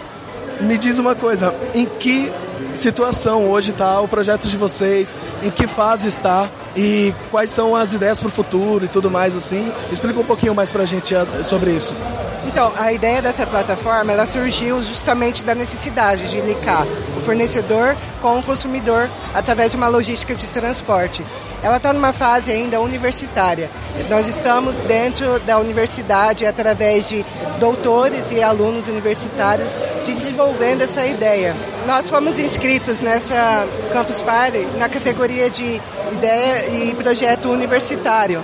me 0.60 0.76
diz 0.76 0.98
uma 0.98 1.14
coisa, 1.14 1.54
em 1.74 1.86
que 1.86 2.30
situação 2.74 3.50
hoje 3.50 3.70
está 3.70 4.00
o 4.00 4.08
projeto 4.08 4.48
de 4.48 4.56
vocês, 4.56 5.14
em 5.42 5.50
que 5.50 5.66
fase 5.66 6.08
está 6.08 6.48
e 6.76 7.14
quais 7.30 7.50
são 7.50 7.74
as 7.74 7.92
ideias 7.92 8.18
para 8.18 8.28
o 8.28 8.30
futuro 8.30 8.84
e 8.84 8.88
tudo 8.88 9.10
mais 9.10 9.36
assim. 9.36 9.72
Explica 9.90 10.20
um 10.20 10.24
pouquinho 10.24 10.54
mais 10.54 10.70
para 10.70 10.82
a 10.82 10.86
gente 10.86 11.14
sobre 11.44 11.72
isso. 11.72 11.94
Então, 12.52 12.72
a 12.76 12.92
ideia 12.92 13.22
dessa 13.22 13.46
plataforma, 13.46 14.10
ela 14.10 14.26
surgiu 14.26 14.82
justamente 14.82 15.44
da 15.44 15.54
necessidade 15.54 16.28
de 16.28 16.40
linkar 16.40 16.84
o 17.16 17.20
fornecedor 17.20 17.96
com 18.20 18.40
o 18.40 18.42
consumidor 18.42 19.08
através 19.32 19.70
de 19.70 19.76
uma 19.76 19.86
logística 19.86 20.34
de 20.34 20.48
transporte. 20.48 21.24
Ela 21.62 21.76
está 21.76 21.92
numa 21.92 22.12
fase 22.12 22.50
ainda 22.50 22.80
universitária. 22.80 23.70
Nós 24.08 24.26
estamos 24.26 24.80
dentro 24.80 25.38
da 25.40 25.60
universidade 25.60 26.44
através 26.44 27.08
de 27.08 27.24
doutores 27.60 28.32
e 28.32 28.42
alunos 28.42 28.88
universitários 28.88 29.70
de 30.04 30.12
desenvolvendo 30.12 30.82
essa 30.82 31.06
ideia. 31.06 31.54
Nós 31.86 32.10
fomos 32.10 32.36
inscritos 32.36 32.98
nessa 33.00 33.64
Campus 33.92 34.20
Party 34.22 34.66
na 34.76 34.88
categoria 34.88 35.48
de 35.48 35.80
ideia 36.10 36.68
e 36.68 36.94
projeto 36.96 37.48
universitário. 37.48 38.42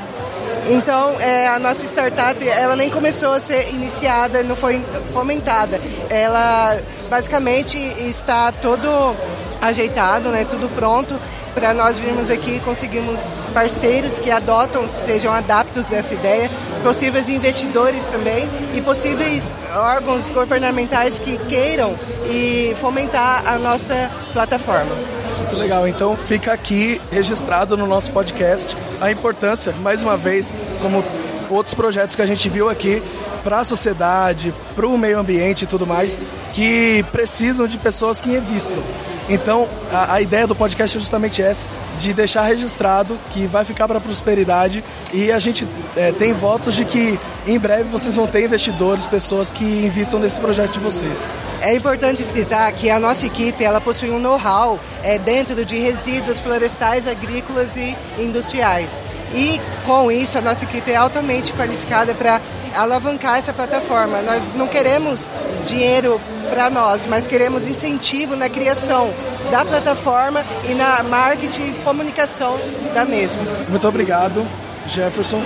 Então, 0.68 1.20
é, 1.20 1.46
a 1.46 1.58
nossa 1.58 1.84
startup, 1.86 2.48
ela 2.48 2.74
nem 2.74 2.90
começou 2.90 3.32
a 3.32 3.40
ser 3.40 3.68
iniciada, 3.70 4.42
não 4.42 4.56
foi 4.56 4.82
fomentada. 5.12 5.80
Ela, 6.10 6.78
basicamente, 7.08 7.78
está 7.78 8.50
todo 8.50 9.14
ajeitado, 9.60 10.28
né, 10.28 10.44
tudo 10.44 10.68
pronto 10.74 11.18
para 11.56 11.72
nós 11.72 11.98
virmos 11.98 12.28
aqui 12.28 12.60
conseguimos 12.60 13.30
parceiros 13.54 14.18
que 14.18 14.30
adotam, 14.30 14.86
sejam 14.86 15.32
adaptos 15.32 15.86
dessa 15.86 16.12
ideia, 16.12 16.50
possíveis 16.82 17.30
investidores 17.30 18.06
também 18.08 18.46
e 18.74 18.82
possíveis 18.82 19.56
órgãos 19.74 20.28
governamentais 20.28 21.18
que 21.18 21.38
queiram 21.48 21.94
e 22.28 22.76
fomentar 22.76 23.42
a 23.46 23.58
nossa 23.58 24.10
plataforma. 24.34 25.15
Muito 25.46 25.60
legal. 25.60 25.86
Então 25.86 26.16
fica 26.16 26.52
aqui 26.52 27.00
registrado 27.10 27.76
no 27.76 27.86
nosso 27.86 28.10
podcast 28.10 28.76
a 29.00 29.12
importância, 29.12 29.72
mais 29.72 30.02
uma 30.02 30.16
vez, 30.16 30.52
como 30.82 31.04
outros 31.48 31.72
projetos 31.72 32.16
que 32.16 32.22
a 32.22 32.26
gente 32.26 32.48
viu 32.48 32.68
aqui, 32.68 33.00
para 33.44 33.60
a 33.60 33.64
sociedade, 33.64 34.52
para 34.74 34.88
o 34.88 34.98
meio 34.98 35.20
ambiente 35.20 35.62
e 35.62 35.66
tudo 35.66 35.86
mais, 35.86 36.18
que 36.52 37.04
precisam 37.12 37.68
de 37.68 37.78
pessoas 37.78 38.20
que 38.20 38.30
investam. 38.30 38.82
Então, 39.28 39.68
a, 39.92 40.14
a, 40.14 40.20
ideia 40.20 40.46
do 40.46 40.54
podcast 40.54 40.96
é 40.96 41.00
justamente 41.00 41.42
essa, 41.42 41.66
de 41.98 42.12
deixar 42.12 42.42
registrado 42.42 43.18
que 43.30 43.46
vai 43.46 43.64
ficar 43.64 43.88
para 43.88 43.98
a 43.98 44.00
prosperidade 44.00 44.84
e 45.12 45.32
a 45.32 45.38
gente 45.38 45.66
é, 45.96 46.12
tem 46.12 46.32
votos 46.32 46.74
de 46.74 46.84
que 46.84 47.18
em 47.46 47.58
breve 47.58 47.84
vocês 47.84 48.14
vão 48.14 48.26
ter 48.26 48.44
investidores, 48.44 49.04
pessoas 49.06 49.50
que 49.50 49.64
investam 49.64 50.20
nesse 50.20 50.38
projeto 50.38 50.72
de 50.72 50.78
vocês. 50.78 51.26
É 51.60 51.74
importante 51.74 52.22
frisar 52.22 52.72
que 52.72 52.88
a 52.88 53.00
nossa 53.00 53.26
equipe 53.26 53.64
ela 53.64 53.80
possui 53.80 54.10
um 54.10 54.18
know-how 54.18 54.78
é, 55.02 55.18
dentro 55.18 55.64
de 55.64 55.76
resíduos 55.76 56.38
florestais, 56.38 57.08
agrícolas 57.08 57.76
e 57.76 57.96
industriais. 58.18 59.00
E 59.34 59.60
com 59.84 60.10
isso 60.10 60.38
a 60.38 60.40
nossa 60.40 60.64
equipe 60.64 60.90
é 60.90 60.96
altamente 60.96 61.52
qualificada 61.52 62.14
para 62.14 62.40
alavancar 62.74 63.38
essa 63.38 63.52
plataforma. 63.52 64.22
Nós 64.22 64.42
não 64.54 64.66
queremos 64.66 65.30
dinheiro 65.66 66.20
para 66.50 66.70
nós, 66.70 67.06
mas 67.06 67.26
queremos 67.26 67.66
incentivo 67.66 68.36
na 68.36 68.48
criação 68.48 69.12
da 69.50 69.64
plataforma 69.64 70.44
e 70.68 70.74
na 70.74 71.02
marketing 71.02 71.70
e 71.70 71.72
comunicação 71.84 72.58
da 72.94 73.04
mesma. 73.04 73.42
Muito 73.68 73.86
obrigado, 73.86 74.46
Jefferson, 74.86 75.42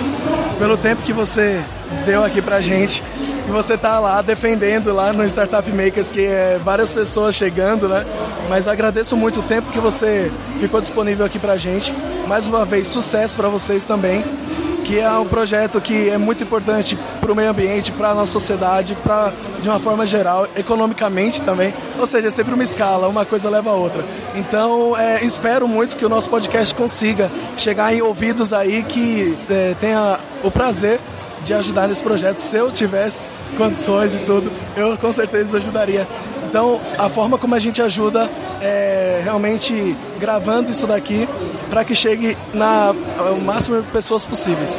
pelo 0.59 0.77
tempo 0.77 1.01
que 1.01 1.13
você 1.13 1.61
deu 2.05 2.23
aqui 2.23 2.41
pra 2.41 2.61
gente. 2.61 3.03
Que 3.51 3.55
você 3.57 3.77
tá 3.77 3.99
lá 3.99 4.21
defendendo 4.21 4.93
lá 4.93 5.11
no 5.11 5.25
Startup 5.25 5.69
Makers, 5.69 6.09
que 6.09 6.25
é 6.25 6.57
várias 6.63 6.93
pessoas 6.93 7.35
chegando, 7.35 7.85
né? 7.85 8.05
Mas 8.47 8.65
agradeço 8.65 9.17
muito 9.17 9.41
o 9.41 9.43
tempo 9.43 9.69
que 9.73 9.77
você 9.77 10.31
ficou 10.57 10.79
disponível 10.79 11.25
aqui 11.25 11.37
pra 11.37 11.57
gente. 11.57 11.93
Mais 12.29 12.47
uma 12.47 12.63
vez, 12.63 12.87
sucesso 12.87 13.35
para 13.35 13.49
vocês 13.49 13.83
também 13.83 14.23
que 14.85 14.99
é 14.99 15.11
um 15.11 15.25
projeto 15.25 15.81
que 15.81 16.09
é 16.09 16.17
muito 16.17 16.43
importante 16.43 16.97
para 17.19 17.29
o 17.31 17.35
meio 17.35 17.49
ambiente, 17.49 17.91
para 17.91 18.11
a 18.11 18.15
nossa 18.15 18.31
sociedade, 18.31 18.95
para 19.03 19.33
de 19.61 19.67
uma 19.67 19.81
forma 19.81 20.07
geral, 20.07 20.47
economicamente 20.55 21.41
também. 21.41 21.73
Ou 21.99 22.07
seja, 22.07 22.29
é 22.29 22.31
sempre 22.31 22.53
uma 22.53 22.63
escala, 22.63 23.09
uma 23.09 23.25
coisa 23.25 23.49
leva 23.49 23.69
a 23.69 23.73
outra. 23.73 24.03
Então, 24.33 24.97
é, 24.97 25.23
espero 25.25 25.67
muito 25.67 25.97
que 25.97 26.05
o 26.05 26.09
nosso 26.09 26.29
podcast 26.29 26.73
consiga 26.73 27.29
chegar 27.57 27.93
em 27.93 28.01
ouvidos 28.01 28.53
aí 28.53 28.81
que 28.83 29.37
é, 29.49 29.75
tenha 29.77 30.19
o 30.41 30.49
prazer 30.49 31.01
de 31.43 31.53
ajudar 31.53 31.87
nesse 31.87 32.01
projeto. 32.01 32.37
Se 32.37 32.55
eu 32.55 32.71
tivesse 32.71 33.27
condições 33.57 34.15
e 34.15 34.19
tudo, 34.19 34.51
eu 34.75 34.97
com 34.97 35.11
certeza 35.11 35.57
ajudaria. 35.57 36.07
Então, 36.47 36.79
a 36.97 37.07
forma 37.07 37.37
como 37.37 37.55
a 37.55 37.59
gente 37.59 37.81
ajuda 37.81 38.29
é 38.61 39.21
realmente 39.23 39.95
gravando 40.19 40.71
isso 40.71 40.85
daqui 40.85 41.27
para 41.69 41.85
que 41.85 41.95
chegue 41.95 42.37
na 42.53 42.91
o 42.91 43.41
máximo 43.41 43.81
de 43.81 43.87
pessoas 43.87 44.25
possíveis. 44.25 44.77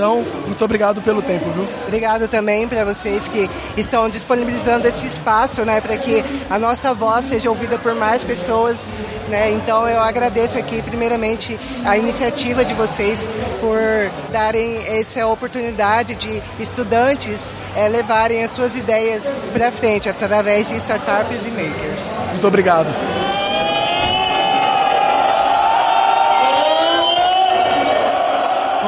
Então, 0.00 0.24
muito 0.46 0.64
obrigado 0.64 1.02
pelo 1.02 1.20
tempo, 1.20 1.44
viu? 1.50 1.68
Obrigado 1.86 2.26
também 2.26 2.66
para 2.66 2.86
vocês 2.86 3.28
que 3.28 3.50
estão 3.76 4.08
disponibilizando 4.08 4.88
esse 4.88 5.04
espaço, 5.04 5.62
né, 5.62 5.78
para 5.78 5.94
que 5.98 6.24
a 6.48 6.58
nossa 6.58 6.94
voz 6.94 7.26
seja 7.26 7.50
ouvida 7.50 7.76
por 7.76 7.94
mais 7.94 8.24
pessoas, 8.24 8.88
né? 9.28 9.50
Então, 9.50 9.86
eu 9.86 10.00
agradeço 10.00 10.56
aqui 10.56 10.80
primeiramente 10.80 11.60
a 11.84 11.98
iniciativa 11.98 12.64
de 12.64 12.72
vocês 12.72 13.28
por 13.60 13.78
darem 14.32 14.78
essa 14.86 15.26
oportunidade 15.26 16.14
de 16.14 16.42
estudantes 16.58 17.52
é, 17.76 17.86
levarem 17.86 18.42
as 18.42 18.52
suas 18.52 18.74
ideias 18.74 19.30
para 19.52 19.70
frente 19.70 20.08
através 20.08 20.66
de 20.66 20.76
startups 20.76 21.44
e 21.44 21.50
makers. 21.50 22.10
Muito 22.32 22.46
obrigado. 22.48 22.88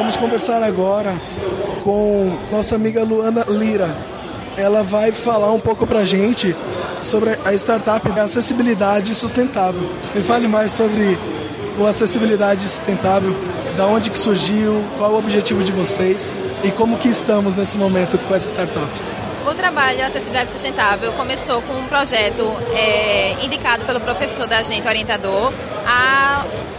Vamos 0.03 0.16
conversar 0.16 0.64
agora 0.64 1.14
com 1.84 2.36
nossa 2.50 2.74
amiga 2.74 3.05
Luana 3.05 3.44
Lira. 3.48 3.88
Ela 4.57 4.82
vai 4.82 5.12
falar 5.12 5.53
um 5.53 5.61
pouco 5.61 5.86
pra 5.86 6.05
gente 6.05 6.57
sobre 7.05 7.38
a 7.44 7.55
startup 7.55 8.11
da 8.11 8.24
acessibilidade 8.24 9.14
sustentável. 9.14 9.88
Me 10.12 10.20
fale 10.20 10.48
mais 10.48 10.72
sobre 10.72 11.16
o 11.78 11.86
acessibilidade 11.86 12.68
sustentável, 12.68 13.32
da 13.76 13.86
onde 13.86 14.11
que 14.11 14.18
surgiu, 14.18 14.82
qual 14.98 15.12
o 15.12 15.18
objetivo 15.18 15.62
de 15.62 15.70
vocês 15.70 16.32
e 16.64 16.72
como 16.72 16.98
que 16.98 17.09
estamos 17.09 17.55
nesse 17.55 17.78
momento 17.78 18.18
com 18.26 18.34
essa 18.34 18.53
startup. 18.53 18.90
O 19.48 19.55
trabalho 19.55 20.05
Acessibilidade 20.05 20.50
Sustentável 20.50 21.12
começou 21.12 21.62
com 21.62 21.74
um 21.74 21.86
projeto 21.86 22.42
é, 22.74 23.36
indicado 23.44 23.84
pelo 23.84 24.00
professor 24.00 24.48
da 24.48 24.64
gente, 24.64 24.86
orientador, 24.86 25.53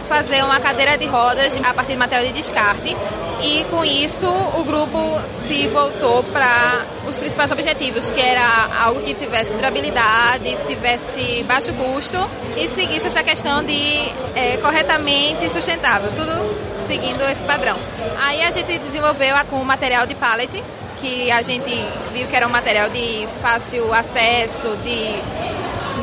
fazer 0.08 0.42
uma 0.44 0.60
cadeira 0.60 0.96
de 0.96 1.06
rodas 1.06 1.56
a 1.62 1.74
partir 1.74 1.92
de 1.92 1.98
material 1.98 2.26
de 2.26 2.32
descarte 2.32 2.96
e 3.42 3.64
com 3.64 3.84
isso 3.84 4.26
o 4.26 4.64
grupo 4.64 5.20
se 5.46 5.66
voltou 5.68 6.22
para 6.24 6.86
os 7.06 7.18
principais 7.18 7.50
objetivos, 7.50 8.10
que 8.10 8.20
era 8.20 8.68
algo 8.82 9.00
que 9.02 9.14
tivesse 9.14 9.52
durabilidade, 9.54 10.56
tivesse 10.66 11.42
baixo 11.44 11.72
custo 11.74 12.16
e 12.56 12.68
seguisse 12.68 13.06
essa 13.06 13.22
questão 13.22 13.62
de 13.62 14.12
é, 14.34 14.56
corretamente 14.62 15.48
sustentável, 15.50 16.10
tudo 16.16 16.86
seguindo 16.86 17.22
esse 17.22 17.44
padrão. 17.44 17.76
Aí 18.18 18.42
a 18.42 18.50
gente 18.50 18.78
desenvolveu 18.78 19.34
com 19.50 19.56
o 19.56 19.64
material 19.64 20.06
de 20.06 20.14
pallet, 20.14 20.62
que 21.00 21.30
a 21.30 21.42
gente 21.42 21.70
viu 22.12 22.26
que 22.26 22.36
era 22.36 22.46
um 22.46 22.50
material 22.50 22.88
de 22.88 23.28
fácil 23.42 23.92
acesso, 23.92 24.74
de 24.78 25.53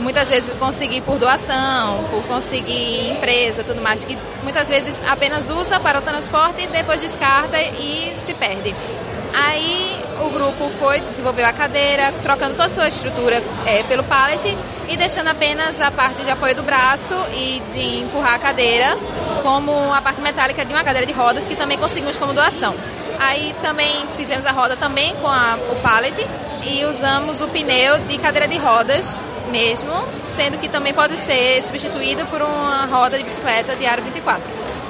muitas 0.02 0.28
vezes 0.30 0.54
conseguir 0.56 1.02
por 1.02 1.18
doação, 1.18 2.04
por 2.10 2.24
conseguir 2.24 3.12
empresa, 3.12 3.64
tudo 3.64 3.82
mais, 3.82 4.04
que 4.04 4.18
muitas 4.44 4.68
vezes 4.68 4.98
apenas 5.08 5.50
usa 5.50 5.80
para 5.80 6.00
o 6.00 6.02
transporte 6.02 6.64
e 6.64 6.68
depois 6.68 7.00
descarta 7.00 7.62
e 7.62 8.14
se 8.20 8.34
perde. 8.34 8.76
Aí 9.34 10.04
o 10.26 10.30
grupo 10.30 10.70
foi, 10.78 11.00
desenvolveu 11.02 11.46
a 11.46 11.54
cadeira, 11.54 12.14
trocando 12.22 12.56
toda 12.56 12.68
a 12.68 12.70
sua 12.70 12.88
estrutura 12.88 13.42
é, 13.66 13.84
pelo 13.84 14.04
pallet 14.04 14.58
e 14.90 14.98
deixando 14.98 15.30
apenas 15.30 15.80
a 15.80 15.90
parte 15.90 16.24
de 16.24 16.30
apoio 16.30 16.54
do 16.54 16.64
braço 16.64 17.16
e 17.34 17.62
de 17.74 18.02
empurrar 18.02 18.34
a 18.34 18.40
cadeira, 18.40 18.98
como 19.42 19.72
a 19.94 20.02
parte 20.02 20.20
metálica 20.20 20.66
de 20.66 20.74
uma 20.74 20.84
cadeira 20.84 21.08
de 21.08 21.14
rodas 21.14 21.48
que 21.48 21.56
também 21.56 21.78
conseguimos 21.78 22.18
como 22.18 22.34
doação. 22.34 22.76
Aí 23.20 23.56
também 23.62 24.06
fizemos 24.18 24.46
a 24.46 24.52
roda 24.52 24.76
também 24.76 25.16
com 25.16 25.28
a, 25.28 25.58
o 25.72 25.76
pallet 25.78 26.28
e 26.64 26.84
usamos 26.86 27.40
o 27.40 27.48
pneu 27.48 28.00
de 28.00 28.18
cadeira 28.18 28.48
de 28.48 28.58
rodas 28.58 29.16
mesmo, 29.52 29.92
sendo 30.36 30.58
que 30.58 30.70
também 30.70 30.94
pode 30.94 31.18
ser 31.18 31.62
substituído 31.64 32.26
por 32.28 32.42
uma 32.42 32.86
roda 32.86 33.18
de 33.18 33.24
bicicleta 33.24 33.76
de 33.76 33.86
aro 33.86 34.02
24. 34.02 34.42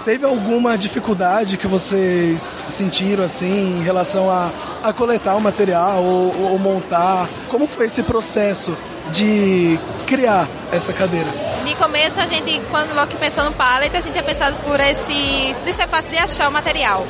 Teve 0.05 0.25
alguma 0.25 0.77
dificuldade 0.77 1.57
que 1.57 1.67
vocês 1.67 2.41
sentiram 2.41 3.23
assim 3.23 3.77
em 3.77 3.83
relação 3.83 4.31
a, 4.31 4.49
a 4.83 4.91
coletar 4.91 5.35
o 5.35 5.41
material 5.41 6.03
ou, 6.03 6.51
ou 6.51 6.59
montar? 6.59 7.29
Como 7.49 7.67
foi 7.67 7.85
esse 7.85 8.01
processo 8.01 8.75
de 9.11 9.79
criar 10.07 10.47
essa 10.71 10.91
cadeira? 10.91 11.29
De 11.65 11.75
começo, 11.75 12.19
a 12.19 12.25
gente, 12.25 12.59
quando 12.71 12.95
logo 12.95 13.15
pensou 13.17 13.43
no 13.43 13.51
pallet, 13.51 13.95
a 13.95 14.01
gente 14.01 14.11
tinha 14.11 14.23
pensado 14.23 14.55
por 14.63 14.79
esse, 14.79 15.55
ser 15.71 15.87
fácil 15.87 16.09
de 16.09 16.17
achar 16.17 16.49
o 16.49 16.51
material. 16.51 17.05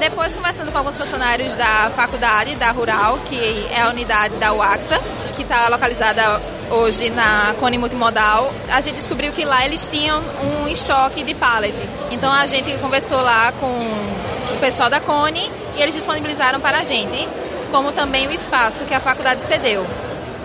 Depois, 0.00 0.34
conversando 0.34 0.72
com 0.72 0.78
alguns 0.78 0.96
funcionários 0.96 1.54
da 1.56 1.90
faculdade, 1.94 2.54
da 2.56 2.70
Rural, 2.70 3.18
que 3.26 3.66
é 3.70 3.82
a 3.82 3.90
unidade 3.90 4.36
da 4.36 4.52
UAXA, 4.54 4.98
que 5.34 5.42
está 5.42 5.68
localizada 5.68 6.40
hoje 6.70 7.10
na 7.10 7.54
Cone 7.58 7.78
Multimodal, 7.78 8.52
a 8.68 8.80
gente 8.80 8.96
descobriu 8.96 9.32
que 9.32 9.44
lá 9.44 9.64
eles 9.64 9.86
tinham 9.88 10.22
um 10.42 10.68
estoque 10.68 11.22
de 11.22 11.34
pallet. 11.34 11.74
Então 12.10 12.32
a 12.32 12.46
gente 12.46 12.76
conversou 12.78 13.20
lá 13.20 13.52
com 13.52 13.66
o 13.66 14.58
pessoal 14.60 14.90
da 14.90 15.00
Cone 15.00 15.50
e 15.76 15.82
eles 15.82 15.94
disponibilizaram 15.94 16.60
para 16.60 16.78
a 16.78 16.84
gente. 16.84 17.28
como 17.70 17.90
também 17.90 18.28
o 18.28 18.32
espaço 18.32 18.84
que 18.84 18.94
a 18.94 19.00
faculdade 19.00 19.42
cedeu. 19.42 19.84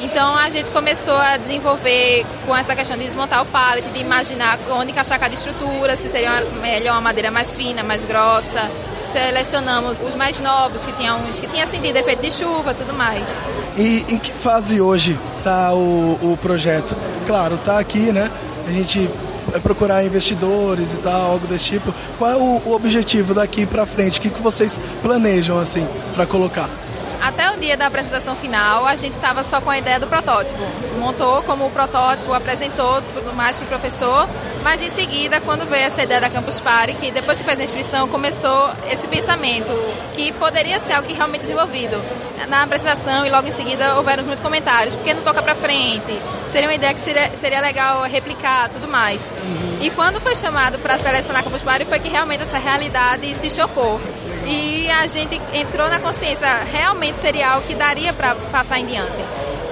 Então 0.02 0.36
a 0.36 0.50
gente 0.50 0.70
começou 0.72 1.14
a 1.14 1.38
desenvolver 1.38 2.26
com 2.46 2.56
essa 2.56 2.76
questão 2.76 2.98
de 2.98 3.04
desmontar 3.04 3.44
o 3.44 3.46
pallet, 3.46 3.88
de 3.90 4.00
imaginar 4.00 4.58
onde 4.72 4.92
encaixar 4.92 5.20
cada 5.20 5.34
estrutura, 5.34 5.96
se 5.96 6.10
seria 6.10 6.42
melhor 6.60 6.94
uma 6.94 7.02
madeira 7.02 7.30
mais 7.30 7.54
fina, 7.54 7.84
mais 7.84 8.04
grossa. 8.04 8.70
Selecionamos 9.04 10.00
os 10.00 10.16
mais 10.16 10.40
novos, 10.40 10.84
que 10.84 10.92
tinham 10.94 11.20
uns 11.20 11.40
que 11.40 11.48
tinha 11.48 11.68
sentido 11.68 11.98
efeito 11.98 12.22
de 12.24 12.32
chuva, 12.32 12.74
tudo 12.74 12.94
mais. 12.94 13.28
E 13.78 14.04
em 14.10 14.18
que 14.18 14.32
fase 14.32 14.82
hoje 14.82 15.18
está 15.38 15.72
o, 15.74 16.18
o 16.22 16.38
projeto? 16.42 16.96
Claro, 17.28 17.56
está 17.56 17.78
aqui, 17.78 18.12
né? 18.12 18.32
A 18.68 18.72
gente 18.72 19.08
é 19.54 19.60
procurar 19.60 20.04
investidores 20.04 20.94
e 20.94 20.98
tal, 20.98 21.32
algo 21.32 21.46
desse 21.46 21.66
tipo. 21.66 21.94
Qual 22.18 22.32
é 22.32 22.36
o, 22.36 22.62
o 22.66 22.74
objetivo 22.74 23.34
daqui 23.36 23.68
para 23.68 23.86
frente? 23.86 24.18
O 24.18 24.22
que, 24.22 24.30
que 24.30 24.42
vocês 24.42 24.80
planejam 25.04 25.60
assim 25.60 25.88
para 26.16 26.26
colocar? 26.26 26.70
Até 27.22 27.52
o 27.52 27.58
dia 27.58 27.78
da 27.78 27.86
apresentação 27.86 28.36
final, 28.36 28.88
a 28.88 28.96
gente 28.96 29.16
estava 29.16 29.44
só 29.44 29.62
com 29.62 29.70
a 29.70 29.78
ideia 29.78 30.00
do 30.00 30.08
protótipo. 30.08 30.60
Montou 30.98 31.44
como 31.44 31.70
protótipo, 31.70 32.34
apresentou 32.34 33.00
tudo 33.14 33.32
mais 33.34 33.58
para 33.58 33.66
o 33.66 33.68
professor, 33.68 34.28
mas 34.64 34.82
em 34.82 34.90
seguida, 34.90 35.40
quando 35.40 35.68
veio 35.68 35.86
essa 35.86 36.02
ideia 36.02 36.20
da 36.20 36.32
Campus 36.32 36.60
Party, 36.60 36.96
que 36.96 37.12
depois 37.12 37.38
que 37.38 37.44
fez 37.44 37.60
a 37.60 37.64
inscrição, 37.64 38.08
começou 38.08 38.72
esse 38.90 39.08
pensamento 39.08 39.72
que 40.16 40.32
poderia 40.34 40.80
ser 40.80 40.94
algo 40.94 41.14
realmente 41.14 41.42
desenvolvido. 41.42 42.02
Na 42.48 42.64
apresentação 42.64 43.24
e 43.24 43.30
logo 43.30 43.48
em 43.48 43.52
seguida 43.52 43.98
houveram 43.98 44.24
muitos 44.24 44.44
comentários, 44.44 44.96
porque 44.96 45.14
não 45.14 45.22
toca 45.22 45.44
para 45.44 45.54
frente, 45.54 46.20
seria 46.48 46.68
uma 46.68 46.74
ideia 46.74 46.92
que 46.92 47.00
seria, 47.00 47.32
seria 47.38 47.62
legal 47.62 48.02
replicar, 48.04 48.68
tudo 48.70 48.88
mais. 48.88 49.22
E 49.80 49.92
quando 49.92 50.20
foi 50.20 50.36
chamado 50.36 50.80
para 50.80 50.98
selecionar 50.98 51.44
Campus 51.44 51.62
Party, 51.62 51.86
foi 51.86 52.00
que 52.00 52.10
realmente 52.10 52.42
essa 52.42 52.58
realidade 52.58 53.34
se 53.36 53.50
chocou 53.52 54.02
e 54.46 54.90
a 54.90 55.08
gente 55.08 55.40
entrou 55.54 55.90
na 55.90 56.00
consciência, 56.00 56.48
realmente 56.72 57.20
seria 57.20 57.52
algo 57.52 57.68
que 57.68 57.76
daria 57.76 58.14
para 58.14 58.36
passar 58.36 58.80
em 58.80 58.86
diante. 58.86 59.24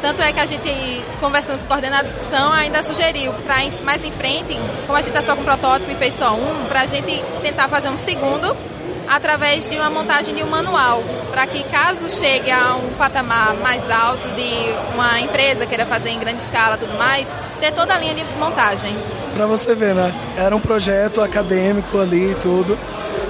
Tanto 0.02 0.22
é 0.22 0.32
que 0.32 0.40
a 0.40 0.46
gente, 0.46 1.04
conversando 1.20 1.60
com 1.60 1.66
a 1.66 1.68
coordenação, 1.68 2.54
ainda 2.54 2.82
sugeriu 2.84 3.34
para 3.46 3.58
mais 3.84 4.04
em 4.06 4.12
frente, 4.12 4.58
como 4.88 4.98
a 4.98 5.02
gente 5.02 5.10
está 5.10 5.22
só 5.22 5.36
com 5.36 5.44
protótipo 5.44 5.92
e 5.92 5.96
fez 5.96 6.14
só 6.14 6.34
um, 6.34 6.66
para 6.66 6.82
a 6.82 6.86
gente 6.86 7.24
tentar 7.42 7.68
fazer 7.68 7.90
um 7.90 7.98
segundo 7.98 8.56
através 9.10 9.68
de 9.68 9.76
uma 9.76 9.90
montagem 9.90 10.36
de 10.36 10.44
um 10.44 10.48
manual, 10.48 11.04
para 11.32 11.48
que 11.48 11.64
caso 11.64 12.10
chegue 12.10 12.52
a 12.52 12.76
um 12.76 12.94
patamar 12.94 13.56
mais 13.56 13.90
alto 13.90 14.28
de 14.30 14.94
uma 14.94 15.20
empresa 15.20 15.66
queira 15.66 15.86
fazer 15.86 16.12
em 16.12 16.20
grande 16.20 16.44
escala 16.44 16.78
tudo 16.78 16.96
mais, 16.98 17.28
ter 17.60 17.74
toda 17.74 17.96
a 17.96 17.98
linha 17.98 18.14
de 18.14 18.24
montagem. 18.38 18.96
Para 19.36 19.48
você 19.48 19.74
ver, 19.74 19.96
né? 19.96 20.14
Era 20.38 20.56
um 20.56 20.60
projeto 20.60 21.22
acadêmico 21.22 22.00
ali 22.00 22.32
e 22.32 22.36
tudo. 22.36 22.78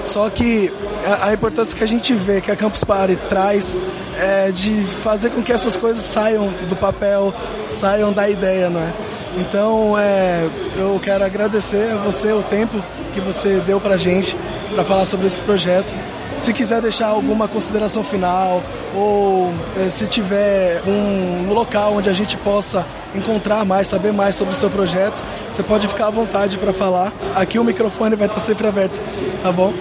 Só 0.04 0.28
que 0.30 0.72
a, 1.04 1.28
a, 1.28 1.34
importância 1.34 1.76
que 1.76 1.84
a 1.84 1.86
gente 1.86 2.14
vê 2.14 2.40
que 2.40 2.50
a 2.50 2.56
Campus 2.56 2.84
Party 2.84 3.16
traz 3.28 3.76
é 4.18 4.50
de 4.50 4.84
fazer 5.02 5.30
com 5.30 5.42
que 5.42 5.52
essas 5.52 5.76
coisas 5.76 6.02
saiam 6.02 6.52
do 6.68 6.76
papel, 6.76 7.32
saiam 7.66 8.12
da 8.12 8.28
ideia, 8.28 8.68
né? 8.68 8.92
Então, 9.36 9.96
é, 9.96 10.48
eu 10.76 11.00
quero 11.02 11.24
agradecer 11.24 11.92
a 11.92 11.96
você 11.96 12.32
o 12.32 12.42
tempo 12.42 12.82
que 13.14 13.20
você 13.20 13.60
deu 13.60 13.80
pra 13.80 13.96
gente 13.96 14.36
para 14.74 14.84
falar 14.84 15.04
sobre 15.04 15.26
esse 15.26 15.40
projeto. 15.40 15.96
Se 16.36 16.52
quiser 16.52 16.80
deixar 16.80 17.08
alguma 17.08 17.46
consideração 17.46 18.02
final 18.02 18.62
ou 18.94 19.52
é, 19.76 19.90
se 19.90 20.06
tiver 20.06 20.80
um 20.86 21.52
local 21.52 21.94
onde 21.94 22.08
a 22.08 22.12
gente 22.12 22.36
possa 22.38 22.84
encontrar 23.14 23.64
mais, 23.64 23.86
saber 23.86 24.12
mais 24.12 24.36
sobre 24.36 24.54
o 24.54 24.56
seu 24.56 24.70
projeto, 24.70 25.22
você 25.50 25.62
pode 25.62 25.86
ficar 25.86 26.06
à 26.06 26.10
vontade 26.10 26.56
para 26.56 26.72
falar. 26.72 27.12
Aqui 27.34 27.58
o 27.58 27.64
microfone 27.64 28.16
vai 28.16 28.26
estar 28.26 28.40
sempre 28.40 28.66
aberto, 28.66 28.98
tá 29.42 29.52
bom? 29.52 29.72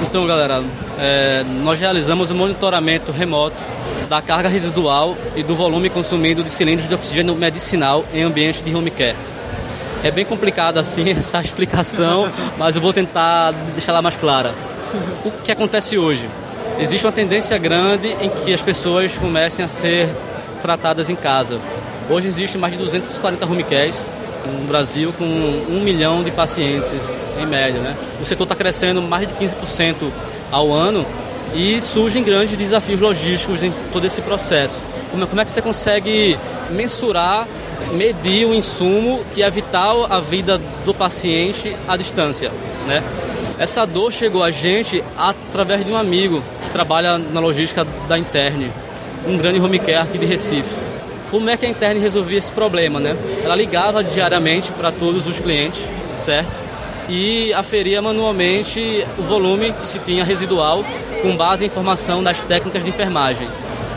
Então, 0.04 0.28
galera, 0.28 0.64
é, 1.00 1.44
nós 1.64 1.80
realizamos 1.80 2.32
um 2.32 2.36
monitoramento 2.36 3.12
remoto 3.12 3.64
da 4.10 4.22
carga 4.22 4.50
residual 4.50 5.16
e 5.36 5.44
do 5.44 5.56
volume 5.56 5.90
consumido 5.90 6.44
de 6.44 6.52
cilindros 6.52 6.88
de 6.88 6.96
oxigênio 6.96 7.34
medicinal 7.36 8.04
em 8.14 8.24
ambiente 8.24 8.64
de 8.64 8.76
home 8.76 8.92
care. 8.92 9.16
É 10.04 10.12
bem 10.12 10.26
complicado 10.26 10.78
assim 10.78 11.10
essa 11.18 11.40
explicação, 11.40 12.32
mas 12.58 12.76
eu 12.76 12.82
vou 12.82 12.94
tentar 12.94 13.52
deixar 13.74 13.92
ela 13.92 14.02
mais 14.02 14.16
clara. 14.16 14.54
O 15.24 15.32
que 15.44 15.52
acontece 15.52 15.98
hoje? 15.98 16.30
Existe 16.80 17.06
uma 17.06 17.12
tendência 17.12 17.58
grande 17.58 18.08
em 18.22 18.30
que 18.30 18.54
as 18.54 18.62
pessoas 18.62 19.18
comecem 19.18 19.64
a 19.64 19.68
ser 19.68 20.10
tratadas 20.62 21.10
em 21.10 21.16
casa. 21.16 21.60
Hoje 22.10 22.28
existe 22.28 22.58
mais 22.58 22.74
de 22.74 22.80
240 22.80 23.46
home 23.46 23.64
cares 23.64 24.08
no 24.46 24.68
Brasil 24.68 25.14
com 25.18 25.24
um 25.26 25.82
milhão 25.82 26.24
de 26.24 26.32
pacientes 26.32 26.94
em 27.40 27.46
média. 27.46 27.80
Né? 27.80 27.96
O 28.22 28.26
setor 28.26 28.44
está 28.44 28.56
crescendo 28.56 29.02
mais 29.02 29.28
de 29.28 29.34
15% 29.36 30.12
ao 30.52 30.72
ano 30.72 31.06
e 31.54 31.82
surgem 31.82 32.24
grandes 32.24 32.58
desafios 32.58 33.00
logísticos 33.00 33.64
em 33.64 33.74
todo 33.92 34.06
esse 34.06 34.22
processo. 34.22 34.82
Como, 35.12 35.26
como 35.26 35.42
é 35.42 35.46
que 35.46 35.52
você 35.52 35.62
consegue 35.62 36.38
mensurar 36.70 37.48
medir 37.94 38.46
o 38.46 38.54
insumo 38.54 39.24
que 39.34 39.42
é 39.44 39.50
vital 39.50 40.06
à 40.10 40.20
vida 40.20 40.60
do 40.86 40.94
paciente 40.94 41.76
à 41.88 41.96
distância, 41.96 42.52
né? 42.88 43.04
Essa 43.58 43.86
dor 43.86 44.12
chegou 44.12 44.44
a 44.44 44.52
gente 44.52 45.02
através 45.18 45.86
de 45.86 45.92
um 45.92 45.96
amigo 45.96 46.44
que 46.64 46.70
trabalha 46.70 47.18
na 47.18 47.40
logística 47.40 47.86
da 48.08 48.18
Interne, 48.18 48.70
um 49.26 49.38
grande 49.38 49.60
home 49.60 49.80
care 49.80 49.96
aqui 49.96 50.18
de 50.18 50.26
Recife. 50.26 50.74
Como 51.32 51.50
é 51.50 51.56
que 51.56 51.66
a 51.66 51.70
Interne 51.70 52.00
resolvia 52.00 52.38
esse 52.38 52.52
problema, 52.52 53.00
né? 53.00 53.16
Ela 53.44 53.56
ligava 53.56 54.04
diariamente 54.04 54.72
para 54.74 54.92
todos 54.92 55.26
os 55.28 55.40
clientes, 55.40 55.82
certo? 56.18 56.60
E 57.08 57.54
aferia 57.54 58.02
manualmente 58.02 59.06
o 59.18 59.24
volume 59.24 59.72
que 59.72 59.88
se 59.88 60.00
tinha 60.00 60.24
residual 60.24 60.84
com 61.22 61.36
base 61.38 61.64
em 61.64 61.68
informação 61.68 62.22
das 62.22 62.42
técnicas 62.42 62.84
de 62.84 62.90
enfermagem. 62.90 63.48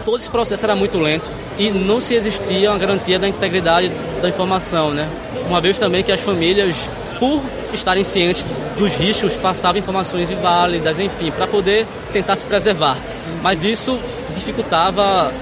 Todo 0.05 0.21
esse 0.21 0.31
processo 0.31 0.65
era 0.65 0.77
muito 0.77 0.99
lento, 0.99 1.29
e 1.59 1.71
não 1.71 2.01
se 2.01 2.15
existia 2.15 2.71
uma 2.71 2.79
garantia 2.79 3.19
da 3.19 3.29
integridade 3.29 3.91
da 4.23 4.29
informação, 4.29 4.91
né? 4.91 5.09
Uma 5.47 5.61
vez 5.61 5.79
também 5.79 6.05
que 6.05 6.13
as 6.13 6.21
famílias, 6.21 6.77
por 7.19 7.43
estarem 7.73 8.05
cientes 8.05 8.45
dos 8.79 8.95
riscos, 8.95 9.37
passavam 9.37 9.81
informações 9.81 10.31
inválidas, 10.31 11.01
enfim, 11.01 11.31
para 11.31 11.47
poder 11.47 11.87
tentar 12.13 12.37
se 12.37 12.47
preservar. 12.47 12.97
Mas 13.43 13.65
isso 13.65 13.99
dificultava 14.35 15.33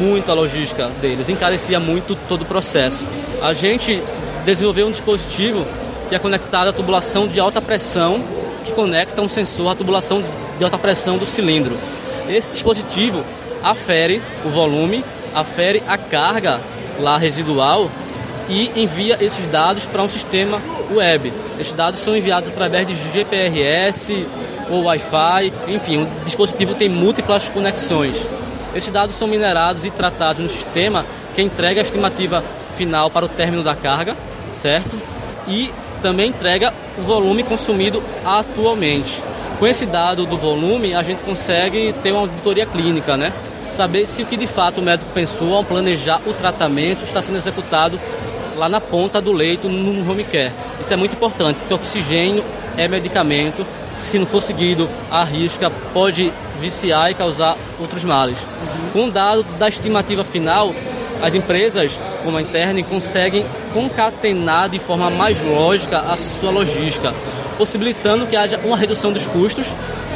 muito 0.00 0.30
a 0.30 0.34
logística 0.34 0.88
deles, 1.00 1.28
encarecia 1.28 1.78
muito 1.78 2.16
todo 2.28 2.42
o 2.42 2.44
processo. 2.46 3.06
A 3.42 3.52
gente 3.52 4.02
desenvolveu 4.44 4.86
um 4.86 4.90
dispositivo 4.90 5.66
que 6.08 6.14
é 6.14 6.18
conectado 6.18 6.68
à 6.68 6.72
tubulação 6.72 7.28
de 7.28 7.38
alta 7.38 7.60
pressão, 7.60 8.22
que 8.64 8.72
conecta 8.72 9.20
um 9.20 9.28
sensor 9.28 9.72
à 9.72 9.74
tubulação 9.74 10.24
de 10.56 10.64
alta 10.64 10.78
pressão 10.78 11.18
do 11.18 11.26
cilindro. 11.26 11.76
Esse 12.28 12.50
dispositivo 12.50 13.22
afere 13.62 14.22
o 14.44 14.48
volume 14.48 15.04
afere 15.36 15.82
a 15.86 15.98
carga 15.98 16.58
lá 16.98 17.18
residual 17.18 17.90
e 18.48 18.70
envia 18.74 19.18
esses 19.20 19.44
dados 19.46 19.84
para 19.84 20.02
um 20.02 20.08
sistema 20.08 20.60
web. 20.90 21.30
Esses 21.60 21.74
dados 21.74 22.00
são 22.00 22.16
enviados 22.16 22.48
através 22.48 22.86
de 22.86 22.94
GPRS 23.12 24.26
ou 24.70 24.84
Wi-Fi, 24.84 25.52
enfim, 25.68 26.02
o 26.02 26.24
dispositivo 26.24 26.74
tem 26.74 26.88
múltiplas 26.88 27.50
conexões. 27.50 28.16
Esses 28.74 28.90
dados 28.90 29.14
são 29.14 29.28
minerados 29.28 29.84
e 29.84 29.90
tratados 29.90 30.42
no 30.42 30.48
sistema 30.48 31.04
que 31.34 31.42
entrega 31.42 31.80
a 31.80 31.82
estimativa 31.82 32.42
final 32.76 33.10
para 33.10 33.26
o 33.26 33.28
término 33.28 33.62
da 33.62 33.74
carga, 33.74 34.16
certo? 34.50 34.98
E 35.46 35.70
também 36.00 36.30
entrega 36.30 36.72
o 36.98 37.02
volume 37.02 37.42
consumido 37.42 38.02
atualmente. 38.24 39.22
Com 39.58 39.66
esse 39.66 39.86
dado 39.86 40.26
do 40.26 40.36
volume, 40.36 40.94
a 40.94 41.02
gente 41.02 41.24
consegue 41.24 41.94
ter 42.02 42.12
uma 42.12 42.22
auditoria 42.22 42.66
clínica, 42.66 43.16
né? 43.16 43.32
Saber 43.68 44.06
se 44.06 44.22
o 44.22 44.26
que 44.26 44.36
de 44.36 44.46
fato 44.46 44.78
o 44.78 44.82
médico 44.82 45.10
pensou 45.12 45.54
ao 45.54 45.64
planejar 45.64 46.20
o 46.26 46.32
tratamento 46.32 47.04
está 47.04 47.20
sendo 47.20 47.36
executado 47.36 48.00
lá 48.56 48.68
na 48.68 48.80
ponta 48.80 49.20
do 49.20 49.32
leito 49.32 49.68
no 49.68 50.10
home 50.10 50.24
care. 50.24 50.52
Isso 50.80 50.92
é 50.92 50.96
muito 50.96 51.14
importante, 51.14 51.58
porque 51.58 51.74
oxigênio 51.74 52.44
é 52.76 52.88
medicamento. 52.88 53.66
Se 53.98 54.18
não 54.18 54.26
for 54.26 54.40
seguido 54.40 54.88
à 55.10 55.24
risca, 55.24 55.70
pode 55.92 56.32
viciar 56.58 57.10
e 57.10 57.14
causar 57.14 57.56
outros 57.78 58.04
males. 58.04 58.38
Com 58.92 59.06
o 59.06 59.10
dado 59.10 59.42
da 59.58 59.68
estimativa 59.68 60.24
final, 60.24 60.74
as 61.22 61.34
empresas, 61.34 61.98
como 62.22 62.36
a 62.36 62.42
Interne, 62.42 62.82
conseguem 62.82 63.46
concatenar 63.72 64.68
de 64.68 64.78
forma 64.78 65.10
mais 65.10 65.40
lógica 65.40 66.00
a 66.00 66.16
sua 66.16 66.50
logística, 66.50 67.14
possibilitando 67.56 68.26
que 68.26 68.36
haja 68.36 68.60
uma 68.64 68.76
redução 68.76 69.12
dos 69.12 69.26
custos, 69.26 69.66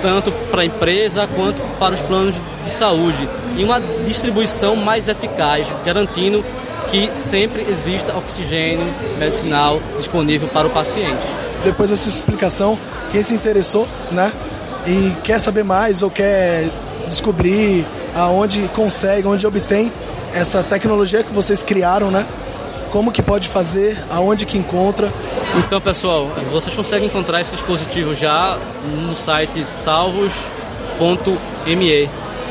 tanto 0.02 0.30
para 0.50 0.62
a 0.62 0.64
empresa 0.64 1.26
quanto 1.26 1.60
para 1.78 1.94
os 1.94 2.02
planos 2.02 2.34
de 2.64 2.70
saúde, 2.70 3.28
e 3.56 3.64
uma 3.64 3.80
distribuição 4.04 4.76
mais 4.76 5.08
eficaz, 5.08 5.66
garantindo 5.84 6.44
que 6.90 7.10
sempre 7.14 7.62
exista 7.62 8.16
oxigênio 8.16 8.86
medicinal 9.18 9.80
disponível 9.96 10.48
para 10.48 10.66
o 10.66 10.70
paciente. 10.70 11.26
Depois 11.64 11.90
dessa 11.90 12.08
explicação, 12.08 12.78
quem 13.10 13.22
se 13.22 13.34
interessou, 13.34 13.86
né, 14.10 14.32
e 14.86 15.14
quer 15.22 15.38
saber 15.38 15.62
mais 15.62 16.02
ou 16.02 16.10
quer 16.10 16.68
descobrir 17.06 17.86
aonde 18.14 18.68
consegue, 18.68 19.26
onde 19.28 19.46
obtém 19.46 19.92
essa 20.34 20.62
tecnologia 20.62 21.22
que 21.22 21.32
vocês 21.32 21.62
criaram, 21.62 22.10
né? 22.10 22.26
Como 22.90 23.12
que 23.12 23.22
pode 23.22 23.48
fazer, 23.48 24.02
aonde 24.10 24.44
que 24.46 24.58
encontra. 24.58 25.12
Então, 25.58 25.80
pessoal, 25.80 26.26
vocês 26.50 26.74
conseguem 26.74 27.06
encontrar 27.06 27.40
esse 27.40 27.52
dispositivo 27.52 28.14
já 28.14 28.58
no 29.06 29.14
site 29.14 29.64
salvos.me. 29.64 30.50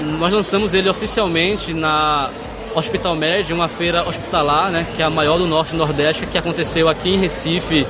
Nós 0.02 0.32
lançamos 0.32 0.74
ele 0.74 0.90
oficialmente 0.90 1.74
na 1.74 2.30
Hospital 2.74 3.16
Med, 3.16 3.52
uma 3.52 3.68
feira 3.68 4.08
hospitalar, 4.08 4.72
né, 4.72 4.88
que 4.96 5.02
é 5.02 5.06
a 5.06 5.10
maior 5.10 5.38
do 5.38 5.48
Norte 5.48 5.74
e 5.74 5.78
Nordeste, 5.78 6.26
que 6.26 6.38
aconteceu 6.38 6.88
aqui 6.88 7.10
em 7.10 7.18
Recife 7.18 7.86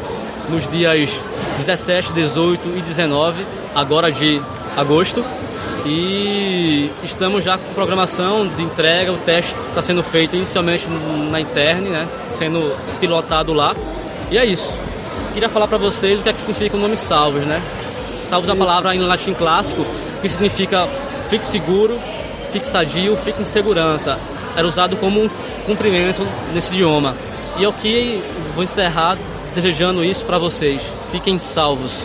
nos 0.50 0.68
dias 0.68 1.10
17, 1.58 2.14
18 2.14 2.70
e 2.78 2.82
19, 2.82 3.46
agora 3.76 4.12
de 4.12 4.42
agosto. 4.76 5.24
E 5.86 6.92
estamos 7.04 7.44
já 7.44 7.58
com 7.58 7.74
programação 7.74 8.48
de 8.48 8.64
entrega, 8.64 9.12
o 9.12 9.18
teste 9.18 9.56
está 9.70 9.82
sendo 9.82 10.04
feito 10.04 10.36
inicialmente 10.36 10.88
na 11.30 11.40
interne, 11.40 11.90
né, 11.90 12.08
sendo 12.28 12.76
pilotado 13.00 13.54
lá. 13.54 13.76
E 14.32 14.38
é 14.38 14.46
isso. 14.46 14.78
Queria 15.34 15.50
falar 15.50 15.68
para 15.68 15.78
vocês 15.78 16.20
o 16.20 16.24
que 16.24 16.30
é 16.30 16.34
que 16.34 16.42
significa 16.42 16.76
o 16.76 16.80
nome 16.80 16.98
Salvos, 16.98 17.44
né? 17.44 17.62
Salvos 17.86 18.50
é 18.50 18.54
uma 18.54 18.66
palavra 18.66 18.96
em 18.96 19.00
latim 19.00 19.34
clássico 19.34 19.86
que 20.22 20.30
significa 20.30 20.88
fique 21.30 21.46
seguro, 21.46 22.00
fique 22.52 22.66
sadio, 22.66 23.16
fique 23.16 23.42
em 23.42 23.46
segurança 23.46 24.20
era 24.56 24.68
usado 24.68 24.98
como 24.98 25.24
um 25.24 25.30
cumprimento 25.66 26.28
nesse 26.54 26.74
idioma. 26.74 27.16
E 27.58 27.64
é 27.64 27.68
o 27.68 27.74
que 27.74 28.24
vou 28.54 28.64
encerrar 28.64 29.18
desejando 29.54 30.04
isso 30.04 30.26
para 30.26 30.38
vocês. 30.38 30.82
Fiquem 31.12 31.40
salvos. 31.40 32.00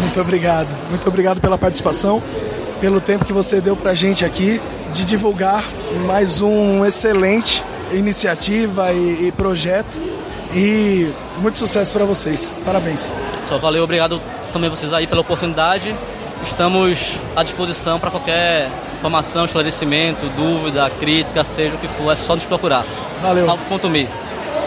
Muito 0.00 0.20
obrigado. 0.20 0.68
Muito 0.88 1.08
obrigado 1.08 1.40
pela 1.40 1.58
participação, 1.58 2.22
pelo 2.80 3.00
tempo 3.00 3.24
que 3.24 3.32
você 3.32 3.60
deu 3.60 3.76
para 3.76 3.92
a 3.92 3.94
gente 3.94 4.24
aqui 4.24 4.60
de 4.92 5.04
divulgar 5.04 5.64
mais 6.06 6.40
um 6.40 6.84
excelente 6.84 7.64
iniciativa 7.92 8.92
e, 8.92 9.28
e 9.28 9.32
projeto. 9.32 10.00
E 10.54 11.10
muito 11.38 11.58
sucesso 11.58 11.92
para 11.92 12.04
vocês. 12.04 12.52
Parabéns. 12.64 13.10
Só 13.48 13.58
valeu, 13.58 13.82
obrigado 13.82 14.20
também 14.52 14.70
vocês 14.70 14.92
aí 14.92 15.06
pela 15.06 15.20
oportunidade. 15.20 15.94
Estamos 16.44 17.18
à 17.34 17.42
disposição 17.42 17.98
para 17.98 18.10
qualquer 18.10 18.70
informação, 18.96 19.44
esclarecimento, 19.44 20.26
dúvida, 20.30 20.88
crítica, 20.90 21.42
seja 21.42 21.74
o 21.74 21.78
que 21.78 21.88
for, 21.88 22.12
é 22.12 22.14
só 22.14 22.34
nos 22.34 22.44
procurar. 22.44 22.84
Valeu. 23.20 23.46
Salvos.me. 23.46 24.08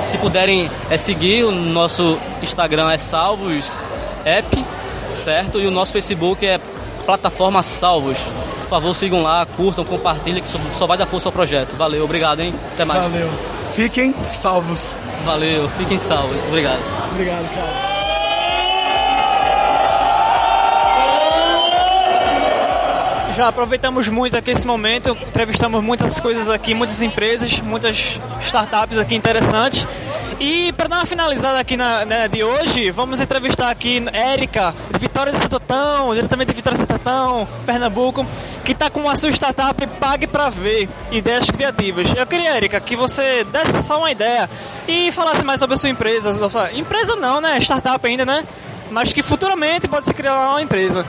Se 0.09 0.17
puderem 0.17 0.69
é, 0.89 0.97
seguir, 0.97 1.43
o 1.43 1.51
nosso 1.51 2.19
Instagram 2.41 2.91
é 2.91 2.97
Salvos 2.97 3.77
App, 4.25 4.65
certo? 5.13 5.59
E 5.59 5.67
o 5.67 5.71
nosso 5.71 5.91
Facebook 5.91 6.45
é 6.45 6.59
Plataforma 7.05 7.63
Salvos. 7.63 8.17
Por 8.63 8.69
favor, 8.69 8.95
sigam 8.95 9.23
lá, 9.23 9.45
curtam, 9.45 9.85
compartilhem, 9.85 10.41
que 10.41 10.47
só 10.47 10.85
vai 10.85 10.97
dar 10.97 11.05
força 11.05 11.29
ao 11.29 11.31
projeto. 11.31 11.75
Valeu, 11.77 12.03
obrigado, 12.03 12.41
hein? 12.41 12.53
Até 12.73 12.83
mais. 12.83 13.01
Valeu. 13.01 13.29
Fiquem 13.73 14.13
salvos. 14.27 14.97
Valeu, 15.23 15.69
fiquem 15.77 15.97
salvos. 15.99 16.43
Obrigado. 16.47 16.81
Obrigado, 17.11 17.53
cara. 17.53 17.86
Já 23.37 23.49
aproveitamos 23.49 24.09
muito 24.09 24.35
aqui 24.35 24.49
esse 24.49 24.65
momento, 24.65 25.09
entrevistamos 25.09 25.83
muitas 25.83 26.19
coisas 26.19 26.49
aqui, 26.49 26.73
muitas 26.73 27.03
empresas, 27.03 27.59
muitas 27.59 28.19
startups 28.41 28.97
aqui 28.97 29.13
interessantes. 29.13 29.85
E 30.39 30.71
para 30.71 30.87
dar 30.87 30.95
uma 30.97 31.05
finalizada 31.05 31.59
aqui 31.59 31.77
na, 31.77 32.03
né, 32.03 32.27
de 32.27 32.43
hoje, 32.43 32.89
vamos 32.89 33.21
entrevistar 33.21 33.69
aqui 33.69 34.03
Érica, 34.11 34.73
de 34.91 34.99
Vitória 34.99 35.31
de 35.31 35.39
Santo 35.39 35.61
diretamente 36.15 36.47
de 36.47 36.55
Vitória 36.55 36.79
de 36.79 36.87
Santo 36.87 37.47
Pernambuco, 37.63 38.25
que 38.65 38.71
está 38.71 38.89
com 38.89 39.07
a 39.07 39.15
sua 39.15 39.29
startup 39.29 39.85
Pague 39.99 40.25
para 40.25 40.49
Ver, 40.49 40.89
ideias 41.11 41.47
criativas. 41.51 42.11
Eu 42.15 42.25
queria, 42.25 42.55
Érica, 42.55 42.79
que 42.79 42.95
você 42.95 43.43
desse 43.43 43.83
só 43.83 43.99
uma 43.99 44.09
ideia 44.09 44.49
e 44.87 45.11
falasse 45.11 45.45
mais 45.45 45.59
sobre 45.59 45.75
a 45.75 45.77
sua 45.77 45.91
empresa. 45.91 46.31
Empresa 46.73 47.15
não, 47.15 47.39
né? 47.39 47.59
Startup 47.59 48.03
ainda, 48.07 48.25
né? 48.25 48.43
Mas 48.89 49.13
que 49.13 49.21
futuramente 49.21 49.87
pode 49.87 50.07
se 50.07 50.13
criar 50.13 50.49
uma 50.49 50.61
empresa 50.61 51.05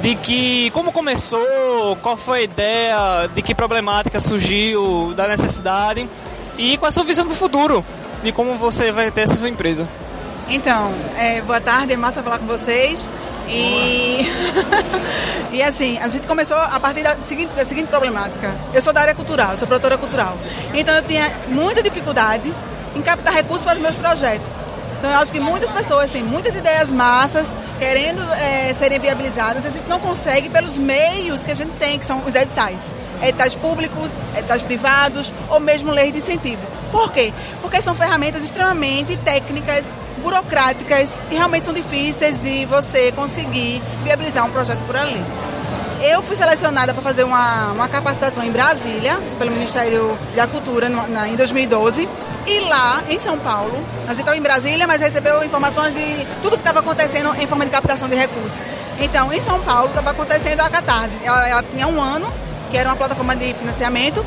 de 0.00 0.14
que 0.16 0.70
como 0.70 0.92
começou, 0.92 1.96
qual 2.02 2.16
foi 2.16 2.40
a 2.40 2.42
ideia, 2.42 3.30
de 3.34 3.42
que 3.42 3.54
problemática 3.54 4.20
surgiu, 4.20 5.12
da 5.14 5.26
necessidade 5.28 6.08
e 6.58 6.76
qual 6.78 6.88
a 6.88 6.92
sua 6.92 7.04
visão 7.04 7.26
do 7.26 7.34
futuro 7.34 7.84
de 8.22 8.32
como 8.32 8.56
você 8.56 8.90
vai 8.90 9.10
ter 9.10 9.22
essa 9.22 9.34
sua 9.34 9.48
empresa. 9.48 9.86
Então, 10.48 10.92
é, 11.16 11.40
boa 11.40 11.60
tarde, 11.60 11.92
é 11.92 11.96
massa 11.96 12.22
falar 12.22 12.38
com 12.38 12.46
vocês. 12.46 13.10
E, 13.48 14.26
e 15.52 15.62
assim, 15.62 15.98
a 15.98 16.08
gente 16.08 16.26
começou 16.26 16.56
a 16.56 16.78
partir 16.80 17.02
da 17.02 17.16
seguinte, 17.24 17.52
da 17.54 17.64
seguinte 17.64 17.88
problemática. 17.88 18.56
Eu 18.72 18.82
sou 18.82 18.92
da 18.92 19.00
área 19.00 19.14
cultural, 19.14 19.56
sou 19.56 19.66
produtora 19.66 19.98
cultural. 19.98 20.36
Então 20.74 20.94
eu 20.94 21.02
tinha 21.02 21.32
muita 21.48 21.82
dificuldade 21.82 22.52
em 22.94 23.02
captar 23.02 23.34
recursos 23.34 23.64
para 23.64 23.74
os 23.74 23.80
meus 23.80 23.96
projetos. 23.96 24.48
Então 24.98 25.10
eu 25.10 25.18
acho 25.18 25.32
que 25.32 25.40
muitas 25.40 25.70
pessoas 25.70 26.10
têm 26.10 26.22
muitas 26.22 26.54
ideias 26.54 26.90
massas, 26.90 27.46
querendo 27.78 28.22
é, 28.34 28.74
serem 28.74 28.98
viabilizadas, 28.98 29.64
a 29.64 29.70
gente 29.70 29.88
não 29.88 30.00
consegue 30.00 30.48
pelos 30.48 30.76
meios 30.76 31.42
que 31.42 31.52
a 31.52 31.54
gente 31.54 31.72
tem, 31.78 31.98
que 31.98 32.06
são 32.06 32.18
os 32.24 32.34
editais. 32.34 32.80
Editais 33.22 33.54
públicos, 33.54 34.10
editais 34.36 34.62
privados 34.62 35.32
ou 35.48 35.58
mesmo 35.60 35.90
leis 35.90 36.12
de 36.12 36.18
incentivo. 36.18 36.62
Por 36.90 37.12
quê? 37.12 37.32
Porque 37.62 37.80
são 37.82 37.94
ferramentas 37.94 38.44
extremamente 38.44 39.16
técnicas, 39.18 39.86
burocráticas 40.22 41.18
e 41.30 41.34
realmente 41.34 41.64
são 41.64 41.74
difíceis 41.74 42.38
de 42.40 42.64
você 42.66 43.12
conseguir 43.12 43.82
viabilizar 44.04 44.44
um 44.44 44.50
projeto 44.50 44.84
por 44.86 44.96
ali. 44.96 45.22
Eu 46.08 46.22
fui 46.22 46.36
selecionada 46.36 46.94
para 46.94 47.02
fazer 47.02 47.24
uma, 47.24 47.72
uma 47.72 47.88
capacitação 47.88 48.44
em 48.44 48.52
Brasília, 48.52 49.18
pelo 49.40 49.50
Ministério 49.50 50.16
da 50.36 50.46
Cultura, 50.46 50.88
no, 50.88 51.04
na, 51.08 51.26
em 51.26 51.34
2012. 51.34 52.08
E 52.46 52.60
lá, 52.60 53.02
em 53.08 53.18
São 53.18 53.36
Paulo, 53.40 53.84
a 54.04 54.10
gente 54.10 54.20
estava 54.20 54.36
em 54.36 54.40
Brasília, 54.40 54.86
mas 54.86 55.00
recebeu 55.00 55.42
informações 55.42 55.92
de 55.92 56.24
tudo 56.42 56.52
que 56.52 56.58
estava 56.58 56.78
acontecendo 56.78 57.34
em 57.40 57.46
forma 57.48 57.64
de 57.64 57.72
captação 57.72 58.08
de 58.08 58.14
recursos. 58.14 58.56
Então, 59.00 59.32
em 59.32 59.40
São 59.40 59.60
Paulo, 59.62 59.88
estava 59.88 60.10
acontecendo 60.10 60.60
a 60.60 60.70
Catarse. 60.70 61.18
Ela, 61.24 61.48
ela, 61.48 61.62
tinha 61.64 61.88
um 61.88 62.00
ano, 62.00 62.32
que 62.70 62.78
era 62.78 62.88
uma 62.88 62.96
plataforma 62.96 63.34
de 63.34 63.52
financiamento. 63.54 64.24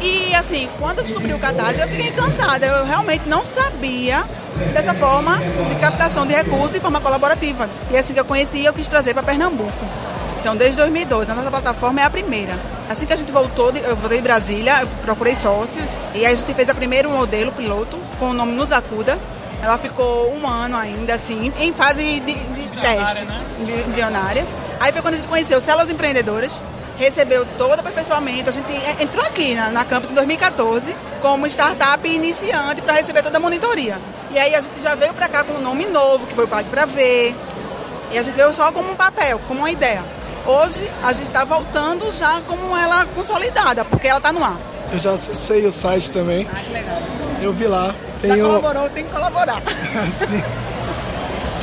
E, 0.00 0.34
assim, 0.34 0.66
quando 0.78 1.00
eu 1.00 1.04
descobri 1.04 1.34
o 1.34 1.38
Catarse, 1.38 1.78
eu 1.78 1.88
fiquei 1.88 2.08
encantada. 2.08 2.64
Eu 2.64 2.86
realmente 2.86 3.28
não 3.28 3.44
sabia 3.44 4.24
dessa 4.72 4.94
forma 4.94 5.36
de 5.68 5.76
captação 5.76 6.26
de 6.26 6.32
recursos 6.32 6.70
de 6.70 6.80
forma 6.80 7.02
colaborativa. 7.02 7.68
E 7.90 7.98
assim 7.98 8.14
que 8.14 8.20
eu 8.20 8.24
conheci, 8.24 8.64
eu 8.64 8.72
quis 8.72 8.88
trazer 8.88 9.12
para 9.12 9.22
Pernambuco. 9.22 10.17
Então, 10.40 10.56
desde 10.56 10.76
2012, 10.76 11.30
a 11.30 11.34
nossa 11.34 11.50
plataforma 11.50 12.00
é 12.00 12.04
a 12.04 12.10
primeira. 12.10 12.58
Assim 12.88 13.06
que 13.06 13.12
a 13.12 13.16
gente 13.16 13.32
voltou, 13.32 13.70
eu 13.72 13.96
voltei 13.96 14.18
em 14.18 14.22
Brasília, 14.22 14.80
eu 14.82 14.88
procurei 15.02 15.34
sócios, 15.34 15.88
e 16.14 16.24
aí 16.24 16.32
a 16.32 16.34
gente 16.34 16.54
fez 16.54 16.70
a 16.70 16.74
primeiro 16.74 17.10
modelo 17.10 17.52
piloto, 17.52 17.98
com 18.18 18.30
o 18.30 18.32
nome 18.32 18.52
Nos 18.52 18.72
Acuda. 18.72 19.18
Ela 19.60 19.76
ficou 19.76 20.32
um 20.32 20.46
ano 20.46 20.76
ainda, 20.76 21.14
assim, 21.14 21.52
em 21.58 21.72
fase 21.72 22.20
de, 22.20 22.32
de 22.34 22.80
teste, 22.80 23.24
né? 23.24 23.44
embrionária. 23.86 24.46
Aí 24.78 24.92
foi 24.92 25.02
quando 25.02 25.14
a 25.14 25.16
gente 25.16 25.28
conheceu 25.28 25.60
Células 25.60 25.90
Empreendedoras, 25.90 26.60
recebeu 26.96 27.44
todo 27.58 27.76
o 27.76 27.80
aperfeiçoamento. 27.80 28.50
A 28.50 28.52
gente 28.52 28.72
entrou 29.00 29.24
aqui 29.26 29.54
na, 29.54 29.70
na 29.70 29.84
campus 29.84 30.10
em 30.10 30.14
2014 30.14 30.94
como 31.20 31.46
startup 31.46 32.08
iniciante 32.08 32.80
para 32.80 32.94
receber 32.94 33.22
toda 33.22 33.38
a 33.38 33.40
monitoria. 33.40 33.98
E 34.30 34.38
aí 34.38 34.54
a 34.54 34.60
gente 34.60 34.80
já 34.80 34.94
veio 34.94 35.12
para 35.14 35.28
cá 35.28 35.42
com 35.42 35.54
um 35.54 35.60
nome 35.60 35.86
novo, 35.86 36.26
que 36.26 36.34
foi 36.34 36.44
o 36.44 36.48
Pague 36.48 36.68
para 36.68 36.84
Ver. 36.84 37.34
E 38.12 38.18
a 38.18 38.22
gente 38.22 38.34
veio 38.34 38.52
só 38.52 38.70
como 38.72 38.92
um 38.92 38.96
papel, 38.96 39.40
como 39.48 39.60
uma 39.60 39.70
ideia. 39.70 40.02
Hoje 40.46 40.90
a 41.02 41.12
gente 41.12 41.26
está 41.28 41.44
voltando 41.44 42.10
já 42.12 42.40
como 42.46 42.76
ela 42.76 43.04
consolidada, 43.14 43.84
porque 43.84 44.08
ela 44.08 44.18
está 44.18 44.32
no 44.32 44.42
ar. 44.42 44.56
Eu 44.92 44.98
já 44.98 45.12
acessei 45.12 45.66
o 45.66 45.72
site 45.72 46.10
também. 46.10 46.48
Ah, 46.50 46.60
que 46.64 46.72
legal. 46.72 46.98
Eu 47.42 47.52
vi 47.52 47.66
lá. 47.66 47.94
Tenho... 48.22 48.36
Já 48.36 48.42
colaborou, 48.44 48.88
tem 48.90 49.04
que 49.04 49.10
colaborar. 49.10 49.62
Sim. 50.14 50.42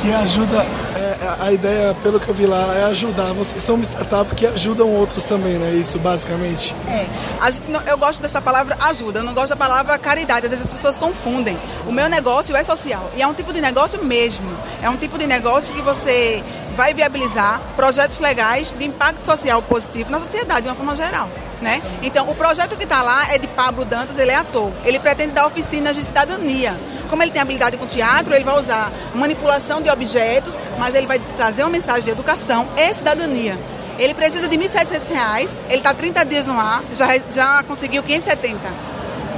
que 0.00 0.12
ajuda, 0.12 0.58
é, 0.94 1.16
a 1.40 1.50
ideia, 1.52 1.96
pelo 2.02 2.20
que 2.20 2.28
eu 2.28 2.34
vi 2.34 2.46
lá, 2.46 2.72
é 2.76 2.84
ajudar. 2.84 3.32
Vocês 3.32 3.60
são 3.60 3.74
uma 3.74 3.84
startup 3.84 4.32
que 4.36 4.46
ajudam 4.46 4.88
outros 4.94 5.24
também, 5.24 5.54
né? 5.58 5.72
Isso, 5.72 5.98
basicamente. 5.98 6.72
É, 6.88 7.06
a 7.40 7.50
gente 7.50 7.68
não- 7.70 7.80
eu 7.82 7.98
gosto 7.98 8.22
dessa 8.22 8.40
palavra 8.40 8.76
ajuda, 8.82 9.18
eu 9.18 9.24
não 9.24 9.34
gosto 9.34 9.48
da 9.48 9.56
palavra 9.56 9.98
caridade. 9.98 10.46
Às 10.46 10.50
vezes 10.52 10.66
as 10.66 10.72
pessoas 10.72 10.96
confundem. 10.96 11.58
O 11.86 11.92
meu 11.92 12.08
negócio 12.08 12.54
é 12.54 12.62
social 12.62 13.10
e 13.16 13.22
é 13.22 13.26
um 13.26 13.34
tipo 13.34 13.52
de 13.52 13.60
negócio 13.60 14.02
mesmo. 14.04 14.48
É 14.80 14.88
um 14.88 14.96
tipo 14.96 15.18
de 15.18 15.26
negócio 15.26 15.74
que 15.74 15.82
você 15.82 16.42
vai 16.76 16.94
viabilizar 16.94 17.60
projetos 17.74 18.20
legais 18.20 18.72
de 18.78 18.84
impacto 18.84 19.24
social 19.24 19.62
positivo 19.62 20.10
na 20.10 20.20
sociedade, 20.20 20.62
de 20.62 20.68
uma 20.68 20.74
forma 20.74 20.94
geral. 20.94 21.28
Né? 21.60 21.80
Então, 22.02 22.28
o 22.28 22.34
projeto 22.34 22.76
que 22.76 22.84
está 22.84 23.02
lá 23.02 23.32
é 23.32 23.38
de 23.38 23.48
Pablo 23.48 23.84
Dantas, 23.84 24.18
ele 24.18 24.30
é 24.30 24.36
ator. 24.36 24.70
Ele 24.84 24.98
pretende 24.98 25.32
dar 25.32 25.46
oficinas 25.46 25.96
de 25.96 26.04
cidadania. 26.04 26.76
Como 27.08 27.22
ele 27.22 27.30
tem 27.30 27.40
habilidade 27.40 27.78
com 27.78 27.86
teatro, 27.86 28.34
ele 28.34 28.44
vai 28.44 28.60
usar 28.60 28.92
manipulação 29.14 29.80
de 29.80 29.88
objetos, 29.88 30.54
mas 30.78 30.94
ele 30.94 31.06
vai 31.06 31.18
trazer 31.18 31.62
uma 31.62 31.70
mensagem 31.70 32.02
de 32.02 32.10
educação 32.10 32.68
e 32.76 32.92
cidadania. 32.92 33.56
Ele 33.98 34.12
precisa 34.12 34.46
de 34.46 34.58
1.700 34.58 35.08
reais, 35.08 35.50
ele 35.68 35.78
está 35.78 35.94
30 35.94 36.24
dias 36.26 36.46
no 36.46 36.60
ar, 36.60 36.82
já, 36.94 37.06
já 37.32 37.62
conseguiu 37.62 38.02
570. 38.02 38.60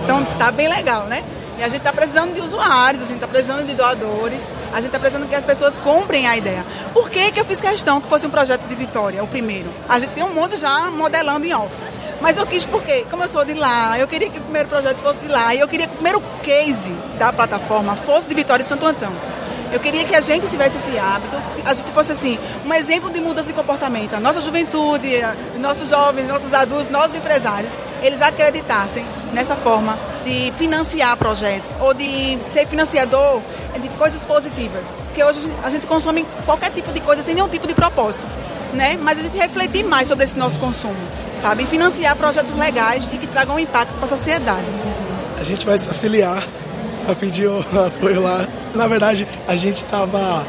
Então 0.03 0.21
está 0.21 0.51
bem 0.51 0.69
legal, 0.69 1.05
né? 1.05 1.23
E 1.59 1.63
a 1.63 1.69
gente 1.69 1.79
está 1.79 1.93
precisando 1.93 2.35
de 2.35 2.41
usuários, 2.41 3.03
a 3.03 3.07
gente 3.07 3.17
está 3.17 3.27
precisando 3.27 3.67
de 3.67 3.75
doadores, 3.75 4.41
a 4.73 4.77
gente 4.77 4.87
está 4.87 4.99
precisando 4.99 5.29
que 5.29 5.35
as 5.35 5.45
pessoas 5.45 5.77
comprem 5.79 6.27
a 6.27 6.37
ideia. 6.37 6.65
Por 6.95 7.11
que, 7.11 7.33
que 7.33 7.41
eu 7.41 7.45
fiz 7.45 7.61
questão 7.61 8.01
que 8.01 8.09
fosse 8.09 8.27
um 8.27 8.31
projeto 8.31 8.67
de 8.69 8.75
Vitória, 8.77 9.23
o 9.25 9.27
primeiro? 9.27 9.69
A 9.89 9.99
gente 9.99 10.11
tem 10.11 10.23
um 10.23 10.33
monte 10.33 10.57
já 10.57 10.89
modelando 10.91 11.45
em 11.45 11.53
off. 11.53 11.75
Mas 12.21 12.37
eu 12.37 12.47
quis 12.47 12.65
porque, 12.65 13.05
como 13.11 13.25
eu 13.25 13.29
sou 13.29 13.45
de 13.45 13.55
lá, 13.55 13.99
eu 13.99 14.07
queria 14.07 14.31
que 14.31 14.39
o 14.39 14.43
primeiro 14.43 14.69
projeto 14.69 14.99
fosse 14.99 15.21
de 15.21 15.29
lá, 15.29 15.55
e 15.55 15.61
eu 15.61 15.69
queria 15.69 15.87
que 15.87 15.93
o 15.93 15.97
primeiro 15.97 16.21
case 16.43 16.93
da 17.19 17.33
plataforma 17.33 17.97
fosse 17.97 18.29
de 18.29 18.35
Vitória 18.35 18.63
e 18.63 18.67
Santo 18.67 18.87
Antão. 18.87 19.13
Eu 19.73 19.81
queria 19.81 20.05
que 20.05 20.15
a 20.15 20.21
gente 20.21 20.49
tivesse 20.49 20.79
esse 20.79 20.99
hábito, 20.99 21.37
a 21.65 21.75
gente 21.75 21.91
fosse 21.91 22.13
assim, 22.13 22.39
um 22.65 22.73
exemplo 22.73 23.11
de 23.11 23.21
mudança 23.21 23.49
de 23.49 23.53
comportamento. 23.53 24.15
A 24.15 24.21
nossa 24.21 24.41
juventude, 24.41 25.09
nossos 25.59 25.91
jovens, 25.91 26.27
nossos 26.27 26.55
adultos, 26.55 26.91
nossos 26.91 27.17
empresários, 27.17 27.73
eles 28.03 28.21
acreditassem 28.23 29.05
nessa 29.33 29.55
forma 29.57 29.97
de 30.25 30.53
financiar 30.59 31.17
projetos 31.17 31.73
ou 31.81 31.93
de 31.95 32.39
ser 32.49 32.67
financiador 32.67 33.41
de 33.81 33.89
coisas 33.91 34.21
positivas. 34.25 34.85
Porque 35.07 35.23
hoje 35.23 35.41
a 35.63 35.71
gente- 35.71 35.87
consome 35.87 36.27
qualquer 36.45 36.71
tipo 36.71 36.93
de 36.93 37.01
coisa 37.01 37.23
sem 37.23 37.35
nenhum 37.35 37.49
tipo 37.49 37.67
de 37.67 37.75
propósito, 37.75 38.27
né? 38.75 38.99
Mas 39.01 39.19
a 39.19 39.23
gente 39.23 39.37
refletir 39.39 39.85
mais 39.85 40.09
sobre 40.09 40.25
esse 40.25 40.37
nosso 40.37 40.59
consumo, 40.59 40.97
sabe? 41.41 41.63
E 41.63 41.67
financiar 41.67 42.17
projetos 42.17 42.55
legais 42.57 43.09
e 43.13 43.17
que 43.19 43.27
tragam 43.27 43.59
impacto 43.59 43.93
para 43.95 44.07
a 44.07 44.09
sociedade. 44.09 44.65
A 45.41 45.45
gente 45.45 45.65
vai 45.65 45.79
se 45.79 45.89
afiliar 45.89 46.43
para 47.05 47.15
pedir 47.15 47.47
o 47.47 47.59
apoio 47.87 48.21
lá. 48.23 48.47
Na 48.75 48.87
verdade, 48.89 49.27
a 49.47 49.55
gente 49.57 49.85
estava 49.85 50.45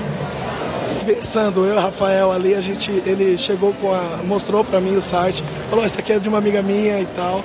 pensando, 1.05 1.65
eu 1.65 1.75
e 1.77 1.79
Rafael 1.79 2.31
ali, 2.31 2.53
a 2.55 2.61
gente, 2.61 2.91
ele 3.05 3.37
chegou 3.37 3.73
com 3.73 3.93
a, 3.93 4.19
mostrou 4.23 4.63
para 4.63 4.79
mim 4.79 4.95
o 4.95 5.01
site, 5.01 5.43
falou, 5.69 5.85
isso 5.85 5.99
aqui 5.99 6.13
é 6.13 6.19
de 6.19 6.27
uma 6.27 6.37
amiga 6.37 6.61
minha 6.61 6.99
e 6.99 7.05
tal. 7.07 7.43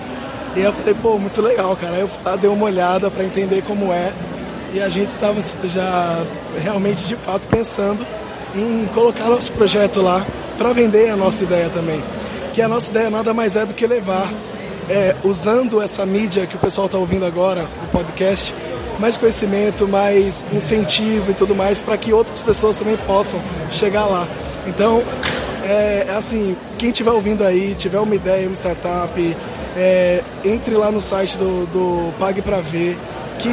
E 0.56 0.60
eu 0.60 0.72
falei, 0.72 0.94
pô, 0.94 1.18
muito 1.18 1.42
legal, 1.42 1.76
cara. 1.76 1.96
Eu 1.96 2.10
ah, 2.24 2.36
dei 2.36 2.48
uma 2.48 2.66
olhada 2.66 3.10
para 3.10 3.24
entender 3.24 3.62
como 3.62 3.92
é. 3.92 4.12
E 4.72 4.80
a 4.80 4.88
gente 4.88 5.08
estava 5.08 5.40
já 5.64 6.24
realmente, 6.60 7.06
de 7.06 7.16
fato, 7.16 7.46
pensando 7.48 8.04
em 8.54 8.86
colocar 8.94 9.24
nosso 9.24 9.52
projeto 9.52 10.00
lá 10.00 10.24
para 10.56 10.72
vender 10.72 11.10
a 11.10 11.16
nossa 11.16 11.44
ideia 11.44 11.68
também. 11.68 12.02
Que 12.52 12.62
a 12.62 12.68
nossa 12.68 12.90
ideia 12.90 13.10
nada 13.10 13.34
mais 13.34 13.56
é 13.56 13.66
do 13.66 13.74
que 13.74 13.86
levar, 13.86 14.32
é, 14.88 15.14
usando 15.24 15.82
essa 15.82 16.04
mídia 16.06 16.46
que 16.46 16.56
o 16.56 16.58
pessoal 16.58 16.86
está 16.86 16.98
ouvindo 16.98 17.24
agora, 17.24 17.66
o 17.84 17.90
podcast, 17.90 18.54
mais 18.98 19.16
conhecimento, 19.16 19.88
mais 19.88 20.44
incentivo 20.52 21.30
e 21.30 21.34
tudo 21.34 21.54
mais 21.54 21.80
para 21.80 21.96
que 21.96 22.12
outras 22.12 22.42
pessoas 22.42 22.76
também 22.76 22.96
possam 22.96 23.40
chegar 23.70 24.06
lá. 24.06 24.28
Então, 24.66 25.02
é, 25.64 26.14
assim, 26.16 26.56
quem 26.78 26.90
estiver 26.90 27.10
ouvindo 27.10 27.42
aí, 27.42 27.74
tiver 27.74 27.98
uma 27.98 28.14
ideia, 28.14 28.46
uma 28.46 28.54
startup, 28.54 29.36
é, 29.76 30.22
entre 30.44 30.74
lá 30.74 30.90
no 30.90 31.00
site 31.00 31.36
do, 31.38 31.66
do 31.66 32.18
Pague 32.18 32.42
para 32.42 32.60
Ver, 32.60 32.96
que 33.38 33.48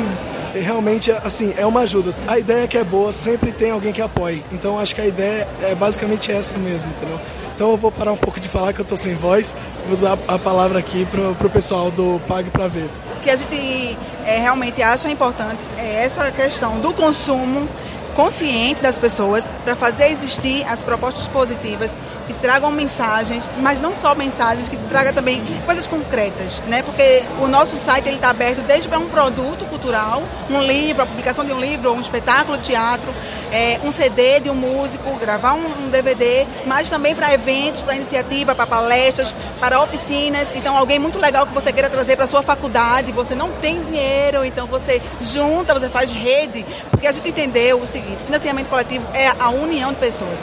realmente 0.60 1.12
assim 1.12 1.54
é 1.58 1.66
uma 1.66 1.82
ajuda. 1.82 2.14
A 2.28 2.38
ideia 2.38 2.68
que 2.68 2.78
é 2.78 2.84
boa 2.84 3.14
sempre 3.14 3.52
tem 3.52 3.72
alguém 3.72 3.94
que 3.94 4.02
apoie. 4.02 4.44
Então 4.52 4.80
acho 4.80 4.94
que 4.94 5.02
a 5.02 5.08
ideia 5.08 5.48
é 5.62 5.74
basicamente 5.74 6.32
essa 6.32 6.58
mesmo, 6.58 6.92
entendeu? 6.92 7.20
Então 7.56 7.72
eu 7.72 7.78
vou 7.78 7.92
parar 7.92 8.12
um 8.12 8.18
pouco 8.18 8.40
de 8.40 8.50
falar 8.50 8.74
que 8.74 8.82
eu 8.82 8.86
tô 8.86 8.98
sem 8.98 9.14
voz, 9.14 9.54
vou 9.88 9.98
dar 9.98 10.18
a 10.28 10.40
palavra 10.40 10.80
aqui 10.80 11.06
pro, 11.06 11.36
pro 11.36 11.50
pessoal 11.50 11.92
do 11.92 12.20
Pague 12.28 12.50
para 12.50 12.68
Ver. 12.68 12.90
O 13.18 13.24
que 13.24 13.30
a 13.30 13.36
gente 13.36 13.98
é, 14.26 14.40
realmente 14.40 14.82
acha 14.82 15.10
importante 15.10 15.60
é 15.78 16.06
essa 16.06 16.32
questão 16.32 16.80
do 16.80 16.92
consumo 16.94 17.70
consciente 18.12 18.82
das 18.82 19.00
pessoas 19.00 19.44
para 19.64 19.76
fazer 19.76 20.08
existir 20.08 20.64
as 20.68 20.80
propostas 20.80 21.28
positivas 21.28 21.92
que 22.32 22.40
tragam 22.40 22.72
mensagens, 22.72 23.50
mas 23.60 23.82
não 23.82 23.96
só 23.96 24.16
mensagens, 24.16 24.70
que 24.70 24.78
tragam 24.90 25.14
também 25.14 25.44
coisas 25.66 25.86
concretas, 25.88 26.62
né? 26.68 26.82
Porque 26.82 27.24
o 27.42 27.48
nosso 27.48 27.78
site 27.78 28.08
ele 28.08 28.16
está 28.16 28.30
aberto 28.30 28.62
desde 28.62 28.88
para 28.88 29.00
um 29.00 29.10
produto 29.10 29.66
cultural, 29.66 30.24
um 30.50 30.62
livro, 30.62 31.04
a 31.04 31.06
publicação 31.06 31.44
de 31.44 31.52
um 31.52 31.60
livro, 31.60 31.92
um 31.92 32.00
espetáculo 32.00 32.58
de 32.58 32.64
teatro, 32.64 33.14
é, 33.52 33.80
um 33.84 33.92
CD 33.92 34.40
de 34.40 34.50
um 34.50 34.56
músico, 34.56 35.14
gravar 35.16 35.54
um, 35.54 35.86
um 35.86 35.90
DVD, 35.90 36.48
mas 36.66 36.90
também 36.90 37.16
para 37.16 37.34
eventos, 37.34 37.82
para 37.82 37.96
iniciativa, 37.96 38.56
para 38.56 38.66
palestras, 38.66 39.36
para 39.60 39.82
oficinas. 39.82 40.48
Então, 40.56 40.78
alguém 40.78 41.00
muito 41.00 41.20
legal 41.20 41.46
que 41.46 41.54
você 41.54 41.74
queira 41.74 41.90
trazer 41.90 42.16
para 42.16 42.28
sua 42.28 42.42
faculdade, 42.42 43.12
você 43.12 43.36
não 43.36 43.52
tem 43.54 43.84
dinheiro, 43.84 44.46
então 44.46 44.68
você 44.68 45.02
junta, 45.22 45.74
você 45.74 45.90
faz 45.90 46.12
rede, 46.12 46.66
porque 46.90 47.08
a 47.08 47.12
gente 47.12 47.28
entendeu 47.28 47.82
o 47.82 47.88
seguinte: 47.88 48.24
financiamento 48.26 48.70
coletivo 48.70 49.06
é 49.14 49.28
a 49.28 49.50
união 49.50 49.92
de 49.92 50.00
pessoas. 50.00 50.40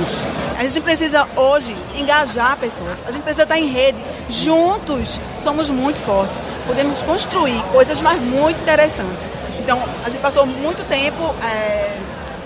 Isso. 0.00 0.26
A 0.58 0.62
gente 0.62 0.80
precisa 0.80 1.28
hoje 1.36 1.76
engajar 1.94 2.56
pessoas. 2.56 2.96
A 3.06 3.12
gente 3.12 3.22
precisa 3.22 3.42
estar 3.42 3.58
em 3.58 3.66
rede. 3.66 3.98
Juntos 4.28 5.20
somos 5.42 5.68
muito 5.68 5.98
fortes. 6.00 6.42
Podemos 6.66 7.02
construir 7.02 7.60
coisas 7.72 8.00
mais 8.00 8.20
muito 8.22 8.60
interessantes. 8.60 9.30
Então, 9.58 9.80
a 10.04 10.08
gente 10.08 10.20
passou 10.20 10.44
muito 10.44 10.84
tempo, 10.88 11.34
é, 11.44 11.96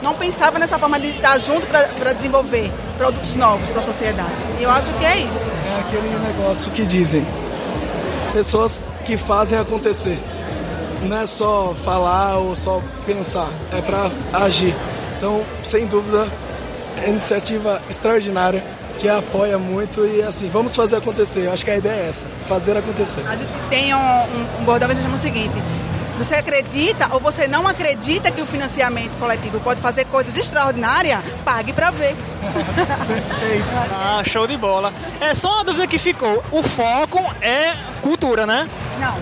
não 0.02 0.14
pensava 0.14 0.58
nessa 0.58 0.78
forma 0.78 1.00
de 1.00 1.08
estar 1.08 1.38
junto 1.38 1.66
para 1.66 2.12
desenvolver 2.12 2.70
produtos 2.98 3.34
novos 3.36 3.70
para 3.70 3.80
a 3.80 3.84
sociedade. 3.84 4.34
E 4.60 4.62
eu 4.62 4.70
acho 4.70 4.92
que 4.94 5.04
é 5.04 5.20
isso. 5.20 5.44
É 5.66 5.80
aquele 5.80 6.18
negócio 6.18 6.70
que 6.72 6.84
dizem, 6.84 7.26
pessoas 8.32 8.78
que 9.04 9.16
fazem 9.16 9.58
acontecer. 9.58 10.18
Não 11.02 11.16
é 11.16 11.26
só 11.26 11.74
falar 11.84 12.36
ou 12.36 12.54
só 12.54 12.82
pensar, 13.06 13.48
é 13.72 13.80
para 13.80 14.10
agir. 14.32 14.74
Então, 15.16 15.42
sem 15.62 15.86
dúvida, 15.86 16.26
iniciativa 17.06 17.80
extraordinária 17.88 18.64
que 18.98 19.08
apoia 19.08 19.58
muito 19.58 20.06
e 20.06 20.22
assim, 20.22 20.48
vamos 20.48 20.74
fazer 20.74 20.96
acontecer. 20.96 21.46
Eu 21.46 21.52
acho 21.52 21.64
que 21.64 21.70
a 21.70 21.76
ideia 21.76 22.04
é 22.04 22.08
essa, 22.08 22.26
fazer 22.48 22.76
acontecer. 22.76 23.20
A 23.26 23.36
gente 23.36 23.50
tem 23.68 23.94
um, 23.94 23.98
um, 23.98 24.60
um 24.60 24.64
bordão 24.64 24.88
que 24.88 24.94
a 24.94 24.96
gente 24.96 25.04
chama 25.04 25.16
o 25.16 25.20
seguinte: 25.20 25.54
você 26.18 26.34
acredita 26.34 27.08
ou 27.12 27.20
você 27.20 27.46
não 27.46 27.68
acredita 27.68 28.30
que 28.30 28.40
o 28.40 28.46
financiamento 28.46 29.18
coletivo 29.18 29.60
pode 29.60 29.80
fazer 29.82 30.06
coisas 30.06 30.36
extraordinárias? 30.36 31.20
Pague 31.44 31.72
para 31.72 31.90
ver. 31.90 32.14
Ah, 33.92 34.22
show 34.24 34.46
de 34.46 34.56
bola. 34.56 34.92
É 35.20 35.34
só 35.34 35.52
uma 35.56 35.64
dúvida 35.64 35.86
que 35.86 35.98
ficou. 35.98 36.42
O 36.50 36.62
foco 36.62 37.18
é 37.40 37.72
cultura, 38.00 38.46
né? 38.46 38.66
Não. 38.98 39.14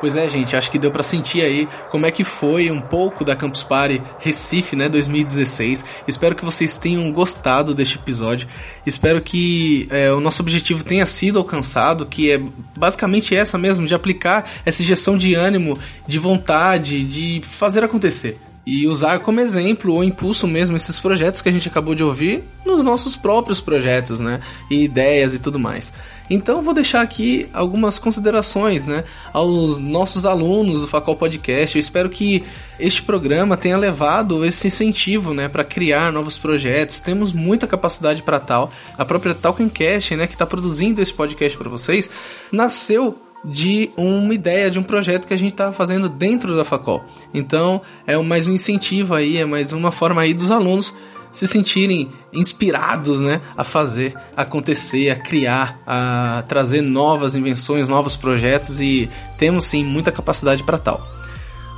Pois 0.00 0.16
é, 0.16 0.26
gente, 0.30 0.56
acho 0.56 0.70
que 0.70 0.78
deu 0.78 0.90
pra 0.90 1.02
sentir 1.02 1.42
aí 1.42 1.68
como 1.90 2.06
é 2.06 2.10
que 2.10 2.24
foi 2.24 2.70
um 2.70 2.80
pouco 2.80 3.22
da 3.22 3.36
Campus 3.36 3.62
Party 3.62 4.00
Recife, 4.18 4.74
né, 4.74 4.88
2016. 4.88 5.84
Espero 6.08 6.34
que 6.34 6.42
vocês 6.42 6.78
tenham 6.78 7.12
gostado 7.12 7.74
deste 7.74 7.96
episódio. 7.96 8.48
Espero 8.86 9.20
que 9.20 9.86
é, 9.90 10.10
o 10.10 10.18
nosso 10.18 10.40
objetivo 10.40 10.82
tenha 10.82 11.04
sido 11.04 11.38
alcançado, 11.38 12.06
que 12.06 12.32
é 12.32 12.40
basicamente 12.74 13.36
essa 13.36 13.58
mesmo, 13.58 13.86
de 13.86 13.94
aplicar 13.94 14.50
essa 14.64 14.82
injeção 14.82 15.18
de 15.18 15.34
ânimo, 15.34 15.78
de 16.08 16.18
vontade, 16.18 17.04
de 17.04 17.42
fazer 17.44 17.84
acontecer. 17.84 18.38
e 18.66 18.86
usar 18.86 19.18
como 19.20 19.40
exemplo 19.40 19.94
ou 19.94 20.04
impulso 20.04 20.46
mesmo 20.46 20.76
esses 20.76 20.98
projetos 20.98 21.40
que 21.40 21.48
a 21.48 21.52
gente 21.52 21.66
acabou 21.66 21.94
de 21.94 22.04
ouvir 22.04 22.44
nos 22.64 22.84
nossos 22.84 23.16
próprios 23.16 23.60
projetos, 23.60 24.20
né? 24.20 24.40
E 24.70 24.84
ideias 24.84 25.34
e 25.34 25.38
tudo 25.38 25.58
mais. 25.58 25.92
Então 26.30 26.62
vou 26.62 26.72
deixar 26.72 27.00
aqui 27.00 27.48
algumas 27.52 27.98
considerações, 27.98 28.86
né, 28.86 29.02
aos 29.32 29.78
nossos 29.78 30.24
alunos 30.24 30.80
do 30.80 30.86
Facol 30.86 31.16
Podcast. 31.16 31.76
Eu 31.76 31.80
espero 31.80 32.08
que 32.08 32.44
este 32.78 33.02
programa 33.02 33.56
tenha 33.56 33.76
levado 33.76 34.44
esse 34.44 34.68
incentivo, 34.68 35.34
né, 35.34 35.48
para 35.48 35.64
criar 35.64 36.12
novos 36.12 36.38
projetos. 36.38 37.00
Temos 37.00 37.32
muita 37.32 37.66
capacidade 37.66 38.22
para 38.22 38.38
tal. 38.38 38.70
A 38.96 39.04
própria 39.04 39.34
Talkencast, 39.34 40.14
né, 40.14 40.28
que 40.28 40.34
está 40.34 40.46
produzindo 40.46 41.02
esse 41.02 41.12
podcast 41.12 41.58
para 41.58 41.68
vocês, 41.68 42.08
nasceu 42.52 43.18
de 43.44 43.90
uma 43.96 44.32
ideia, 44.32 44.70
de 44.70 44.78
um 44.78 44.82
projeto 44.82 45.26
que 45.26 45.34
a 45.34 45.36
gente 45.36 45.52
está 45.52 45.72
fazendo 45.72 46.08
dentro 46.08 46.54
da 46.54 46.62
Facol. 46.62 47.02
Então 47.34 47.80
é 48.06 48.16
mais 48.18 48.46
um 48.46 48.52
incentivo 48.52 49.14
aí, 49.14 49.38
é 49.38 49.44
mais 49.44 49.72
uma 49.72 49.90
forma 49.90 50.20
aí 50.20 50.32
dos 50.32 50.50
alunos 50.50 50.94
se 51.32 51.46
sentirem 51.46 52.10
inspirados, 52.32 53.20
né, 53.20 53.40
a 53.56 53.64
fazer 53.64 54.14
acontecer, 54.36 55.10
a 55.10 55.16
criar, 55.16 55.80
a 55.86 56.44
trazer 56.48 56.80
novas 56.80 57.34
invenções, 57.34 57.88
novos 57.88 58.16
projetos 58.16 58.80
e 58.80 59.08
temos 59.38 59.64
sim 59.64 59.84
muita 59.84 60.12
capacidade 60.12 60.62
para 60.62 60.78
tal. 60.78 61.06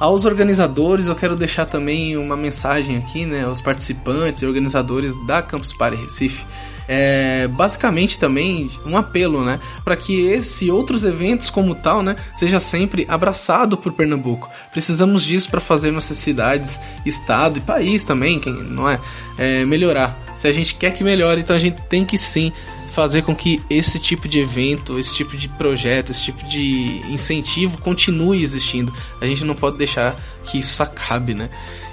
Aos 0.00 0.24
organizadores, 0.24 1.06
eu 1.06 1.14
quero 1.14 1.36
deixar 1.36 1.66
também 1.66 2.16
uma 2.16 2.36
mensagem 2.36 2.96
aqui, 2.96 3.24
né, 3.24 3.44
aos 3.44 3.60
participantes 3.60 4.42
e 4.42 4.46
organizadores 4.46 5.14
da 5.26 5.40
Campus 5.40 5.72
Party 5.72 5.96
Recife 5.96 6.44
é 6.88 7.48
basicamente 7.48 8.18
também 8.18 8.70
um 8.84 8.96
apelo, 8.96 9.44
né, 9.44 9.60
para 9.84 9.96
que 9.96 10.26
esse 10.26 10.66
e 10.66 10.70
outros 10.70 11.04
eventos 11.04 11.50
como 11.50 11.74
tal, 11.74 12.02
né, 12.02 12.16
seja 12.32 12.60
sempre 12.60 13.04
abraçado 13.08 13.76
por 13.76 13.92
Pernambuco. 13.92 14.48
Precisamos 14.70 15.22
disso 15.22 15.50
para 15.50 15.60
fazer 15.60 15.90
nossas 15.90 16.18
cidades, 16.18 16.78
estado 17.04 17.58
e 17.58 17.60
país 17.60 18.04
também, 18.04 18.38
quem 18.38 18.52
não 18.52 18.88
é, 18.88 19.00
é 19.38 19.64
melhorar. 19.64 20.18
Se 20.36 20.48
a 20.48 20.52
gente 20.52 20.74
quer 20.74 20.92
que 20.92 21.04
melhore, 21.04 21.40
então 21.40 21.54
a 21.54 21.58
gente 21.58 21.80
tem 21.88 22.04
que 22.04 22.18
sim 22.18 22.52
fazer 22.92 23.22
com 23.22 23.34
que 23.34 23.62
esse 23.70 23.98
tipo 23.98 24.28
de 24.28 24.38
evento, 24.38 24.98
esse 24.98 25.14
tipo 25.14 25.36
de 25.36 25.48
projeto, 25.48 26.10
esse 26.10 26.22
tipo 26.24 26.46
de 26.46 27.00
incentivo 27.08 27.78
continue 27.78 28.42
existindo. 28.42 28.92
A 29.20 29.26
gente 29.26 29.44
não 29.44 29.54
pode 29.54 29.78
deixar 29.78 30.14
que 30.44 30.58
isso 30.58 30.82
acabe, 30.82 31.32
né? 31.32 31.48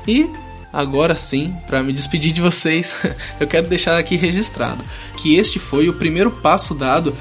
E 0.07 0.29
agora 0.71 1.15
sim, 1.15 1.53
para 1.67 1.81
me 1.83 1.93
despedir 1.93 2.31
de 2.31 2.41
vocês, 2.41 2.95
eu 3.39 3.47
quero 3.47 3.67
deixar 3.67 3.97
aqui 3.97 4.15
registrado 4.15 4.83
que 5.17 5.35
este 5.35 5.59
foi 5.59 5.89
o 5.89 5.93
primeiro 5.93 6.31
passo 6.31 6.73
dado, 6.73 7.15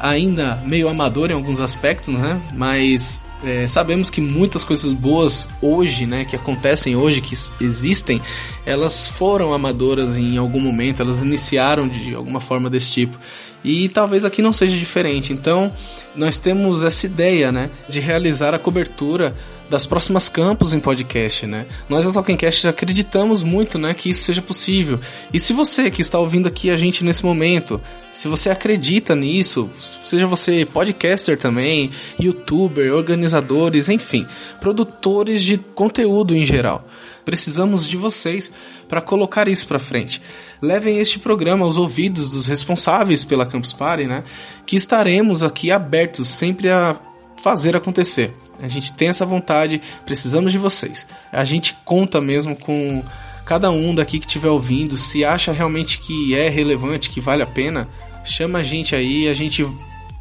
ainda 0.00 0.56
meio 0.64 0.88
amador 0.88 1.30
em 1.30 1.34
alguns 1.34 1.60
aspectos, 1.60 2.14
né? 2.14 2.40
Mas 2.54 3.20
é, 3.44 3.68
sabemos 3.68 4.08
que 4.08 4.20
muitas 4.20 4.64
coisas 4.64 4.92
boas 4.92 5.48
hoje, 5.60 6.06
né, 6.06 6.24
que 6.24 6.34
acontecem 6.34 6.96
hoje, 6.96 7.20
que 7.20 7.36
existem, 7.60 8.20
elas 8.64 9.06
foram 9.06 9.52
amadoras 9.52 10.16
em 10.16 10.38
algum 10.38 10.60
momento, 10.60 11.02
elas 11.02 11.20
iniciaram 11.20 11.86
de 11.86 12.14
alguma 12.14 12.40
forma 12.40 12.70
desse 12.70 12.90
tipo. 12.90 13.18
E 13.62 13.88
talvez 13.88 14.24
aqui 14.24 14.42
não 14.42 14.52
seja 14.52 14.76
diferente. 14.76 15.32
Então, 15.32 15.72
nós 16.14 16.38
temos 16.38 16.82
essa 16.82 17.06
ideia, 17.06 17.50
né, 17.50 17.70
de 17.88 18.00
realizar 18.00 18.54
a 18.54 18.58
cobertura 18.58 19.36
das 19.74 19.84
próximas 19.84 20.28
campos 20.28 20.72
em 20.72 20.78
podcast, 20.78 21.48
né? 21.48 21.66
Nós 21.88 22.04
da 22.04 22.12
Talkencast 22.12 22.68
acreditamos 22.68 23.42
muito, 23.42 23.76
né, 23.76 23.92
que 23.92 24.08
isso 24.08 24.22
seja 24.22 24.40
possível. 24.40 25.00
E 25.32 25.40
se 25.40 25.52
você 25.52 25.90
que 25.90 26.00
está 26.00 26.16
ouvindo 26.16 26.46
aqui 26.46 26.70
a 26.70 26.76
gente 26.76 27.02
nesse 27.02 27.24
momento, 27.24 27.80
se 28.12 28.28
você 28.28 28.50
acredita 28.50 29.16
nisso, 29.16 29.68
seja 30.04 30.28
você 30.28 30.64
podcaster 30.64 31.36
também, 31.36 31.90
youtuber, 32.20 32.94
organizadores, 32.94 33.88
enfim, 33.88 34.24
produtores 34.60 35.42
de 35.42 35.58
conteúdo 35.58 36.36
em 36.36 36.44
geral, 36.44 36.86
precisamos 37.24 37.84
de 37.84 37.96
vocês 37.96 38.52
para 38.88 39.00
colocar 39.00 39.48
isso 39.48 39.66
para 39.66 39.80
frente. 39.80 40.22
Levem 40.62 40.98
este 40.98 41.18
programa 41.18 41.64
aos 41.64 41.76
ouvidos 41.76 42.28
dos 42.28 42.46
responsáveis 42.46 43.24
pela 43.24 43.44
Campus 43.44 43.72
Party, 43.72 44.04
né? 44.04 44.22
Que 44.64 44.76
estaremos 44.76 45.42
aqui 45.42 45.72
abertos 45.72 46.28
sempre 46.28 46.70
a 46.70 46.96
fazer 47.44 47.76
acontecer. 47.76 48.34
A 48.58 48.68
gente 48.68 48.90
tem 48.94 49.08
essa 49.08 49.26
vontade, 49.26 49.82
precisamos 50.06 50.50
de 50.50 50.56
vocês. 50.56 51.06
A 51.30 51.44
gente 51.44 51.76
conta 51.84 52.18
mesmo 52.18 52.56
com 52.56 53.04
cada 53.44 53.70
um 53.70 53.94
daqui 53.94 54.18
que 54.18 54.24
estiver 54.24 54.48
ouvindo, 54.48 54.96
se 54.96 55.26
acha 55.26 55.52
realmente 55.52 55.98
que 55.98 56.34
é 56.34 56.48
relevante, 56.48 57.10
que 57.10 57.20
vale 57.20 57.42
a 57.42 57.46
pena, 57.46 57.86
chama 58.24 58.60
a 58.60 58.62
gente 58.62 58.96
aí, 58.96 59.28
a 59.28 59.34
gente 59.34 59.62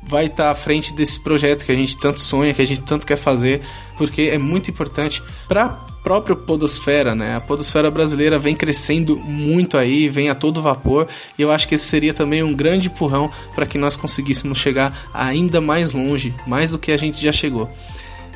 vai 0.08 0.26
estar 0.26 0.46
tá 0.46 0.52
à 0.52 0.56
frente 0.56 0.94
desse 0.94 1.20
projeto 1.20 1.66
que 1.66 1.72
a 1.72 1.76
gente 1.76 1.98
tanto 1.98 2.20
sonha, 2.20 2.54
que 2.54 2.62
a 2.62 2.68
gente 2.68 2.82
tanto 2.82 3.06
quer 3.06 3.18
fazer, 3.18 3.62
porque 3.98 4.24
é 4.24 4.38
muito 4.38 4.70
importante 4.70 5.22
para 5.48 5.70
própria 6.04 6.36
podosfera, 6.36 7.16
né? 7.16 7.38
A 7.38 7.40
podosfera 7.40 7.90
brasileira 7.90 8.38
vem 8.38 8.56
crescendo 8.56 9.18
muito 9.18 9.78
aí, 9.78 10.10
vem 10.10 10.30
a 10.30 10.36
todo 10.36 10.62
vapor, 10.62 11.08
e 11.40 11.42
eu 11.42 11.50
acho 11.50 11.68
que 11.68 11.76
esse 11.76 11.86
seria 11.86 12.14
também 12.14 12.44
um 12.44 12.54
grande 12.54 12.90
empurrão 12.90 13.32
para 13.56 13.66
que 13.66 13.78
nós 13.78 13.96
conseguíssemos 13.96 14.58
chegar 14.58 15.10
ainda 15.14 15.62
mais 15.62 15.94
longe, 15.94 16.34
mais 16.46 16.72
do 16.72 16.78
que 16.78 16.92
a 16.92 16.98
gente 16.98 17.24
já 17.24 17.32
chegou. 17.32 17.72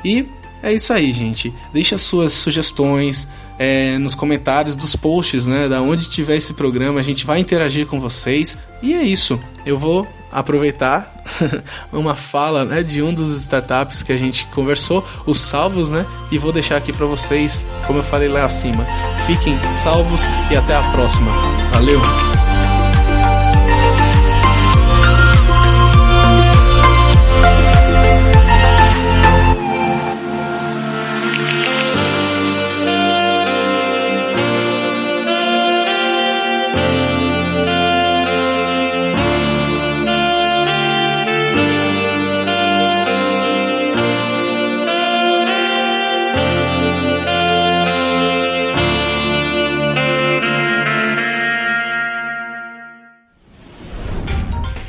E 0.02 0.26
é 0.62 0.72
isso 0.72 0.92
aí, 0.92 1.12
gente. 1.12 1.52
Deixa 1.72 1.98
suas 1.98 2.32
sugestões 2.32 3.28
é, 3.58 3.98
nos 3.98 4.14
comentários 4.14 4.74
dos 4.74 4.96
posts, 4.96 5.46
né? 5.46 5.68
Da 5.68 5.82
onde 5.82 6.08
tiver 6.08 6.36
esse 6.36 6.54
programa, 6.54 7.00
a 7.00 7.02
gente 7.02 7.26
vai 7.26 7.38
interagir 7.38 7.86
com 7.86 8.00
vocês. 8.00 8.56
E 8.82 8.94
é 8.94 9.02
isso. 9.02 9.38
Eu 9.66 9.76
vou 9.76 10.06
aproveitar 10.30 11.14
uma 11.92 12.14
fala 12.14 12.64
né, 12.64 12.82
de 12.82 13.02
um 13.02 13.12
dos 13.12 13.30
startups 13.40 14.02
que 14.02 14.12
a 14.12 14.16
gente 14.16 14.46
conversou, 14.46 15.06
os 15.26 15.38
salvos, 15.38 15.90
né? 15.90 16.06
E 16.30 16.38
vou 16.38 16.52
deixar 16.52 16.76
aqui 16.76 16.92
para 16.92 17.06
vocês, 17.06 17.66
como 17.86 18.00
eu 18.00 18.04
falei 18.04 18.28
lá 18.28 18.44
acima. 18.44 18.86
Fiquem 19.26 19.58
salvos 19.74 20.22
e 20.50 20.56
até 20.56 20.74
a 20.74 20.82
próxima. 20.90 21.30
Valeu! 21.72 22.27